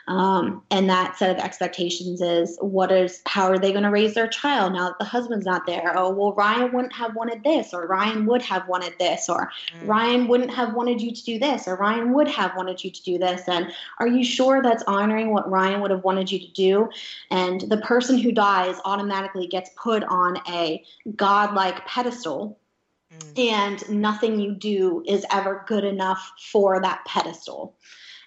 Um, 0.08 0.64
and 0.72 0.90
that 0.90 1.18
set 1.18 1.30
of 1.30 1.38
expectations 1.38 2.22
is 2.22 2.58
what 2.60 2.92
is 2.92 3.22
how 3.28 3.46
are 3.46 3.60
they 3.60 3.72
going 3.72 3.84
to 3.84 3.92
raise 3.92 4.16
their 4.16 4.28
child 4.28 4.74
now 4.74 4.88
that 4.90 5.00
the 5.00 5.06
husband's 5.06 5.46
not 5.46 5.68
there? 5.68 5.94
Oh, 5.96 6.10
well, 6.10 6.34
Ryan 6.34 6.74
wouldn't 6.74 6.94
have 6.94 7.16
wanted 7.16 7.44
this, 7.44 7.74
or 7.74 7.86
Ryan 7.86 8.26
would 8.26 8.42
have 8.42 8.68
wanted 8.68 8.94
this, 9.00 9.30
or 9.30 9.52
mm. 9.80 9.88
Ryan 9.88 10.28
wouldn't 10.28 10.52
have 10.52 10.74
wanted 10.74 11.02
you 11.02 11.14
to 11.14 11.24
do 11.24 11.38
this, 11.38 11.68
or 11.68 11.76
Ryan 11.76 12.14
would 12.14 12.28
have 12.28 12.56
wanted 12.58 12.84
you 12.84 12.90
to 12.90 13.04
do 13.04 13.20
this. 13.20 13.48
And 13.48 13.72
are 14.00 14.08
you 14.08 14.24
sure 14.24 14.64
that's 14.64 14.84
honoring 14.88 15.32
what 15.32 15.50
Ryan 15.50 15.82
would 15.82 15.92
have 15.92 16.04
wanted 16.04 16.32
you 16.32 16.40
to 16.40 16.52
do? 16.52 16.90
And 17.30 17.62
the 17.62 17.78
person 17.78 18.18
who 18.18 18.32
dies 18.32 18.78
automatically 18.86 19.48
gets 19.48 19.70
put 19.76 20.04
on 20.06 20.42
a 20.50 20.84
godlike 21.16 21.86
pedestal 21.86 22.58
Mm. 23.12 23.52
And 23.52 23.90
nothing 23.90 24.40
you 24.40 24.54
do 24.54 25.04
is 25.06 25.26
ever 25.32 25.66
good 25.68 25.84
enough 25.84 26.32
for 26.52 26.82
that 26.82 27.04
pedestal. 27.06 27.76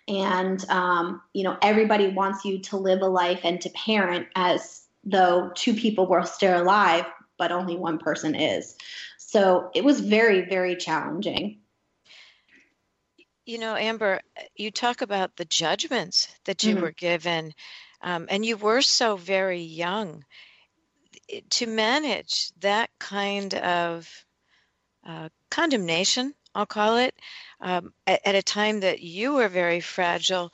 And, 0.07 0.69
um, 0.69 1.23
you 1.33 1.45
know, 1.45 1.57
everybody 1.63 2.09
wants 2.09 2.45
you 2.45 2.59
to 2.61 2.77
live 2.77 3.01
a 3.01 3.07
life 3.07 3.41
and 3.45 3.61
to 3.63 3.71
parent 3.71 4.27
as 4.37 4.83
though 5.03 5.51
two 5.55 5.75
people 5.75 6.07
were 6.07 6.25
still 6.25 6.63
alive, 6.63 7.07
but 7.39 7.53
only 7.53 7.77
one 7.77 7.99
person 7.99 8.35
is. 8.35 8.77
So 9.17 9.71
it 9.75 9.85
was 9.85 10.01
very, 10.01 10.43
very 10.43 10.77
challenging. 10.77 11.61
You 13.47 13.59
know, 13.59 13.75
Amber, 13.75 14.21
you 14.55 14.71
talk 14.71 15.03
about 15.03 15.37
the 15.37 15.45
judgments 15.45 16.29
that 16.45 16.65
you 16.65 16.75
mm-hmm. 16.75 16.83
were 16.83 16.93
given, 16.93 17.53
um, 18.01 18.27
and 18.31 18.45
you 18.45 18.57
were 18.57 18.81
so 18.81 19.17
very 19.17 19.61
young. 19.61 20.25
To 21.51 21.67
manage 21.67 22.53
that 22.61 22.91
kind 22.99 23.55
of 23.55 24.24
uh, 25.07 25.29
condemnation, 25.51 26.35
I'll 26.55 26.67
call 26.67 26.97
it, 26.97 27.15
um, 27.61 27.93
at, 28.07 28.21
at 28.25 28.35
a 28.35 28.43
time 28.43 28.81
that 28.81 29.01
you 29.01 29.35
were 29.35 29.49
very 29.49 29.81
fragile. 29.81 30.53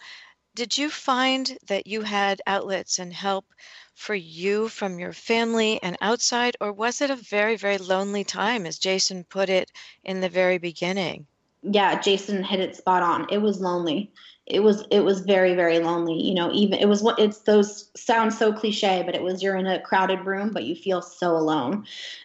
Did 0.55 0.77
you 0.77 0.91
find 0.91 1.57
that 1.69 1.87
you 1.87 2.03
had 2.03 2.43
outlets 2.47 2.99
and 2.99 3.13
help 3.13 3.47
for 3.95 4.15
you 4.15 4.69
from 4.69 4.99
your 4.99 5.13
family 5.13 5.81
and 5.83 5.97
outside, 6.01 6.57
or 6.61 6.73
was 6.73 7.01
it 7.01 7.11
a 7.11 7.17
very, 7.17 7.57
very 7.57 7.79
lonely 7.79 8.25
time, 8.25 8.67
as 8.67 8.79
Jason 8.79 9.25
put 9.25 9.49
it 9.49 9.71
in 10.05 10.21
the 10.21 10.29
very 10.29 10.59
beginning? 10.59 11.27
Yeah, 11.63 12.01
Jason 12.01 12.43
hit 12.43 12.61
it 12.61 12.75
spot 12.75 13.03
on. 13.03 13.27
It 13.31 13.39
was 13.39 13.61
lonely. 13.61 14.11
It 14.47 14.63
was 14.63 14.85
it 14.91 15.01
was 15.01 15.21
very 15.21 15.55
very 15.55 15.79
lonely 15.79 16.21
you 16.21 16.35
know 16.35 16.51
even 16.53 16.79
it 16.79 16.89
was 16.89 17.03
what 17.03 17.19
it's 17.19 17.41
those 17.41 17.91
sounds 17.95 18.37
so 18.37 18.53
cliche 18.53 19.03
but 19.05 19.15
it 19.15 19.23
was 19.23 19.43
you're 19.43 19.57
in 19.57 19.67
a 19.67 19.81
crowded 19.81 20.25
room 20.27 20.51
but 20.53 20.65
you 20.65 20.75
feel 20.75 21.01
so 21.01 21.37
alone 21.37 21.85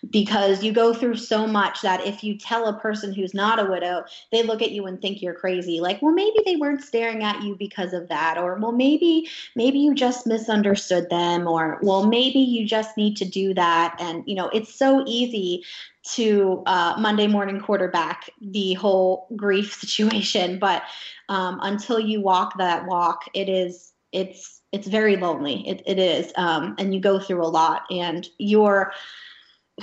because 0.09 0.63
you 0.63 0.71
go 0.71 0.93
through 0.93 1.15
so 1.15 1.45
much 1.45 1.81
that 1.81 2.05
if 2.05 2.23
you 2.23 2.37
tell 2.37 2.67
a 2.67 2.79
person 2.79 3.13
who's 3.13 3.33
not 3.33 3.59
a 3.59 3.69
widow 3.69 4.03
they 4.31 4.43
look 4.43 4.61
at 4.61 4.71
you 4.71 4.85
and 4.85 5.01
think 5.01 5.21
you're 5.21 5.33
crazy 5.33 5.79
like 5.79 6.01
well 6.01 6.13
maybe 6.13 6.37
they 6.45 6.55
weren't 6.55 6.83
staring 6.83 7.23
at 7.23 7.43
you 7.43 7.55
because 7.55 7.93
of 7.93 8.07
that 8.09 8.37
or 8.37 8.55
well 8.55 8.71
maybe 8.71 9.29
maybe 9.55 9.77
you 9.77 9.93
just 9.93 10.25
misunderstood 10.25 11.09
them 11.09 11.47
or 11.47 11.79
well 11.83 12.07
maybe 12.07 12.39
you 12.39 12.65
just 12.65 12.97
need 12.97 13.15
to 13.15 13.25
do 13.25 13.53
that 13.53 13.95
and 13.99 14.23
you 14.25 14.35
know 14.35 14.49
it's 14.49 14.73
so 14.73 15.03
easy 15.05 15.63
to 16.05 16.61
uh, 16.67 16.95
Monday 16.99 17.25
morning 17.25 17.59
quarterback 17.59 18.29
the 18.39 18.73
whole 18.73 19.27
grief 19.35 19.73
situation. 19.81 20.59
But 20.59 20.83
um, 21.29 21.59
until 21.63 21.99
you 21.99 22.21
walk 22.21 22.57
that 22.57 22.85
walk, 22.85 23.23
it 23.33 23.49
is 23.49 23.93
it's 24.11 24.61
it's 24.71 24.87
very 24.87 25.15
lonely. 25.15 25.67
It, 25.67 25.83
it 25.85 25.99
is, 25.99 26.33
um, 26.35 26.75
and 26.77 26.93
you 26.93 26.99
go 26.99 27.19
through 27.19 27.43
a 27.43 27.47
lot. 27.47 27.83
And 27.89 28.27
you're 28.37 28.91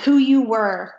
who 0.00 0.18
you 0.18 0.42
were 0.42 0.94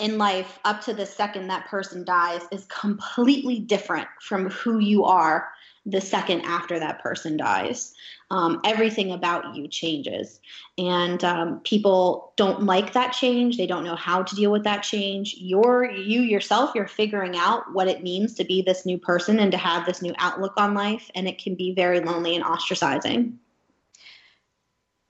in 0.00 0.18
life 0.18 0.58
up 0.64 0.80
to 0.82 0.94
the 0.94 1.06
second 1.06 1.48
that 1.48 1.66
person 1.66 2.04
dies 2.04 2.42
is 2.50 2.66
completely 2.66 3.60
different 3.60 4.08
from 4.20 4.50
who 4.50 4.78
you 4.78 5.04
are 5.04 5.48
the 5.86 6.00
second 6.00 6.40
after 6.42 6.78
that 6.78 7.02
person 7.02 7.36
dies. 7.36 7.94
Um, 8.30 8.60
everything 8.64 9.12
about 9.12 9.54
you 9.54 9.68
changes. 9.68 10.40
And 10.78 11.22
um, 11.22 11.60
people 11.60 12.32
don't 12.36 12.62
like 12.64 12.94
that 12.94 13.12
change. 13.12 13.58
They 13.58 13.66
don't 13.66 13.84
know 13.84 13.94
how 13.94 14.22
to 14.22 14.34
deal 14.34 14.50
with 14.50 14.64
that 14.64 14.82
change. 14.82 15.34
You're, 15.38 15.90
you 15.90 16.22
yourself, 16.22 16.74
you're 16.74 16.88
figuring 16.88 17.36
out 17.36 17.72
what 17.74 17.86
it 17.86 18.02
means 18.02 18.34
to 18.34 18.44
be 18.44 18.62
this 18.62 18.86
new 18.86 18.98
person 18.98 19.38
and 19.38 19.52
to 19.52 19.58
have 19.58 19.84
this 19.84 20.00
new 20.00 20.14
outlook 20.18 20.54
on 20.56 20.72
life. 20.74 21.10
And 21.14 21.28
it 21.28 21.38
can 21.38 21.54
be 21.54 21.74
very 21.74 22.00
lonely 22.00 22.34
and 22.34 22.44
ostracizing. 22.44 23.34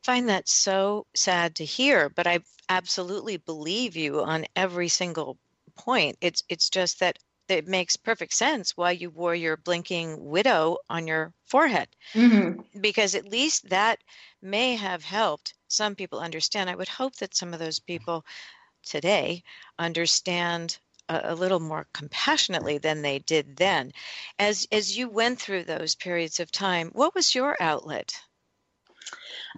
find 0.02 0.28
that 0.28 0.48
so 0.48 1.06
sad 1.14 1.54
to 1.56 1.64
hear, 1.64 2.10
but 2.10 2.26
I 2.26 2.40
absolutely 2.68 3.38
believe 3.38 3.96
you 3.96 4.20
on 4.20 4.44
every 4.54 4.88
single 4.88 5.38
point. 5.76 6.16
It's 6.20 6.42
it's 6.48 6.68
just 6.68 7.00
that 7.00 7.18
it 7.48 7.68
makes 7.68 7.96
perfect 7.96 8.32
sense 8.32 8.76
why 8.76 8.90
you 8.90 9.10
wore 9.10 9.34
your 9.34 9.56
blinking 9.56 10.24
widow 10.24 10.78
on 10.88 11.06
your 11.06 11.32
forehead 11.44 11.88
mm-hmm. 12.12 12.60
because 12.80 13.14
at 13.14 13.28
least 13.28 13.68
that 13.68 13.98
may 14.42 14.74
have 14.74 15.04
helped 15.04 15.54
some 15.68 15.94
people 15.94 16.18
understand 16.18 16.70
i 16.70 16.74
would 16.74 16.88
hope 16.88 17.14
that 17.16 17.34
some 17.34 17.52
of 17.52 17.58
those 17.58 17.78
people 17.78 18.24
today 18.82 19.42
understand 19.78 20.78
a, 21.08 21.20
a 21.24 21.34
little 21.34 21.60
more 21.60 21.86
compassionately 21.92 22.78
than 22.78 23.02
they 23.02 23.18
did 23.20 23.56
then 23.56 23.92
as 24.38 24.66
as 24.72 24.96
you 24.96 25.08
went 25.08 25.40
through 25.40 25.64
those 25.64 25.94
periods 25.94 26.40
of 26.40 26.50
time 26.50 26.90
what 26.92 27.14
was 27.14 27.34
your 27.34 27.56
outlet 27.60 28.14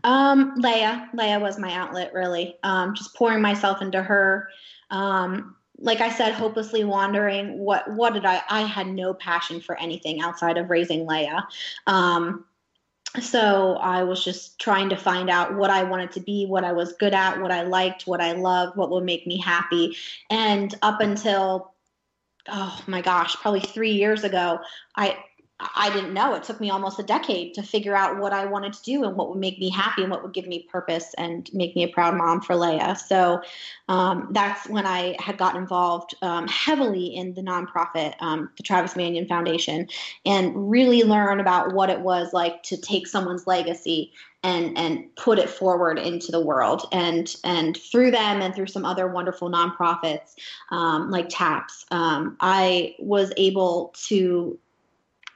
um, 0.05 0.61
Leia, 0.61 1.09
Leia 1.15 1.41
was 1.41 1.59
my 1.59 1.73
outlet 1.73 2.13
really. 2.13 2.57
Um, 2.63 2.95
just 2.95 3.15
pouring 3.15 3.41
myself 3.41 3.81
into 3.83 4.03
her. 4.03 4.49
Um, 4.91 5.56
like 5.79 6.01
I 6.01 6.11
said, 6.11 6.33
hopelessly 6.33 6.85
wandering. 6.85 7.59
What 7.59 7.91
what 7.91 8.15
did 8.15 8.25
I? 8.25 8.43
I 8.49 8.63
had 8.63 8.87
no 8.87 9.15
passion 9.15 9.61
for 9.61 9.79
anything 9.79 10.21
outside 10.21 10.59
of 10.59 10.71
raising 10.71 11.07
Leia. 11.07 11.45
Um, 11.87 12.45
so 13.21 13.77
I 13.77 14.03
was 14.03 14.23
just 14.25 14.59
trying 14.59 14.89
to 14.91 14.97
find 14.97 15.31
out 15.31 15.55
what 15.55 15.71
I 15.71 15.85
wanted 15.85 16.13
to 16.13 16.21
be, 16.21 16.47
what 16.47 16.65
I 16.65 16.73
was 16.73 16.93
good 16.95 17.15
at, 17.15 17.41
what 17.41 17.51
I 17.51 17.63
liked, 17.63 18.07
what 18.07 18.21
I 18.21 18.33
loved, 18.33 18.77
what 18.77 18.91
would 18.91 19.05
make 19.05 19.27
me 19.27 19.39
happy. 19.39 19.97
And 20.31 20.75
up 20.83 21.01
until 21.01 21.73
oh 22.49 22.81
my 22.87 23.01
gosh, 23.01 23.35
probably 23.37 23.61
three 23.61 23.93
years 23.93 24.25
ago, 24.25 24.61
I 24.95 25.19
I 25.59 25.91
didn't 25.91 26.13
know. 26.13 26.35
It 26.35 26.43
took 26.43 26.61
me 26.61 26.69
almost 26.69 26.99
a 26.99 27.03
decade 27.03 27.55
to 27.55 27.63
figure 27.63 27.97
out 27.97 28.19
what 28.19 28.35
I 28.35 28.45
wanted 28.45 28.75
to 28.75 28.83
do 28.83 29.05
and 29.05 29.17
what 29.17 29.31
would 29.31 29.39
make 29.39 29.59
me 29.59 29.71
happy 29.71 30.03
and 30.03 30.11
what 30.11 30.23
would 30.23 30.35
give 30.35 30.47
me 30.47 30.69
purpose 30.71 31.15
and 31.17 31.49
make 31.55 31.75
me 31.75 31.85
a 31.85 31.89
proud 31.89 32.15
mom 32.15 32.43
for 32.43 32.55
Leia. 32.55 32.99
So 32.99 33.41
um, 33.89 34.29
that's 34.33 34.69
when 34.69 34.85
I 34.85 35.17
had 35.19 35.39
gotten 35.39 35.63
involved 35.63 36.15
um, 36.21 36.47
heavily 36.47 37.07
in 37.07 37.33
the 37.33 37.41
nonprofit, 37.41 38.15
um, 38.21 38.51
the 38.59 38.63
Travis 38.63 38.97
Manion 38.97 39.27
Foundation, 39.27 39.89
and 40.27 40.71
really 40.71 41.05
learn 41.05 41.41
about 41.41 41.73
what 41.73 41.89
it 41.89 42.01
was 42.01 42.35
like 42.35 42.63
to 42.65 42.77
take 42.77 43.07
someone's 43.07 43.47
legacy 43.47 44.13
and 44.43 44.77
and 44.77 45.17
put 45.17 45.39
it 45.39 45.49
forward 45.49 45.99
into 45.99 46.31
the 46.31 46.41
world 46.41 46.87
and 46.93 47.35
and 47.45 47.79
through 47.79 48.11
them 48.11 48.43
and 48.43 48.55
through 48.55 48.67
some 48.67 48.85
other 48.85 49.09
wonderful 49.09 49.51
nonprofits 49.51 50.35
um, 50.71 51.11
like 51.11 51.27
TAPS 51.31 51.87
um, 51.91 52.37
i 52.41 52.95
was 52.99 53.33
able 53.39 53.95
to 54.09 54.59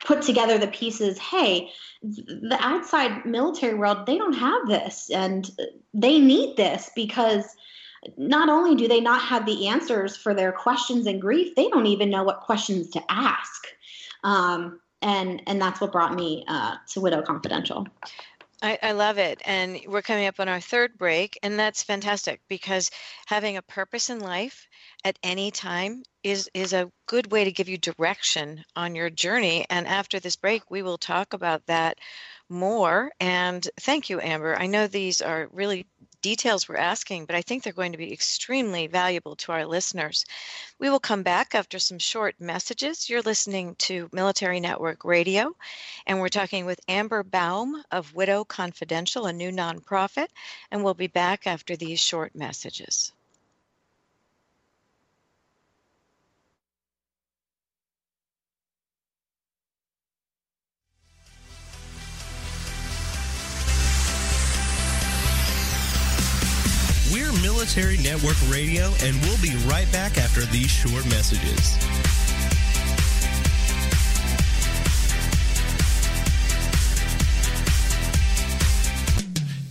put 0.04 0.22
together 0.22 0.58
the 0.58 0.68
pieces 0.68 1.18
hey 1.18 1.70
the 2.02 2.56
outside 2.60 3.26
military 3.26 3.74
world 3.74 4.06
they 4.06 4.16
don't 4.16 4.32
have 4.32 4.66
this 4.66 5.10
and 5.10 5.50
they 5.92 6.18
need 6.18 6.56
this 6.56 6.90
because 6.96 7.44
not 8.16 8.48
only 8.48 8.74
do 8.74 8.88
they 8.88 9.00
not 9.00 9.20
have 9.20 9.44
the 9.44 9.68
answers 9.68 10.16
for 10.16 10.34
their 10.34 10.52
questions 10.52 11.06
and 11.06 11.20
grief 11.20 11.54
they 11.54 11.68
don't 11.68 11.86
even 11.86 12.10
know 12.10 12.22
what 12.22 12.40
questions 12.40 12.88
to 12.90 13.02
ask. 13.10 13.66
Um, 14.24 14.80
and 15.02 15.42
and 15.46 15.60
that's 15.60 15.80
what 15.80 15.92
brought 15.92 16.14
me 16.14 16.44
uh, 16.48 16.76
to 16.88 17.00
widow 17.00 17.22
confidential 17.22 17.86
I, 18.62 18.78
I, 18.82 18.92
love 18.92 19.16
it. 19.16 19.40
And 19.44 19.80
we're 19.86 20.02
coming 20.02 20.26
up 20.26 20.38
on 20.38 20.48
our 20.48 20.60
third 20.60 20.98
break, 20.98 21.38
and 21.42 21.58
that's 21.58 21.82
fantastic 21.82 22.40
because 22.48 22.90
having 23.26 23.56
a 23.56 23.62
purpose 23.62 24.10
in 24.10 24.20
life 24.20 24.68
at 25.04 25.18
any 25.22 25.50
time 25.50 26.02
is 26.22 26.50
is 26.52 26.72
a 26.72 26.90
good 27.06 27.30
way 27.32 27.44
to 27.44 27.52
give 27.52 27.68
you 27.68 27.78
direction 27.78 28.62
on 28.76 28.94
your 28.94 29.08
journey 29.08 29.64
and 29.70 29.86
after 29.86 30.20
this 30.20 30.36
break 30.36 30.70
we 30.70 30.82
will 30.82 30.98
talk 30.98 31.32
about 31.32 31.64
that 31.66 31.98
more 32.50 33.10
and 33.20 33.68
thank 33.80 34.10
you 34.10 34.20
amber 34.20 34.54
i 34.56 34.66
know 34.66 34.86
these 34.86 35.22
are 35.22 35.48
really 35.52 35.86
details 36.22 36.68
we're 36.68 36.76
asking 36.76 37.24
but 37.24 37.36
i 37.36 37.42
think 37.42 37.62
they're 37.62 37.72
going 37.72 37.92
to 37.92 37.98
be 37.98 38.12
extremely 38.12 38.86
valuable 38.86 39.36
to 39.36 39.52
our 39.52 39.66
listeners. 39.66 40.24
We 40.78 40.90
will 40.90 41.00
come 41.00 41.22
back 41.22 41.54
after 41.54 41.78
some 41.78 41.98
short 41.98 42.40
messages. 42.40 43.08
You're 43.08 43.22
listening 43.22 43.74
to 43.86 44.08
military 44.12 44.60
network 44.60 45.04
radio 45.04 45.54
and 46.06 46.20
we're 46.20 46.28
talking 46.28 46.66
with 46.66 46.80
amber 46.88 47.22
baum 47.22 47.82
of 47.90 48.14
widow 48.14 48.44
confidential 48.44 49.26
a 49.26 49.32
new 49.32 49.50
nonprofit 49.50 50.28
and 50.70 50.82
we'll 50.82 50.94
be 50.94 51.06
back 51.06 51.46
after 51.46 51.76
these 51.76 52.00
short 52.00 52.34
messages 52.34 53.12
Military 67.60 67.98
Network 67.98 68.38
Radio, 68.48 68.86
and 69.02 69.14
we'll 69.20 69.36
be 69.42 69.54
right 69.68 69.86
back 69.92 70.16
after 70.16 70.40
these 70.46 70.70
short 70.70 71.04
messages. 71.10 71.76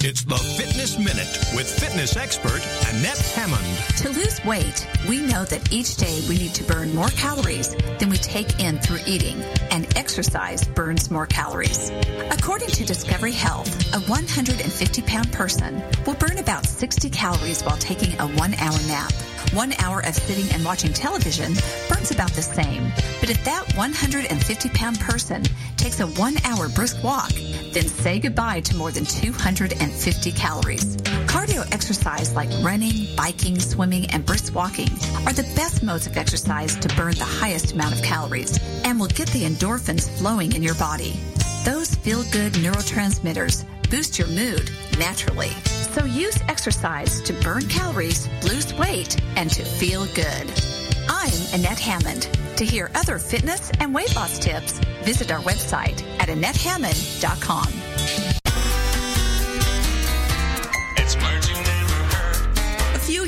It's 0.10 0.24
the 0.24 0.38
Fitness 0.38 0.97
Minute 0.97 1.38
with 1.53 1.70
fitness 1.70 2.18
expert 2.18 2.66
Annette 2.89 3.20
Hammond. 3.36 3.64
To 3.97 4.10
lose 4.10 4.43
weight, 4.43 4.88
we 5.07 5.22
know 5.22 5.45
that 5.45 5.72
each 5.72 5.97
day 5.97 6.24
we 6.28 6.39
need 6.39 6.55
to 6.55 6.64
burn 6.64 6.95
more 6.95 7.10
calories 7.10 7.76
than 7.99 8.10
we 8.10 8.18
take 8.18 8.60
in 8.60 8.80
through 8.80 9.01
eating, 9.05 9.39
and 9.70 9.86
exercise 9.95 10.64
burns 10.64 11.12
more 11.12 11.28
calories. 11.28 11.91
According 12.32 12.70
to 12.70 12.86
Discovery 12.86 13.34
Health, 13.34 13.70
a 13.93 13.99
150 14.10 15.01
pound 15.03 15.32
person 15.32 15.80
will 16.07 16.16
burn 16.16 16.39
about 16.39 16.66
60 16.66 17.07
calories 17.12 17.62
while 17.62 17.78
taking 17.78 18.20
a 18.20 18.28
one 18.30 18.55
hour 18.55 18.80
nap. 18.88 19.14
One 19.53 19.74
hour 19.80 19.99
of 19.99 20.16
sitting 20.16 20.51
and 20.53 20.66
watching 20.66 20.91
television 20.91 21.53
burns 21.88 22.10
about 22.10 22.32
the 22.32 22.41
same. 22.41 22.91
But 23.20 23.30
if 23.30 23.43
that 23.45 23.76
150 23.76 24.70
pound 24.70 24.99
person 24.99 25.43
takes 25.78 25.99
a 25.99 26.07
one 26.07 26.38
hour 26.45 26.68
brisk 26.70 27.03
walk, 27.03 27.32
then 27.74 27.88
say 27.88 28.20
goodbye 28.20 28.62
to 28.62 28.76
more 28.76 28.91
than 28.91 29.05
250 29.05 29.99
calories. 30.36 30.95
Cardio 31.28 31.66
exercise 31.74 32.34
like 32.34 32.50
running, 32.64 33.14
biking, 33.16 33.60
swimming, 33.60 34.10
and 34.12 34.26
brisk 34.26 34.56
walking 34.56 34.88
are 35.26 35.34
the 35.34 35.52
best 35.56 35.84
modes 35.84 36.08
of 36.08 36.16
exercise 36.16 36.78
to 36.78 36.88
burn 36.95 37.16
the 37.16 37.26
highest 37.26 37.74
amount 37.74 37.93
of 37.93 38.02
calories 38.02 38.58
and 38.86 38.97
will 39.00 39.08
get 39.08 39.28
the 39.30 39.43
endorphins 39.43 40.10
flowing 40.18 40.54
in 40.54 40.64
your 40.64 40.76
body. 40.76 41.20
Those 41.66 41.95
feel 41.95 42.24
good 42.32 42.54
neurotransmitters 42.54 43.66
boost 43.89 44.18
your 44.18 44.30
mood 44.30 44.72
naturally. 44.97 45.50
So 45.66 46.06
use 46.06 46.39
exercise 46.47 47.22
to 47.24 47.34
burn 47.34 47.68
calories, 47.68 48.30
lose 48.43 48.74
weight, 48.76 49.22
and 49.36 49.50
to 49.52 49.66
feel 49.66 50.06
good. 50.16 50.50
I'm 51.10 51.34
Annette 51.54 51.80
Hammond. 51.80 52.30
To 52.58 52.66
hear 52.66 52.89
other 52.95 53.20
fitness 53.20 53.72
and 53.80 53.93
weight 53.93 54.16
loss 54.16 54.39
tips, 54.39 54.80
visit 55.04 55.32
our 55.32 55.41
website 55.41 56.04
at 56.20 56.30
AnnetteHammond.com. 56.30 58.39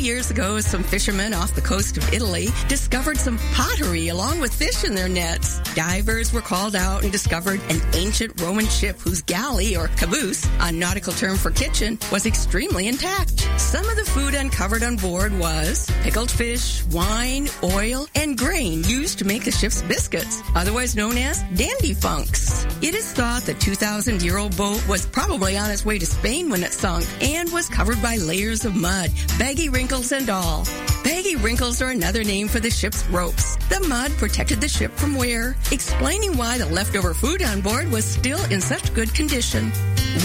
years 0.01 0.31
ago, 0.31 0.59
some 0.59 0.83
fishermen 0.83 1.33
off 1.33 1.53
the 1.53 1.61
coast 1.61 1.95
of 1.95 2.13
Italy 2.13 2.47
discovered 2.67 3.17
some 3.17 3.37
pottery 3.53 4.09
along 4.09 4.39
with 4.39 4.53
fish 4.53 4.83
in 4.83 4.95
their 4.95 5.07
nets. 5.07 5.59
Divers 5.75 6.33
were 6.33 6.41
called 6.41 6.75
out 6.75 7.03
and 7.03 7.11
discovered 7.11 7.61
an 7.69 7.79
ancient 7.93 8.41
Roman 8.41 8.65
ship 8.65 8.99
whose 8.99 9.21
galley 9.21 9.75
or 9.75 9.87
caboose, 9.89 10.45
a 10.59 10.71
nautical 10.71 11.13
term 11.13 11.37
for 11.37 11.51
kitchen, 11.51 11.99
was 12.11 12.25
extremely 12.25 12.87
intact. 12.87 13.47
Some 13.57 13.87
of 13.87 13.95
the 13.95 14.03
food 14.03 14.33
uncovered 14.33 14.83
on 14.83 14.95
board 14.95 15.37
was 15.37 15.89
pickled 16.01 16.31
fish, 16.31 16.83
wine, 16.87 17.47
oil, 17.63 18.07
and 18.15 18.37
grain 18.37 18.83
used 18.85 19.19
to 19.19 19.25
make 19.25 19.43
the 19.45 19.51
ship's 19.51 19.83
biscuits, 19.83 20.41
otherwise 20.55 20.95
known 20.95 21.17
as 21.17 21.43
dandy 21.55 21.93
funks. 21.93 22.65
It 22.81 22.95
is 22.95 23.11
thought 23.13 23.43
the 23.43 23.53
2,000 23.53 24.23
year 24.23 24.37
old 24.37 24.57
boat 24.57 24.85
was 24.87 25.05
probably 25.05 25.57
on 25.57 25.69
its 25.69 25.85
way 25.85 25.99
to 25.99 26.05
Spain 26.05 26.49
when 26.49 26.63
it 26.63 26.73
sunk 26.73 27.05
and 27.21 27.51
was 27.53 27.69
covered 27.69 28.01
by 28.01 28.15
layers 28.15 28.65
of 28.65 28.75
mud, 28.75 29.11
baggy 29.37 29.69
wrinkles 29.69 29.90
and 29.91 30.29
all. 30.29 30.65
Baggy 31.03 31.35
wrinkles 31.35 31.81
are 31.81 31.89
another 31.89 32.23
name 32.23 32.47
for 32.47 32.61
the 32.61 32.69
ship's 32.69 33.05
ropes. 33.07 33.57
The 33.67 33.85
mud 33.89 34.11
protected 34.13 34.61
the 34.61 34.69
ship 34.69 34.93
from 34.93 35.15
wear, 35.15 35.57
explaining 35.69 36.37
why 36.37 36.57
the 36.57 36.65
leftover 36.67 37.13
food 37.13 37.43
on 37.43 37.59
board 37.59 37.91
was 37.91 38.05
still 38.05 38.41
in 38.45 38.61
such 38.61 38.93
good 38.93 39.13
condition. 39.13 39.69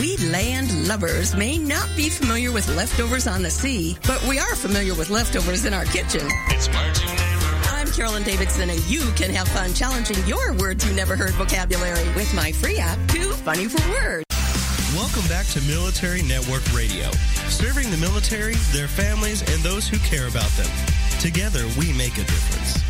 We 0.01 0.19
land 0.19 0.87
lubbers 0.87 1.35
may 1.35 1.59
not 1.59 1.89
be 1.97 2.09
familiar 2.11 2.53
with 2.53 2.69
leftovers 2.77 3.27
on 3.27 3.43
the 3.43 3.51
sea, 3.51 3.99
but 4.07 4.25
we 4.29 4.39
are 4.39 4.55
familiar 4.55 4.95
with 4.95 5.11
leftovers 5.11 5.65
in 5.65 5.75
our 5.75 5.85
kitchen. 5.87 6.29
It's 6.47 6.69
words 6.69 7.03
you 7.03 7.09
never 7.09 7.77
I'm 7.77 7.89
Carolyn 7.89 8.23
Davidson, 8.23 8.71
and 8.71 8.81
you 8.85 9.11
can 9.17 9.31
have 9.31 9.49
fun 9.49 9.75
challenging 9.75 10.25
your 10.29 10.53
words 10.53 10.87
you 10.87 10.95
never 10.95 11.17
heard 11.17 11.31
vocabulary 11.31 12.07
with 12.15 12.33
my 12.35 12.53
free 12.53 12.79
app, 12.79 12.99
Too 13.09 13.33
Funny 13.33 13.67
for 13.67 13.91
Words. 13.91 14.26
Welcome 14.97 15.29
back 15.29 15.45
to 15.49 15.61
Military 15.61 16.23
Network 16.23 16.63
Radio, 16.73 17.11
serving 17.49 17.91
the 17.91 17.99
military, 17.99 18.55
their 18.73 18.89
families, 18.89 19.43
and 19.43 19.63
those 19.63 19.87
who 19.87 19.99
care 19.99 20.27
about 20.27 20.49
them. 20.53 20.71
Together, 21.21 21.67
we 21.79 21.93
make 21.93 22.15
a 22.15 22.23
difference. 22.23 22.83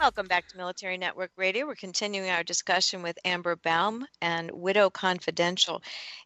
Welcome 0.00 0.26
back 0.26 0.48
to 0.48 0.56
Military 0.56 0.98
Network 0.98 1.30
Radio. 1.36 1.64
We're 1.64 1.76
continuing 1.76 2.28
our 2.28 2.42
discussion 2.42 3.04
with 3.04 3.20
Amber 3.24 3.54
Baum 3.54 4.04
and 4.20 4.50
Widow 4.50 4.90
Confidential. 4.90 5.80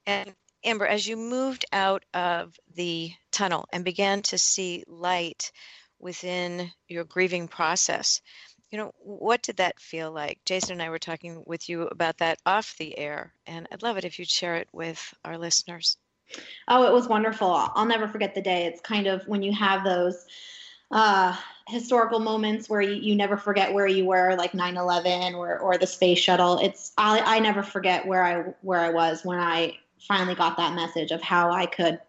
And 0.06 0.32
Amber, 0.64 0.86
as 0.86 1.06
you 1.06 1.18
moved 1.18 1.66
out 1.74 2.04
of 2.14 2.58
the 2.74 3.12
tunnel 3.32 3.66
and 3.70 3.84
began 3.84 4.22
to 4.22 4.38
see 4.38 4.82
light 4.88 5.52
within 5.98 6.72
your 6.88 7.04
grieving 7.04 7.48
process, 7.48 8.22
you 8.72 8.78
know, 8.78 8.94
what 9.00 9.42
did 9.42 9.58
that 9.58 9.78
feel 9.78 10.10
like? 10.10 10.38
Jason 10.46 10.72
and 10.72 10.82
I 10.82 10.88
were 10.88 10.98
talking 10.98 11.42
with 11.46 11.68
you 11.68 11.82
about 11.82 12.18
that 12.18 12.38
off 12.46 12.74
the 12.78 12.98
air, 12.98 13.34
and 13.46 13.68
I'd 13.70 13.82
love 13.82 13.98
it 13.98 14.06
if 14.06 14.18
you'd 14.18 14.30
share 14.30 14.56
it 14.56 14.68
with 14.72 15.14
our 15.26 15.36
listeners. 15.36 15.98
Oh, 16.66 16.86
it 16.86 16.92
was 16.92 17.06
wonderful. 17.06 17.68
I'll 17.74 17.84
never 17.84 18.08
forget 18.08 18.34
the 18.34 18.40
day. 18.40 18.64
It's 18.64 18.80
kind 18.80 19.06
of 19.06 19.28
when 19.28 19.42
you 19.42 19.52
have 19.52 19.84
those 19.84 20.24
uh, 20.90 21.36
historical 21.68 22.18
moments 22.18 22.70
where 22.70 22.80
you, 22.80 22.94
you 22.94 23.14
never 23.14 23.36
forget 23.36 23.74
where 23.74 23.86
you 23.86 24.06
were, 24.06 24.36
like 24.36 24.52
9/11 24.52 25.34
or 25.34 25.58
or 25.58 25.76
the 25.76 25.86
space 25.86 26.18
shuttle. 26.18 26.58
It's 26.58 26.92
I, 26.96 27.20
I 27.20 27.38
never 27.40 27.62
forget 27.62 28.06
where 28.06 28.24
I 28.24 28.54
where 28.62 28.80
I 28.80 28.88
was 28.88 29.22
when 29.22 29.38
I 29.38 29.76
finally 30.08 30.34
got 30.34 30.56
that 30.56 30.74
message 30.74 31.10
of 31.10 31.20
how 31.20 31.50
I 31.50 31.66
could 31.66 32.00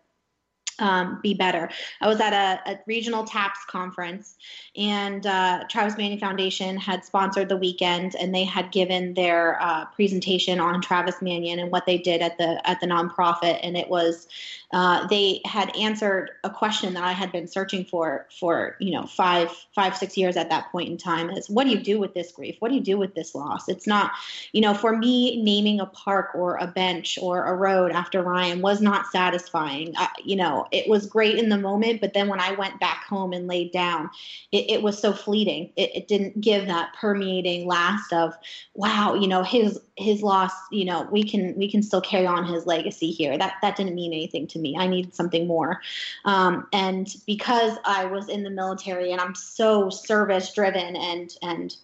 um, 0.80 1.19
be 1.21 1.34
better. 1.34 1.69
I 2.01 2.07
was 2.07 2.19
at 2.19 2.34
a, 2.34 2.71
a 2.71 2.80
regional 2.86 3.24
TAPS 3.24 3.59
conference, 3.67 4.36
and 4.76 5.26
uh, 5.26 5.63
Travis 5.69 5.97
Manion 5.97 6.19
Foundation 6.19 6.78
had 6.78 7.05
sponsored 7.05 7.49
the 7.49 7.57
weekend, 7.57 8.15
and 8.15 8.34
they 8.34 8.43
had 8.43 8.71
given 8.71 9.13
their 9.13 9.61
uh, 9.61 9.86
presentation 9.86 10.59
on 10.59 10.82
Travis 10.82 11.21
Manion 11.21 11.59
and 11.59 11.71
what 11.71 11.86
they 11.86 11.97
did 11.97 12.21
at 12.21 12.38
the 12.38 12.61
at 12.67 12.80
the 12.80 12.88
nonprofit, 12.88 13.59
and 13.61 13.78
it 13.78 13.89
was 13.89 14.28
uh, 14.74 15.05
they 15.07 15.39
had 15.45 15.76
answered 15.78 16.32
a 16.43 16.49
question 16.49 16.95
that 16.95 17.03
I 17.03 17.11
had 17.11 17.32
been 17.32 17.47
searching 17.47 17.86
for 17.86 18.26
for 18.39 18.76
you 18.80 18.91
know 18.91 19.05
five 19.05 19.51
five 19.76 19.95
six 19.95 20.17
years 20.17 20.36
at 20.36 20.49
that 20.49 20.71
point 20.71 20.89
in 20.89 20.97
time 20.97 21.30
is 21.30 21.49
what 21.49 21.65
do 21.65 21.69
you 21.69 21.80
do 21.80 21.99
with 21.99 22.15
this 22.15 22.32
grief? 22.32 22.55
What 22.59 22.69
do 22.69 22.76
you 22.76 22.82
do 22.82 22.97
with 22.97 23.13
this 23.13 23.36
loss? 23.36 23.69
It's 23.69 23.86
not 23.86 24.11
you 24.51 24.61
know 24.61 24.74
for 24.74 24.97
me 24.97 25.41
naming 25.43 25.80
a 25.80 25.86
park 25.86 26.34
or 26.34 26.57
a 26.57 26.65
bench 26.65 27.19
or 27.21 27.45
a 27.45 27.55
road 27.55 27.91
after 27.91 28.24
Ryan 28.24 28.61
was 28.61 28.82
not 28.82 29.07
satisfying. 29.11 29.93
you 30.24 30.36
know 30.36 30.62
it 30.72 30.88
was 30.88 31.05
great 31.05 31.38
in 31.38 31.49
the 31.49 31.57
moment, 31.57 32.01
but 32.01 32.14
then 32.14 32.28
when 32.28 32.39
I 32.39 32.51
went 32.51 32.80
back 32.80 33.05
home 33.05 33.34
and 33.34 33.47
laid 33.47 33.72
down, 33.72 34.09
it, 34.51 34.70
it 34.70 34.84
was 34.84 34.99
so 34.99 35.14
fleeting. 35.14 35.72
It, 35.76 35.95
it 35.95 36.07
didn't 36.07 36.41
give 36.41 36.68
that 36.68 36.93
permeating 36.99 37.68
last 37.68 38.11
of 38.14 38.34
wow 38.74 39.14
you 39.14 39.28
know 39.28 39.43
his 39.43 39.80
his 39.97 40.24
loss 40.24 40.51
you 40.72 40.86
know 40.86 41.07
we 41.11 41.24
can 41.24 41.55
we 41.55 41.70
can 41.70 41.84
still 41.84 42.01
carry 42.01 42.26
on 42.26 42.45
his 42.45 42.66
legacy 42.66 43.11
here. 43.11 43.38
That 43.38 43.55
that 43.61 43.76
didn't 43.76 43.95
mean 43.95 44.14
anything 44.14 44.47
to 44.47 44.59
me. 44.59 44.76
I 44.78 44.88
needed 44.88 45.16
something 45.16 45.47
more. 45.47 45.82
Um, 46.26 46.68
and 46.72 47.07
because 47.26 47.78
i 47.86 48.05
was 48.05 48.30
in 48.30 48.43
the 48.43 48.49
military 48.49 49.11
and 49.11 49.22
i'm 49.22 49.36
so 49.36 49.89
service 49.89 50.53
driven 50.53 50.95
and 50.95 51.36
and 51.41 51.76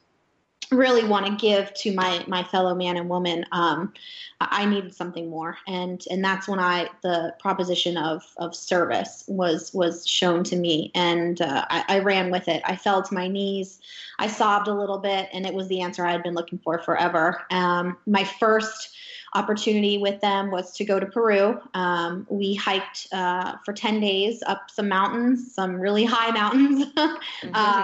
really 0.72 1.04
want 1.04 1.26
to 1.26 1.36
give 1.36 1.74
to 1.74 1.94
my 1.94 2.24
my 2.28 2.44
fellow 2.44 2.76
man 2.76 2.98
and 2.98 3.10
woman 3.10 3.46
um, 3.52 3.92
i 4.40 4.66
needed 4.66 4.94
something 4.94 5.30
more 5.30 5.58
and 5.68 6.06
and 6.10 6.24
that's 6.24 6.48
when 6.48 6.60
i 6.60 6.88
the 7.02 7.34
proposition 7.40 7.98
of 7.98 8.24
of 8.38 8.56
service 8.56 9.24
was 9.28 9.74
was 9.74 10.08
shown 10.08 10.44
to 10.44 10.56
me 10.56 10.92
and 10.96 11.42
uh, 11.42 11.66
I, 11.70 11.84
I 11.88 12.00
ran 12.00 12.32
with 12.32 12.48
it 12.48 12.62
i 12.66 12.76
fell 12.76 13.02
to 13.02 13.14
my 13.14 13.28
knees 13.28 13.80
i 14.20 14.28
sobbed 14.28 14.68
a 14.68 14.74
little 14.74 15.00
bit 15.00 15.30
and 15.34 15.46
it 15.46 15.54
was 15.54 15.68
the 15.68 15.82
answer 15.82 16.06
i 16.06 16.12
had 16.12 16.24
been 16.24 16.36
looking 16.36 16.60
for 16.60 16.80
forever 16.80 17.42
um, 17.52 17.98
my 18.06 18.24
first 18.24 18.96
opportunity 19.36 19.98
with 19.98 20.20
them 20.22 20.50
was 20.50 20.72
to 20.76 20.84
go 20.84 21.00
to 21.00 21.06
Peru. 21.06 21.60
Um, 21.76 22.26
we 22.32 22.56
hiked 22.56 23.08
uh, 23.12 23.58
for 23.64 23.74
10 23.74 24.00
days 24.00 24.42
up 24.48 24.72
some 24.72 24.90
mountains, 24.90 25.54
some 25.54 25.76
really 25.76 26.04
high 26.04 26.32
mountains. 26.32 26.86
mm-hmm. 26.98 27.52
uh, 27.54 27.84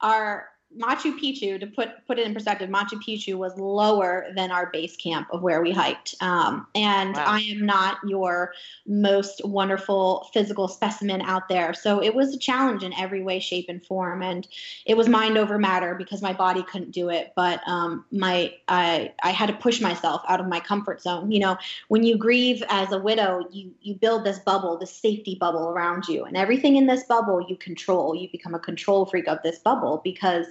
our 0.00 0.48
Machu 0.78 1.18
Picchu, 1.18 1.58
to 1.58 1.66
put 1.66 1.88
put 2.06 2.18
it 2.18 2.26
in 2.26 2.32
perspective, 2.32 2.70
Machu 2.70 3.02
Picchu 3.02 3.34
was 3.34 3.56
lower 3.58 4.26
than 4.34 4.50
our 4.50 4.70
base 4.70 4.96
camp 4.96 5.28
of 5.32 5.42
where 5.42 5.60
we 5.60 5.72
hiked. 5.72 6.14
Um, 6.20 6.66
and 6.74 7.14
wow. 7.14 7.24
I 7.26 7.40
am 7.40 7.66
not 7.66 7.98
your 8.06 8.52
most 8.86 9.44
wonderful 9.44 10.28
physical 10.32 10.68
specimen 10.68 11.20
out 11.22 11.48
there, 11.48 11.74
so 11.74 12.02
it 12.02 12.14
was 12.14 12.34
a 12.34 12.38
challenge 12.38 12.82
in 12.82 12.92
every 12.94 13.22
way, 13.22 13.40
shape, 13.40 13.66
and 13.68 13.84
form. 13.84 14.22
And 14.22 14.46
it 14.86 14.96
was 14.96 15.08
mind 15.08 15.36
over 15.36 15.58
matter 15.58 15.94
because 15.94 16.22
my 16.22 16.32
body 16.32 16.62
couldn't 16.62 16.92
do 16.92 17.08
it, 17.08 17.32
but 17.34 17.60
um, 17.66 18.04
my 18.12 18.54
I 18.68 19.12
I 19.22 19.30
had 19.30 19.46
to 19.46 19.54
push 19.54 19.80
myself 19.80 20.22
out 20.28 20.40
of 20.40 20.46
my 20.46 20.60
comfort 20.60 21.02
zone. 21.02 21.32
You 21.32 21.40
know, 21.40 21.58
when 21.88 22.04
you 22.04 22.16
grieve 22.16 22.62
as 22.68 22.92
a 22.92 22.98
widow, 22.98 23.44
you 23.50 23.72
you 23.80 23.94
build 23.94 24.24
this 24.24 24.38
bubble, 24.38 24.78
this 24.78 24.92
safety 24.92 25.34
bubble 25.34 25.70
around 25.70 26.06
you, 26.06 26.24
and 26.24 26.36
everything 26.36 26.76
in 26.76 26.86
this 26.86 27.04
bubble 27.04 27.44
you 27.48 27.56
control. 27.56 28.14
You 28.14 28.28
become 28.30 28.54
a 28.54 28.60
control 28.60 29.06
freak 29.06 29.26
of 29.28 29.38
this 29.42 29.58
bubble 29.58 30.00
because 30.04 30.46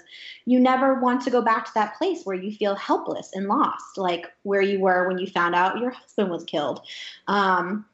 you 0.45 0.59
never 0.59 0.99
want 0.99 1.22
to 1.24 1.30
go 1.30 1.41
back 1.41 1.65
to 1.65 1.74
that 1.76 1.97
place 1.97 2.24
where 2.24 2.36
you 2.36 2.51
feel 2.51 2.76
helpless 2.76 3.32
and 3.34 3.47
lost, 3.47 3.97
like 3.97 4.28
where 4.43 4.61
you 4.61 4.80
were 4.80 5.07
when 5.07 5.18
you 5.18 5.28
found 5.28 5.55
out 5.55 5.80
your 5.80 5.91
husband 5.91 6.30
was 6.30 6.43
killed. 6.43 6.82
Um, 7.28 7.86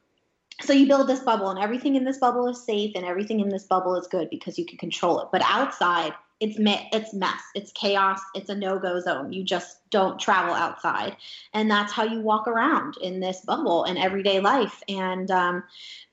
so 0.60 0.72
you 0.72 0.86
build 0.86 1.08
this 1.08 1.20
bubble, 1.20 1.50
and 1.50 1.58
everything 1.58 1.96
in 1.96 2.04
this 2.04 2.18
bubble 2.18 2.46
is 2.48 2.62
safe, 2.62 2.92
and 2.94 3.04
everything 3.04 3.40
in 3.40 3.48
this 3.48 3.64
bubble 3.64 3.96
is 3.96 4.06
good 4.06 4.30
because 4.30 4.58
you 4.58 4.64
can 4.64 4.78
control 4.78 5.20
it. 5.20 5.28
But 5.32 5.42
outside, 5.44 6.14
it's 6.40 6.58
me- 6.58 6.88
it's 6.92 7.12
mess, 7.12 7.40
it's 7.54 7.72
chaos, 7.72 8.20
it's 8.34 8.50
a 8.50 8.54
no-go 8.54 9.00
zone. 9.00 9.32
You 9.32 9.42
just 9.42 9.78
don't 9.90 10.18
travel 10.18 10.54
outside, 10.54 11.16
and 11.54 11.70
that's 11.70 11.92
how 11.92 12.04
you 12.04 12.20
walk 12.20 12.46
around 12.46 12.96
in 12.98 13.20
this 13.20 13.40
bubble 13.40 13.84
in 13.84 13.96
everyday 13.96 14.40
life. 14.40 14.82
And 14.88 15.30
um, 15.30 15.64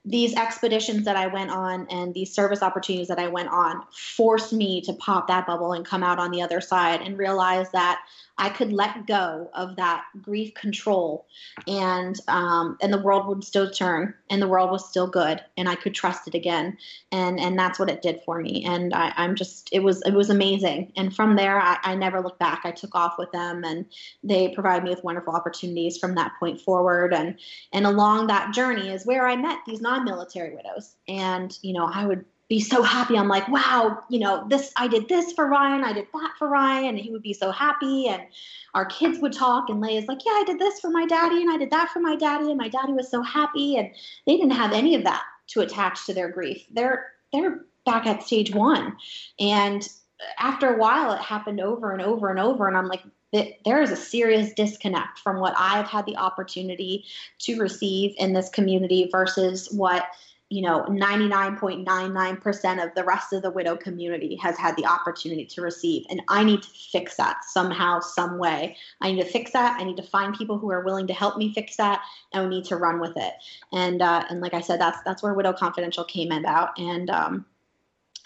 these 0.04 0.36
expeditions 0.36 1.06
that 1.06 1.16
I 1.16 1.28
went 1.28 1.52
on 1.52 1.86
and 1.90 2.14
these 2.14 2.34
service 2.34 2.64
opportunities 2.64 3.08
that 3.10 3.20
I 3.20 3.28
went 3.28 3.50
on 3.50 3.84
forced 3.92 4.52
me 4.52 4.82
to 4.82 4.94
pop 4.94 5.28
that 5.28 5.46
bubble 5.46 5.74
and 5.74 5.86
come 5.86 6.02
out 6.02 6.18
on 6.18 6.32
the 6.32 6.42
other 6.42 6.60
side 6.60 7.02
and 7.02 7.18
realize 7.20 7.70
that 7.72 8.02
I 8.42 8.50
could 8.50 8.74
let 8.74 9.06
go 9.06 9.52
of 9.54 9.76
that 9.76 10.04
grief 10.20 10.56
control, 10.56 11.28
and 11.68 12.20
um, 12.28 12.76
and 12.82 12.92
the 12.92 12.98
world 12.98 13.28
would 13.28 13.44
still 13.44 13.70
turn, 13.70 14.16
and 14.32 14.42
the 14.42 14.48
world 14.48 14.72
was 14.72 14.90
still 14.90 15.06
good, 15.06 15.44
and 15.58 15.70
I 15.70 15.76
could 15.76 15.94
trust 15.94 16.28
it 16.28 16.34
again, 16.34 16.76
and 17.12 17.40
and 17.40 17.60
that's 17.60 17.78
what 17.78 17.90
it 17.90 18.02
did 18.02 18.22
for 18.26 18.42
me, 18.42 18.66
and 18.66 18.96
I, 18.96 19.14
am 19.16 19.36
just 19.36 19.70
it 19.72 19.84
was 19.84 20.02
it 20.08 20.14
was 20.14 20.32
amazing, 20.32 20.92
and 20.98 21.16
from 21.16 21.36
there 21.36 21.60
I, 21.60 21.78
I 21.84 21.94
never 21.94 22.20
looked 22.20 22.40
back. 22.40 22.62
I 22.64 22.72
took 22.72 22.96
off 22.96 23.20
with 23.20 23.32
them, 23.32 23.64
and 23.64 23.86
they 24.24 24.50
provided 24.50 24.86
me 24.86 24.90
with 24.90 25.04
wonderful 25.04 25.36
opportunities 25.36 26.00
from 26.00 26.16
that 26.16 26.34
point 26.40 26.60
forward, 26.60 27.14
and 27.14 27.38
and 27.74 27.86
along 27.86 28.26
that 28.28 28.56
journey 28.56 28.90
is 28.90 29.06
where 29.06 29.28
I 29.28 29.36
met 29.36 29.60
these 29.68 29.82
non-military 29.92 30.56
widows, 30.56 30.96
and 31.08 31.58
you 31.62 31.74
know 31.74 31.90
I 31.92 32.06
would 32.06 32.26
be 32.48 32.60
so 32.60 32.84
happy. 32.84 33.18
I'm 33.18 33.30
like, 33.30 33.48
wow, 33.48 34.04
you 34.10 34.20
know, 34.20 34.46
this 34.50 34.74
I 34.76 34.88
did 34.88 35.08
this 35.08 35.32
for 35.32 35.48
Ryan, 35.48 35.84
I 35.86 35.94
did 35.94 36.08
that 36.14 36.34
for 36.38 36.50
Ryan, 36.50 36.86
and 36.86 37.00
he 37.00 37.10
would 37.12 37.22
be 37.22 37.34
so 37.34 37.52
happy. 37.52 38.08
And 38.08 38.24
our 38.74 38.86
kids 38.86 39.20
would 39.20 39.34
talk, 39.34 39.70
and 39.70 39.82
Leia's 39.82 40.08
like, 40.08 40.20
yeah, 40.26 40.34
I 40.34 40.44
did 40.46 40.60
this 40.60 40.80
for 40.80 40.90
my 40.90 41.06
daddy, 41.06 41.42
and 41.42 41.52
I 41.52 41.58
did 41.58 41.72
that 41.72 41.90
for 41.92 42.00
my 42.00 42.16
daddy, 42.16 42.50
and 42.50 42.58
my 42.58 42.68
daddy 42.68 42.94
was 42.94 43.10
so 43.10 43.22
happy. 43.22 43.78
And 43.78 43.90
they 44.28 44.36
didn't 44.36 44.52
have 44.52 44.74
any 44.74 44.96
of 44.96 45.04
that 45.04 45.24
to 45.48 45.62
attach 45.62 46.06
to 46.06 46.14
their 46.14 46.30
grief. 46.30 46.66
They're 46.72 47.12
they're 47.34 47.66
back 47.86 48.06
at 48.06 48.24
stage 48.24 48.54
one, 48.54 48.96
and 49.40 49.88
after 50.38 50.74
a 50.74 50.78
while, 50.78 51.14
it 51.14 51.22
happened 51.22 51.60
over 51.60 51.92
and 51.92 52.02
over 52.02 52.30
and 52.30 52.40
over, 52.40 52.68
and 52.68 52.78
I'm 52.78 52.88
like, 52.88 53.04
there 53.32 53.82
is 53.82 53.92
a 53.92 53.96
serious 53.96 54.54
disconnect 54.54 55.20
from 55.20 55.40
what 55.40 55.54
I've 55.58 55.88
had 55.88 56.06
the 56.06 56.18
opportunity 56.18 57.06
to 57.40 57.60
receive 57.60 58.14
in 58.18 58.34
this 58.34 58.50
community 58.50 59.08
versus 59.12 59.72
what 59.72 60.06
you 60.50 60.62
know 60.62 60.84
99.99% 60.90 62.86
of 62.86 62.94
the 62.94 63.06
rest 63.06 63.32
of 63.32 63.42
the 63.42 63.50
widow 63.50 63.78
community 63.78 64.36
has 64.36 64.58
had 64.58 64.76
the 64.76 64.86
opportunity 64.86 65.46
to 65.46 65.62
receive. 65.62 66.06
And 66.10 66.22
i 66.28 66.44
need 66.44 66.62
to 66.62 66.70
fix 66.92 67.16
that 67.16 67.46
somehow 67.46 68.02
some 68.02 68.38
way. 68.38 68.76
I 69.00 69.14
need 69.14 69.24
to 69.24 69.30
fix 69.30 69.52
that. 69.52 69.80
I 69.80 69.86
need 69.86 69.98
to 69.98 70.04
find 70.04 70.38
people 70.38 70.58
who 70.58 70.70
are 70.70 70.84
willing 70.84 71.08
to 71.08 71.14
help 71.14 71.38
me 71.38 71.54
fix 71.54 71.78
that 71.78 72.02
and 72.34 72.44
we 72.44 72.56
need 72.58 72.66
to 72.66 72.76
run 72.76 73.00
with 73.00 73.16
it. 73.16 73.34
And 73.72 74.02
uh, 74.02 74.26
and 74.30 74.42
like 74.42 74.54
i 74.54 74.62
said 74.62 74.82
that's 74.82 75.02
that's 75.04 75.24
where 75.24 75.34
widow 75.34 75.54
confidential 75.54 76.04
came 76.04 76.34
about. 76.34 76.78
And 76.78 77.10
um, 77.10 77.46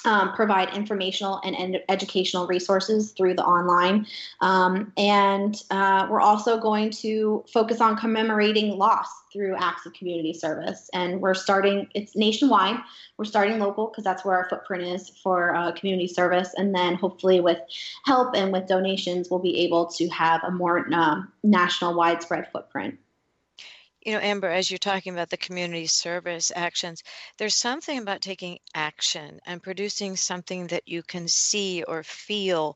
um, 0.05 0.33
provide 0.33 0.75
informational 0.75 1.39
and, 1.43 1.55
and, 1.55 1.79
educational 1.89 2.47
resources 2.47 3.11
through 3.11 3.33
the 3.33 3.43
online. 3.43 4.05
Um, 4.39 4.91
and 4.97 5.61
uh, 5.69 6.07
we're 6.09 6.21
also 6.21 6.59
going 6.59 6.91
to 6.91 7.43
focus 7.51 7.81
on 7.81 7.97
commemorating 7.97 8.77
loss 8.77 9.07
through 9.31 9.55
acts 9.57 9.85
of 9.85 9.93
community 9.93 10.33
service. 10.33 10.89
And 10.93 11.21
we're 11.21 11.33
starting, 11.33 11.87
it's 11.95 12.15
nationwide. 12.15 12.77
We're 13.17 13.25
starting 13.25 13.59
local 13.59 13.87
because 13.87 14.03
that's 14.03 14.25
where 14.25 14.35
our 14.37 14.49
footprint 14.49 14.83
is 14.83 15.09
for 15.09 15.55
uh, 15.55 15.71
community 15.73 16.07
service. 16.07 16.53
And 16.57 16.75
then 16.75 16.95
hopefully, 16.95 17.39
with 17.39 17.59
help 18.05 18.35
and 18.35 18.51
with 18.51 18.67
donations, 18.67 19.29
we'll 19.29 19.39
be 19.39 19.59
able 19.61 19.87
to 19.87 20.07
have 20.09 20.43
a 20.43 20.51
more 20.51 20.85
uh, 20.93 21.21
national 21.43 21.95
widespread 21.95 22.51
footprint. 22.51 22.97
You 24.01 24.13
know, 24.13 24.19
Amber, 24.19 24.49
as 24.49 24.71
you're 24.71 24.79
talking 24.79 25.13
about 25.13 25.29
the 25.29 25.37
community 25.37 25.85
service 25.87 26.51
actions, 26.55 27.03
there's 27.37 27.55
something 27.55 27.99
about 27.99 28.21
taking 28.21 28.59
action 28.73 29.39
and 29.45 29.61
producing 29.61 30.15
something 30.15 30.67
that 30.67 30.87
you 30.87 31.03
can 31.03 31.27
see 31.27 31.83
or 31.83 32.03
feel 32.03 32.75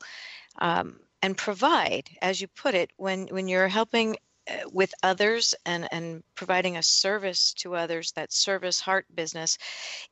um, 0.59 0.99
and 1.21 1.37
provide, 1.37 2.09
as 2.21 2.39
you 2.41 2.47
put 2.47 2.75
it, 2.75 2.91
when, 2.97 3.27
when 3.27 3.47
you're 3.47 3.67
helping 3.67 4.17
uh, 4.47 4.69
with 4.71 4.93
others 5.01 5.55
and, 5.65 5.87
and 5.91 6.23
providing 6.35 6.77
a 6.77 6.83
service 6.83 7.53
to 7.53 7.75
others, 7.75 8.11
that 8.11 8.31
service 8.31 8.79
heart 8.79 9.05
business, 9.13 9.57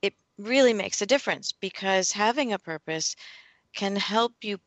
it 0.02 0.16
really 0.40 0.74
makes 0.74 1.02
a 1.02 1.06
difference 1.06 1.52
because 1.52 2.12
having 2.12 2.54
a 2.54 2.60
purpose 2.60 3.16
can 3.76 3.96
help 3.96 4.34
you 4.42 4.60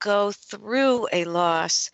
go 0.00 0.32
through 0.32 1.08
a 1.12 1.24
loss 1.24 1.90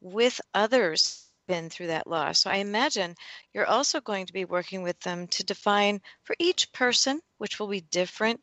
with 0.00 0.40
others 0.54 1.29
been 1.50 1.68
through 1.68 1.88
that 1.88 2.06
loss. 2.06 2.40
So 2.40 2.50
I 2.50 2.56
imagine 2.56 3.16
you're 3.52 3.66
also 3.66 4.00
going 4.00 4.26
to 4.26 4.32
be 4.32 4.44
working 4.44 4.82
with 4.82 4.98
them 5.00 5.26
to 5.28 5.44
define 5.44 6.00
for 6.22 6.36
each 6.38 6.72
person, 6.72 7.20
which 7.38 7.58
will 7.58 7.66
be 7.66 7.80
different, 7.80 8.40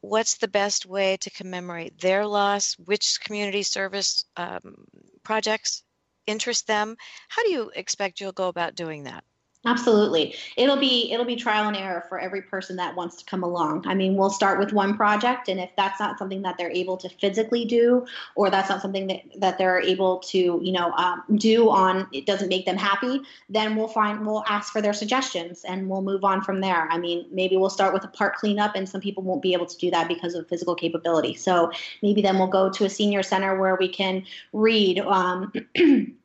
what's 0.00 0.38
the 0.38 0.48
best 0.48 0.86
way 0.86 1.18
to 1.18 1.30
commemorate 1.30 2.00
their 2.00 2.26
loss, 2.26 2.74
which 2.84 3.20
community 3.20 3.62
service 3.62 4.24
um, 4.36 4.86
projects 5.22 5.82
interest 6.26 6.66
them. 6.66 6.96
How 7.28 7.44
do 7.44 7.50
you 7.50 7.70
expect 7.76 8.20
you'll 8.20 8.32
go 8.32 8.48
about 8.48 8.74
doing 8.74 9.04
that? 9.04 9.22
Absolutely. 9.66 10.36
It'll 10.56 10.76
be 10.76 11.10
it'll 11.12 11.26
be 11.26 11.34
trial 11.34 11.66
and 11.66 11.76
error 11.76 12.04
for 12.08 12.20
every 12.20 12.40
person 12.40 12.76
that 12.76 12.94
wants 12.94 13.16
to 13.16 13.24
come 13.24 13.42
along. 13.42 13.84
I 13.88 13.94
mean, 13.94 14.14
we'll 14.14 14.30
start 14.30 14.60
with 14.60 14.72
one 14.72 14.96
project 14.96 15.48
and 15.48 15.58
if 15.58 15.70
that's 15.76 15.98
not 15.98 16.20
something 16.20 16.40
that 16.42 16.56
they're 16.56 16.70
able 16.70 16.96
to 16.98 17.08
physically 17.08 17.64
do 17.64 18.06
or 18.36 18.48
that's 18.48 18.68
not 18.68 18.80
something 18.80 19.08
that, 19.08 19.22
that 19.40 19.58
they're 19.58 19.80
able 19.80 20.20
to, 20.20 20.60
you 20.62 20.70
know, 20.70 20.92
um, 20.92 21.24
do 21.34 21.68
on 21.68 22.06
it 22.12 22.26
doesn't 22.26 22.48
make 22.48 22.64
them 22.64 22.76
happy, 22.76 23.20
then 23.48 23.74
we'll 23.74 23.88
find 23.88 24.24
we'll 24.24 24.44
ask 24.46 24.72
for 24.72 24.80
their 24.80 24.92
suggestions 24.92 25.64
and 25.64 25.90
we'll 25.90 26.02
move 26.02 26.22
on 26.22 26.42
from 26.42 26.60
there. 26.60 26.88
I 26.88 26.98
mean, 26.98 27.26
maybe 27.32 27.56
we'll 27.56 27.68
start 27.68 27.92
with 27.92 28.04
a 28.04 28.08
park 28.08 28.36
cleanup 28.36 28.76
and 28.76 28.88
some 28.88 29.00
people 29.00 29.24
won't 29.24 29.42
be 29.42 29.52
able 29.52 29.66
to 29.66 29.76
do 29.78 29.90
that 29.90 30.06
because 30.06 30.34
of 30.34 30.48
physical 30.48 30.76
capability. 30.76 31.34
So 31.34 31.72
maybe 32.04 32.22
then 32.22 32.38
we'll 32.38 32.46
go 32.46 32.70
to 32.70 32.84
a 32.84 32.88
senior 32.88 33.24
center 33.24 33.58
where 33.58 33.74
we 33.74 33.88
can 33.88 34.24
read 34.52 35.00
um, 35.00 35.52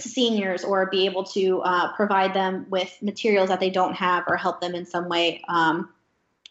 seniors 0.00 0.64
or 0.64 0.86
be 0.86 1.04
able 1.04 1.24
to 1.24 1.60
uh, 1.62 1.92
provide 1.94 2.34
them 2.34 2.66
with 2.70 2.96
materials 3.02 3.48
that 3.48 3.60
they 3.60 3.70
don't 3.70 3.94
have 3.94 4.24
or 4.28 4.36
help 4.36 4.60
them 4.60 4.74
in 4.74 4.86
some 4.86 5.08
way 5.08 5.42
um, 5.48 5.88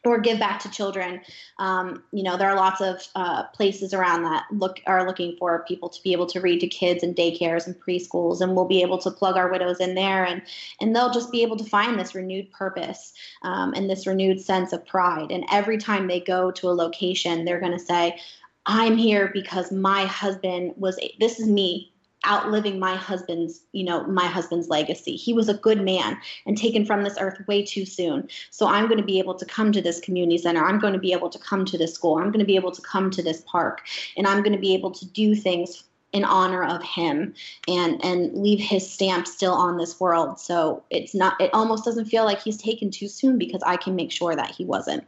or 0.05 0.19
give 0.19 0.39
back 0.39 0.59
to 0.61 0.69
children. 0.69 1.21
Um, 1.59 2.03
you 2.11 2.23
know 2.23 2.37
there 2.37 2.49
are 2.49 2.55
lots 2.55 2.81
of 2.81 3.05
uh, 3.15 3.43
places 3.47 3.93
around 3.93 4.23
that 4.23 4.45
look 4.51 4.79
are 4.85 5.05
looking 5.05 5.35
for 5.37 5.65
people 5.67 5.89
to 5.89 6.01
be 6.03 6.11
able 6.11 6.27
to 6.27 6.39
read 6.39 6.61
to 6.61 6.67
kids 6.67 7.03
in 7.03 7.13
daycares 7.13 7.67
and 7.67 7.75
preschools 7.79 8.41
and 8.41 8.55
we'll 8.55 8.65
be 8.65 8.81
able 8.81 8.97
to 8.99 9.11
plug 9.11 9.35
our 9.35 9.51
widows 9.51 9.79
in 9.79 9.95
there 9.95 10.25
and 10.25 10.41
and 10.81 10.95
they'll 10.95 11.11
just 11.11 11.31
be 11.31 11.41
able 11.41 11.57
to 11.57 11.65
find 11.65 11.99
this 11.99 12.15
renewed 12.15 12.51
purpose 12.51 13.13
um, 13.43 13.73
and 13.73 13.89
this 13.89 14.07
renewed 14.07 14.39
sense 14.39 14.73
of 14.73 14.85
pride. 14.85 15.31
And 15.31 15.45
every 15.51 15.77
time 15.77 16.07
they 16.07 16.19
go 16.19 16.51
to 16.51 16.69
a 16.69 16.71
location 16.71 17.45
they're 17.45 17.59
going 17.59 17.71
to 17.71 17.79
say 17.79 18.19
i'm 18.65 18.97
here 18.97 19.29
because 19.33 19.71
my 19.71 20.05
husband 20.05 20.73
was 20.77 20.99
this 21.19 21.39
is 21.39 21.47
me 21.47 21.91
outliving 22.27 22.79
my 22.79 22.95
husband's 22.95 23.61
you 23.71 23.83
know 23.83 24.05
my 24.05 24.25
husband's 24.25 24.67
legacy. 24.69 25.15
He 25.15 25.33
was 25.33 25.49
a 25.49 25.53
good 25.53 25.81
man 25.81 26.17
and 26.45 26.57
taken 26.57 26.85
from 26.85 27.03
this 27.03 27.17
earth 27.19 27.39
way 27.47 27.63
too 27.63 27.85
soon. 27.85 28.27
So 28.49 28.67
i'm 28.67 28.85
going 28.85 28.99
to 28.99 29.03
be 29.03 29.19
able 29.19 29.35
to 29.35 29.45
come 29.45 29.71
to 29.71 29.81
this 29.81 29.99
community 29.99 30.37
center. 30.37 30.63
I'm 30.63 30.79
going 30.79 30.93
to 30.93 30.99
be 30.99 31.13
able 31.13 31.29
to 31.29 31.39
come 31.39 31.65
to 31.65 31.77
this 31.77 31.93
school. 31.93 32.17
I'm 32.17 32.31
going 32.31 32.39
to 32.39 32.45
be 32.45 32.55
able 32.55 32.71
to 32.71 32.81
come 32.81 33.09
to 33.11 33.23
this 33.23 33.43
park. 33.47 33.81
And 34.15 34.27
i'm 34.27 34.43
going 34.43 34.53
to 34.53 34.59
be 34.59 34.73
able 34.73 34.91
to 34.91 35.05
do 35.05 35.35
things 35.35 35.83
in 36.13 36.23
honor 36.23 36.63
of 36.63 36.81
him 36.83 37.33
and 37.67 38.03
and 38.03 38.33
leave 38.33 38.59
his 38.59 38.89
stamp 38.89 39.27
still 39.27 39.53
on 39.53 39.77
this 39.77 39.99
world. 39.99 40.39
So 40.39 40.83
it's 40.89 41.13
not 41.13 41.39
it 41.41 41.53
almost 41.53 41.85
doesn't 41.85 42.05
feel 42.05 42.25
like 42.25 42.41
he's 42.41 42.57
taken 42.57 42.91
too 42.91 43.07
soon 43.07 43.37
because 43.37 43.61
i 43.65 43.77
can 43.77 43.95
make 43.95 44.11
sure 44.11 44.35
that 44.35 44.51
he 44.51 44.65
wasn't. 44.65 45.05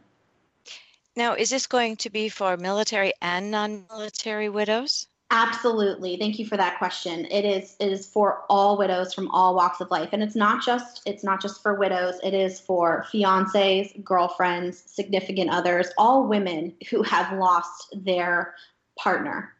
Now 1.16 1.34
is 1.34 1.50
this 1.50 1.66
going 1.66 1.96
to 1.96 2.10
be 2.10 2.28
for 2.28 2.56
military 2.56 3.12
and 3.20 3.50
non-military 3.50 4.48
widows 4.48 5.06
Absolutely. 5.32 6.16
Thank 6.16 6.40
you 6.40 6.46
for 6.46 6.56
that 6.56 6.78
question. 6.78 7.24
It 7.26 7.44
is 7.44 7.76
it 7.78 7.92
is 7.92 8.04
for 8.06 8.42
all 8.48 8.76
widows 8.76 9.14
from 9.14 9.28
all 9.30 9.54
walks 9.54 9.80
of 9.80 9.88
life. 9.90 10.08
And 10.12 10.24
it's 10.24 10.34
not 10.34 10.64
just 10.64 11.02
it's 11.06 11.22
not 11.22 11.40
just 11.40 11.62
for 11.62 11.74
widows. 11.74 12.16
It 12.24 12.34
is 12.34 12.58
for 12.58 13.06
fiancés, 13.12 14.02
girlfriends, 14.02 14.82
significant 14.86 15.50
others, 15.50 15.88
all 15.96 16.26
women 16.26 16.74
who 16.90 17.04
have 17.04 17.38
lost 17.38 17.94
their 18.04 18.56
partner. 18.98 19.54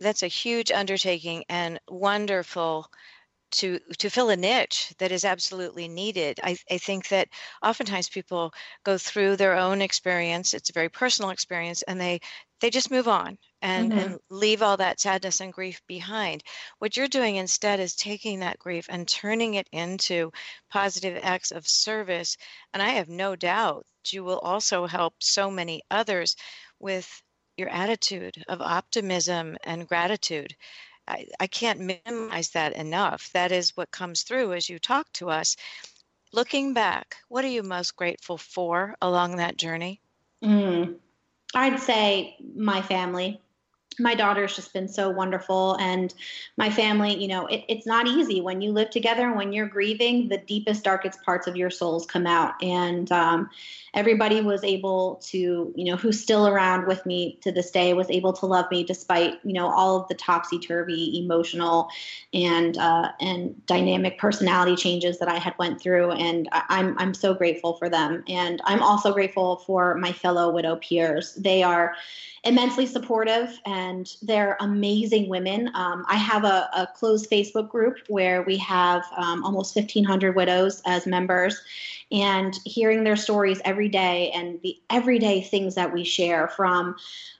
That's 0.00 0.24
a 0.24 0.28
huge 0.28 0.72
undertaking 0.72 1.44
and 1.48 1.78
wonderful 1.88 2.90
to 3.56 3.78
to 3.98 4.10
fill 4.10 4.30
a 4.30 4.36
niche 4.36 4.92
that 4.98 5.12
is 5.12 5.24
absolutely 5.24 5.88
needed. 5.88 6.40
I, 6.42 6.56
I 6.70 6.78
think 6.78 7.08
that 7.08 7.28
oftentimes 7.62 8.08
people 8.08 8.52
go 8.84 8.98
through 8.98 9.36
their 9.36 9.56
own 9.56 9.82
experience. 9.82 10.54
It's 10.54 10.70
a 10.70 10.74
very 10.74 10.88
personal 10.88 11.30
experience, 11.30 11.82
and 11.82 12.00
they 12.00 12.20
they 12.60 12.70
just 12.70 12.90
move 12.90 13.08
on 13.08 13.38
and, 13.60 13.90
mm-hmm. 13.90 13.98
and 13.98 14.18
leave 14.30 14.62
all 14.62 14.78
that 14.78 15.00
sadness 15.00 15.40
and 15.40 15.52
grief 15.52 15.82
behind. 15.86 16.42
What 16.78 16.96
you're 16.96 17.08
doing 17.08 17.36
instead 17.36 17.80
is 17.80 17.94
taking 17.94 18.40
that 18.40 18.58
grief 18.58 18.86
and 18.88 19.06
turning 19.06 19.54
it 19.54 19.68
into 19.72 20.32
positive 20.70 21.20
acts 21.22 21.50
of 21.50 21.68
service. 21.68 22.36
And 22.72 22.82
I 22.82 22.90
have 22.90 23.08
no 23.08 23.36
doubt 23.36 23.86
you 24.10 24.24
will 24.24 24.38
also 24.38 24.86
help 24.86 25.14
so 25.20 25.50
many 25.50 25.82
others 25.90 26.36
with 26.78 27.22
your 27.56 27.68
attitude 27.68 28.42
of 28.48 28.60
optimism 28.60 29.56
and 29.64 29.88
gratitude. 29.88 30.54
I, 31.08 31.26
I 31.38 31.46
can't 31.46 31.80
minimize 32.06 32.50
that 32.50 32.72
enough. 32.74 33.30
That 33.32 33.52
is 33.52 33.76
what 33.76 33.90
comes 33.90 34.22
through 34.22 34.54
as 34.54 34.68
you 34.68 34.78
talk 34.78 35.10
to 35.14 35.30
us. 35.30 35.56
Looking 36.32 36.74
back, 36.74 37.16
what 37.28 37.44
are 37.44 37.48
you 37.48 37.62
most 37.62 37.96
grateful 37.96 38.38
for 38.38 38.96
along 39.00 39.36
that 39.36 39.56
journey? 39.56 40.00
Mm, 40.42 40.96
I'd 41.54 41.80
say 41.80 42.36
my 42.54 42.82
family 42.82 43.40
my 43.98 44.14
daughter's 44.14 44.54
just 44.54 44.72
been 44.72 44.88
so 44.88 45.10
wonderful 45.10 45.76
and 45.80 46.14
my 46.56 46.70
family 46.70 47.14
you 47.14 47.28
know 47.28 47.46
it, 47.46 47.64
it's 47.68 47.86
not 47.86 48.06
easy. 48.06 48.40
When 48.40 48.60
you 48.60 48.72
live 48.72 48.90
together 48.90 49.26
and 49.26 49.36
when 49.36 49.52
you're 49.52 49.68
grieving 49.68 50.28
the 50.28 50.38
deepest 50.38 50.84
darkest 50.84 51.22
parts 51.22 51.46
of 51.46 51.56
your 51.56 51.70
souls 51.70 52.06
come 52.06 52.26
out. 52.26 52.54
And 52.62 53.10
um, 53.12 53.50
everybody 53.94 54.40
was 54.42 54.62
able 54.62 55.16
to 55.24 55.72
you 55.74 55.84
know 55.84 55.96
who's 55.96 56.20
still 56.20 56.46
around 56.46 56.86
with 56.86 57.04
me 57.06 57.38
to 57.42 57.50
this 57.50 57.70
day 57.70 57.94
was 57.94 58.10
able 58.10 58.32
to 58.34 58.46
love 58.46 58.70
me 58.70 58.84
despite 58.84 59.34
you 59.42 59.54
know 59.54 59.68
all 59.68 60.00
of 60.00 60.08
the 60.08 60.14
topsy-turvy 60.14 61.18
emotional 61.18 61.88
and 62.34 62.76
uh, 62.76 63.10
and 63.20 63.66
dynamic 63.66 64.18
personality 64.18 64.76
changes 64.76 65.18
that 65.18 65.28
i 65.28 65.38
had 65.38 65.54
went 65.58 65.80
through. 65.80 66.10
And 66.12 66.48
i'm 66.52 66.98
i'm 66.98 67.14
so 67.14 67.34
grateful 67.34 67.74
for 67.74 67.88
them. 67.88 68.22
And 68.28 68.60
i'm 68.64 68.82
also 68.82 69.12
grateful 69.12 69.56
for 69.58 69.94
my 69.94 70.12
fellow 70.12 70.50
widow 70.50 70.76
peers. 70.76 71.34
They 71.34 71.62
are 71.62 71.94
immensely 72.44 72.86
supportive 72.86 73.58
and 73.66 73.85
they're 74.22 74.56
amazing 74.60 75.28
women. 75.28 75.70
Um, 75.74 76.04
I 76.08 76.16
have 76.16 76.44
a, 76.44 76.68
a, 76.74 76.88
closed 76.94 77.30
Facebook 77.30 77.68
group 77.68 77.98
where 78.08 78.42
we 78.42 78.56
have 78.58 79.02
um, 79.16 79.44
almost 79.44 79.74
1,500 79.76 80.34
widows 80.34 80.82
as 80.86 81.06
members 81.06 81.60
and 82.12 82.58
hearing 82.64 83.02
their 83.02 83.16
stories 83.16 83.60
every 83.64 83.88
day 83.88 84.30
and 84.30 84.60
the 84.62 84.76
everyday 84.90 85.40
things 85.40 85.74
that 85.74 85.92
we 85.92 86.04
share 86.04 86.48
from 86.48 86.94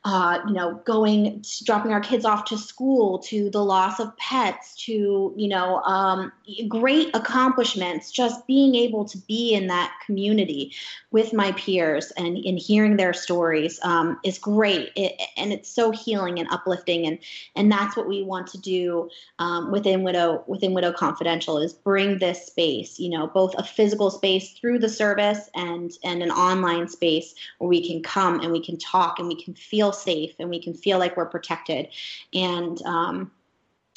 uh, 0.05 0.41
you 0.47 0.53
know 0.53 0.81
going 0.85 1.45
dropping 1.65 1.93
our 1.93 2.01
kids 2.01 2.25
off 2.25 2.45
to 2.45 2.59
school 2.59 3.19
to 3.19 3.49
the 3.51 3.63
loss 3.63 4.01
of 4.01 4.17
pets 4.17 4.75
to 4.85 5.33
you 5.37 5.49
know 5.49 5.77
um, 5.83 6.33
great 6.69 7.15
accomplishments 7.15 8.11
just 8.11 8.47
being 8.47 8.75
able 8.75 9.05
to 9.05 9.19
be 9.19 9.55
in 9.55 9.69
that 9.69 9.93
community 10.05 10.73
with 11.13 11.33
my 11.33 11.53
peers 11.53 12.13
and 12.17 12.37
in 12.37 12.57
hearing 12.57 12.97
their 12.97 13.13
stories 13.13 13.81
um, 13.83 14.19
is 14.23 14.39
great. 14.39 14.91
It, 14.97 15.21
and 15.37 15.53
it's 15.53 15.71
so 15.71 15.91
healing 15.91 16.39
and 16.39 16.49
uplifting 16.51 17.07
and 17.07 17.19
and 17.55 17.71
that's 17.71 17.97
what 17.97 18.09
we 18.09 18.23
want 18.23 18.49
to 18.49 18.59
do 18.59 19.09
um, 19.39 19.71
within 19.71 20.03
widow 20.03 20.45
within 20.47 20.75
widow 20.75 20.93
confidential 20.93 21.59
is 21.59 21.73
bring 21.73 22.19
this 22.19 22.47
space 22.47 22.99
you 22.99 23.09
know 23.09 23.29
both 23.29 23.55
a 23.57 23.65
physical 23.65 24.11
space 24.11 24.56
through 24.57 24.79
the 24.79 24.89
service 24.89 25.49
and 25.55 25.93
and 26.05 26.23
an 26.23 26.31
online 26.31 26.89
space 26.89 27.35
where 27.59 27.69
we 27.69 27.87
can 27.87 28.03
come 28.03 28.41
and 28.41 28.53
we 28.53 28.65
can 28.65 28.79
talk 28.79 29.19
and 29.19 29.29
we 29.29 29.41
can 29.41 29.55
feel 29.55 29.93
safe 29.93 30.35
and 30.39 30.51
we 30.51 30.63
can 30.63 30.75
feel 30.75 30.99
like 30.99 31.17
we're 31.17 31.27
protected 31.27 31.89
and 32.35 32.83
um, 32.83 33.31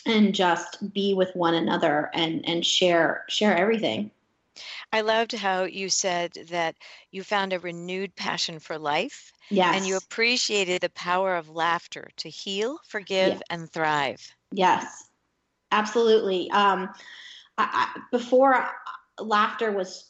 and 0.06 0.34
just 0.34 0.94
be 0.94 1.14
with 1.14 1.36
one 1.36 1.56
another 1.56 2.10
and 2.14 2.48
and 2.48 2.66
share 2.66 3.26
share 3.30 3.56
everything 3.56 4.12
I 4.92 5.02
loved 5.02 5.34
how 5.34 5.64
you 5.64 5.90
said 5.90 6.34
that 6.50 6.76
you 7.12 7.24
found 7.24 7.54
a 7.54 7.60
renewed 7.60 8.16
passion 8.16 8.60
for 8.60 8.78
life. 8.78 9.32
Yes. 9.50 9.76
And 9.76 9.88
you 9.88 9.96
appreciated 9.96 10.82
the 10.82 10.90
power 10.90 11.36
of 11.36 11.50
laughter 11.50 12.10
to 12.18 12.30
heal, 12.30 12.78
forgive, 12.86 13.34
yes. 13.34 13.42
and 13.50 13.72
thrive. 13.72 14.36
Yes, 14.52 15.10
absolutely. 15.72 16.52
Um, 16.52 16.90
I, 17.58 17.92
I, 17.96 18.00
before 18.12 18.68
laughter 19.20 19.72
was 19.72 20.09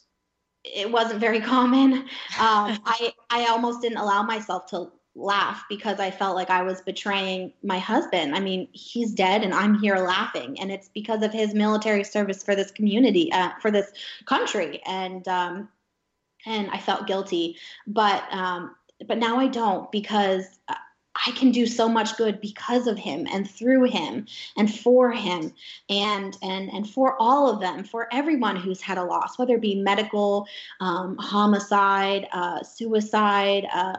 it 0.64 0.90
wasn't 0.90 1.20
very 1.20 1.40
common. 1.54 1.92
Um, 1.92 2.08
I 2.84 3.12
I 3.30 3.46
almost 3.46 3.82
didn't 3.82 3.98
allow 3.98 4.22
myself 4.22 4.66
to 4.66 4.90
laugh 5.16 5.64
because 5.68 5.98
I 5.98 6.10
felt 6.10 6.36
like 6.36 6.50
I 6.50 6.62
was 6.62 6.80
betraying 6.82 7.52
my 7.64 7.78
husband. 7.78 8.34
I 8.34 8.40
mean, 8.40 8.68
he's 8.72 9.12
dead 9.12 9.42
and 9.42 9.52
I'm 9.52 9.78
here 9.78 9.96
laughing, 9.96 10.58
and 10.60 10.70
it's 10.70 10.88
because 10.88 11.22
of 11.22 11.32
his 11.32 11.54
military 11.54 12.04
service 12.04 12.42
for 12.42 12.54
this 12.54 12.70
community, 12.70 13.32
uh, 13.32 13.50
for 13.60 13.70
this 13.70 13.90
country, 14.26 14.80
and 14.86 15.26
um, 15.28 15.68
and 16.46 16.70
I 16.70 16.78
felt 16.78 17.06
guilty. 17.06 17.56
But 17.86 18.22
um, 18.32 18.76
but 19.06 19.18
now 19.18 19.38
I 19.38 19.48
don't 19.48 19.90
because 19.90 20.44
I 21.14 21.32
can 21.32 21.50
do 21.50 21.66
so 21.66 21.88
much 21.88 22.16
good 22.16 22.40
because 22.40 22.86
of 22.86 22.96
him 22.96 23.26
and 23.32 23.48
through 23.48 23.84
him 23.84 24.26
and 24.56 24.72
for 24.72 25.10
him 25.10 25.52
and 25.88 26.36
and 26.42 26.70
and 26.72 26.88
for 26.88 27.20
all 27.20 27.50
of 27.50 27.60
them, 27.60 27.84
for 27.84 28.08
everyone 28.12 28.56
who's 28.56 28.80
had 28.80 28.96
a 28.96 29.04
loss, 29.04 29.38
whether 29.38 29.56
it 29.56 29.60
be 29.60 29.74
medical, 29.74 30.46
um, 30.80 31.16
homicide, 31.18 32.28
uh, 32.32 32.62
suicide. 32.62 33.66
Uh, 33.72 33.96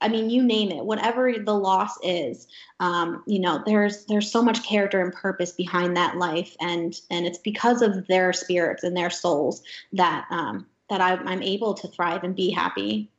I 0.00 0.08
mean, 0.08 0.28
you 0.28 0.42
name 0.42 0.70
it, 0.70 0.84
whatever 0.84 1.32
the 1.32 1.54
loss 1.54 1.96
is, 2.02 2.46
um, 2.78 3.22
you 3.26 3.38
know, 3.38 3.62
there's 3.64 4.04
there's 4.04 4.30
so 4.30 4.42
much 4.42 4.62
character 4.62 5.02
and 5.02 5.12
purpose 5.12 5.52
behind 5.52 5.96
that 5.96 6.18
life, 6.18 6.54
and 6.60 6.94
and 7.10 7.26
it's 7.26 7.38
because 7.38 7.82
of 7.82 8.06
their 8.06 8.32
spirits 8.32 8.84
and 8.84 8.96
their 8.96 9.10
souls 9.10 9.62
that 9.92 10.26
um, 10.30 10.66
that 10.90 11.00
I, 11.00 11.14
I'm 11.14 11.42
able 11.42 11.74
to 11.74 11.88
thrive 11.88 12.22
and 12.22 12.36
be 12.36 12.50
happy. 12.50 13.10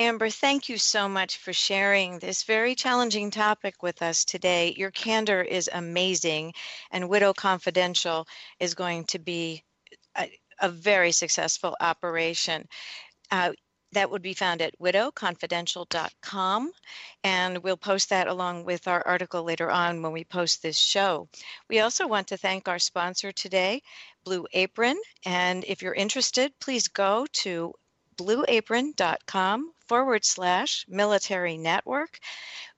Amber, 0.00 0.30
thank 0.30 0.68
you 0.68 0.78
so 0.78 1.08
much 1.08 1.38
for 1.38 1.52
sharing 1.52 2.20
this 2.20 2.44
very 2.44 2.76
challenging 2.76 3.32
topic 3.32 3.82
with 3.82 4.00
us 4.00 4.24
today. 4.24 4.72
Your 4.76 4.92
candor 4.92 5.42
is 5.42 5.68
amazing, 5.72 6.54
and 6.92 7.08
Widow 7.08 7.32
Confidential 7.32 8.28
is 8.60 8.74
going 8.74 9.04
to 9.06 9.18
be 9.18 9.64
a, 10.16 10.30
a 10.60 10.68
very 10.68 11.10
successful 11.10 11.76
operation. 11.80 12.68
Uh, 13.32 13.52
that 13.92 14.10
would 14.10 14.22
be 14.22 14.34
found 14.34 14.62
at 14.62 14.78
widowconfidential.com, 14.78 16.72
and 17.24 17.58
we'll 17.58 17.76
post 17.76 18.10
that 18.10 18.28
along 18.28 18.64
with 18.64 18.86
our 18.86 19.04
article 19.06 19.42
later 19.42 19.70
on 19.70 20.02
when 20.02 20.12
we 20.12 20.24
post 20.24 20.62
this 20.62 20.78
show. 20.78 21.28
We 21.68 21.80
also 21.80 22.06
want 22.06 22.28
to 22.28 22.36
thank 22.36 22.68
our 22.68 22.78
sponsor 22.78 23.32
today, 23.32 23.82
Blue 24.24 24.46
Apron, 24.52 25.00
and 25.24 25.64
if 25.64 25.82
you're 25.82 25.94
interested, 25.94 26.52
please 26.60 26.86
go 26.86 27.26
to 27.32 27.72
blueapron.com 28.18 29.72
forward 29.86 30.24
slash 30.24 30.84
military 30.88 31.56
network. 31.56 32.18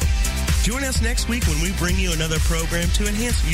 Join 0.64 0.84
us 0.84 1.02
next 1.02 1.28
week 1.28 1.46
when 1.48 1.60
we 1.62 1.72
bring 1.74 1.98
you 1.98 2.14
another 2.14 2.38
program 2.40 2.88
to 2.90 3.08
enhance 3.08 3.44
your 3.44 3.52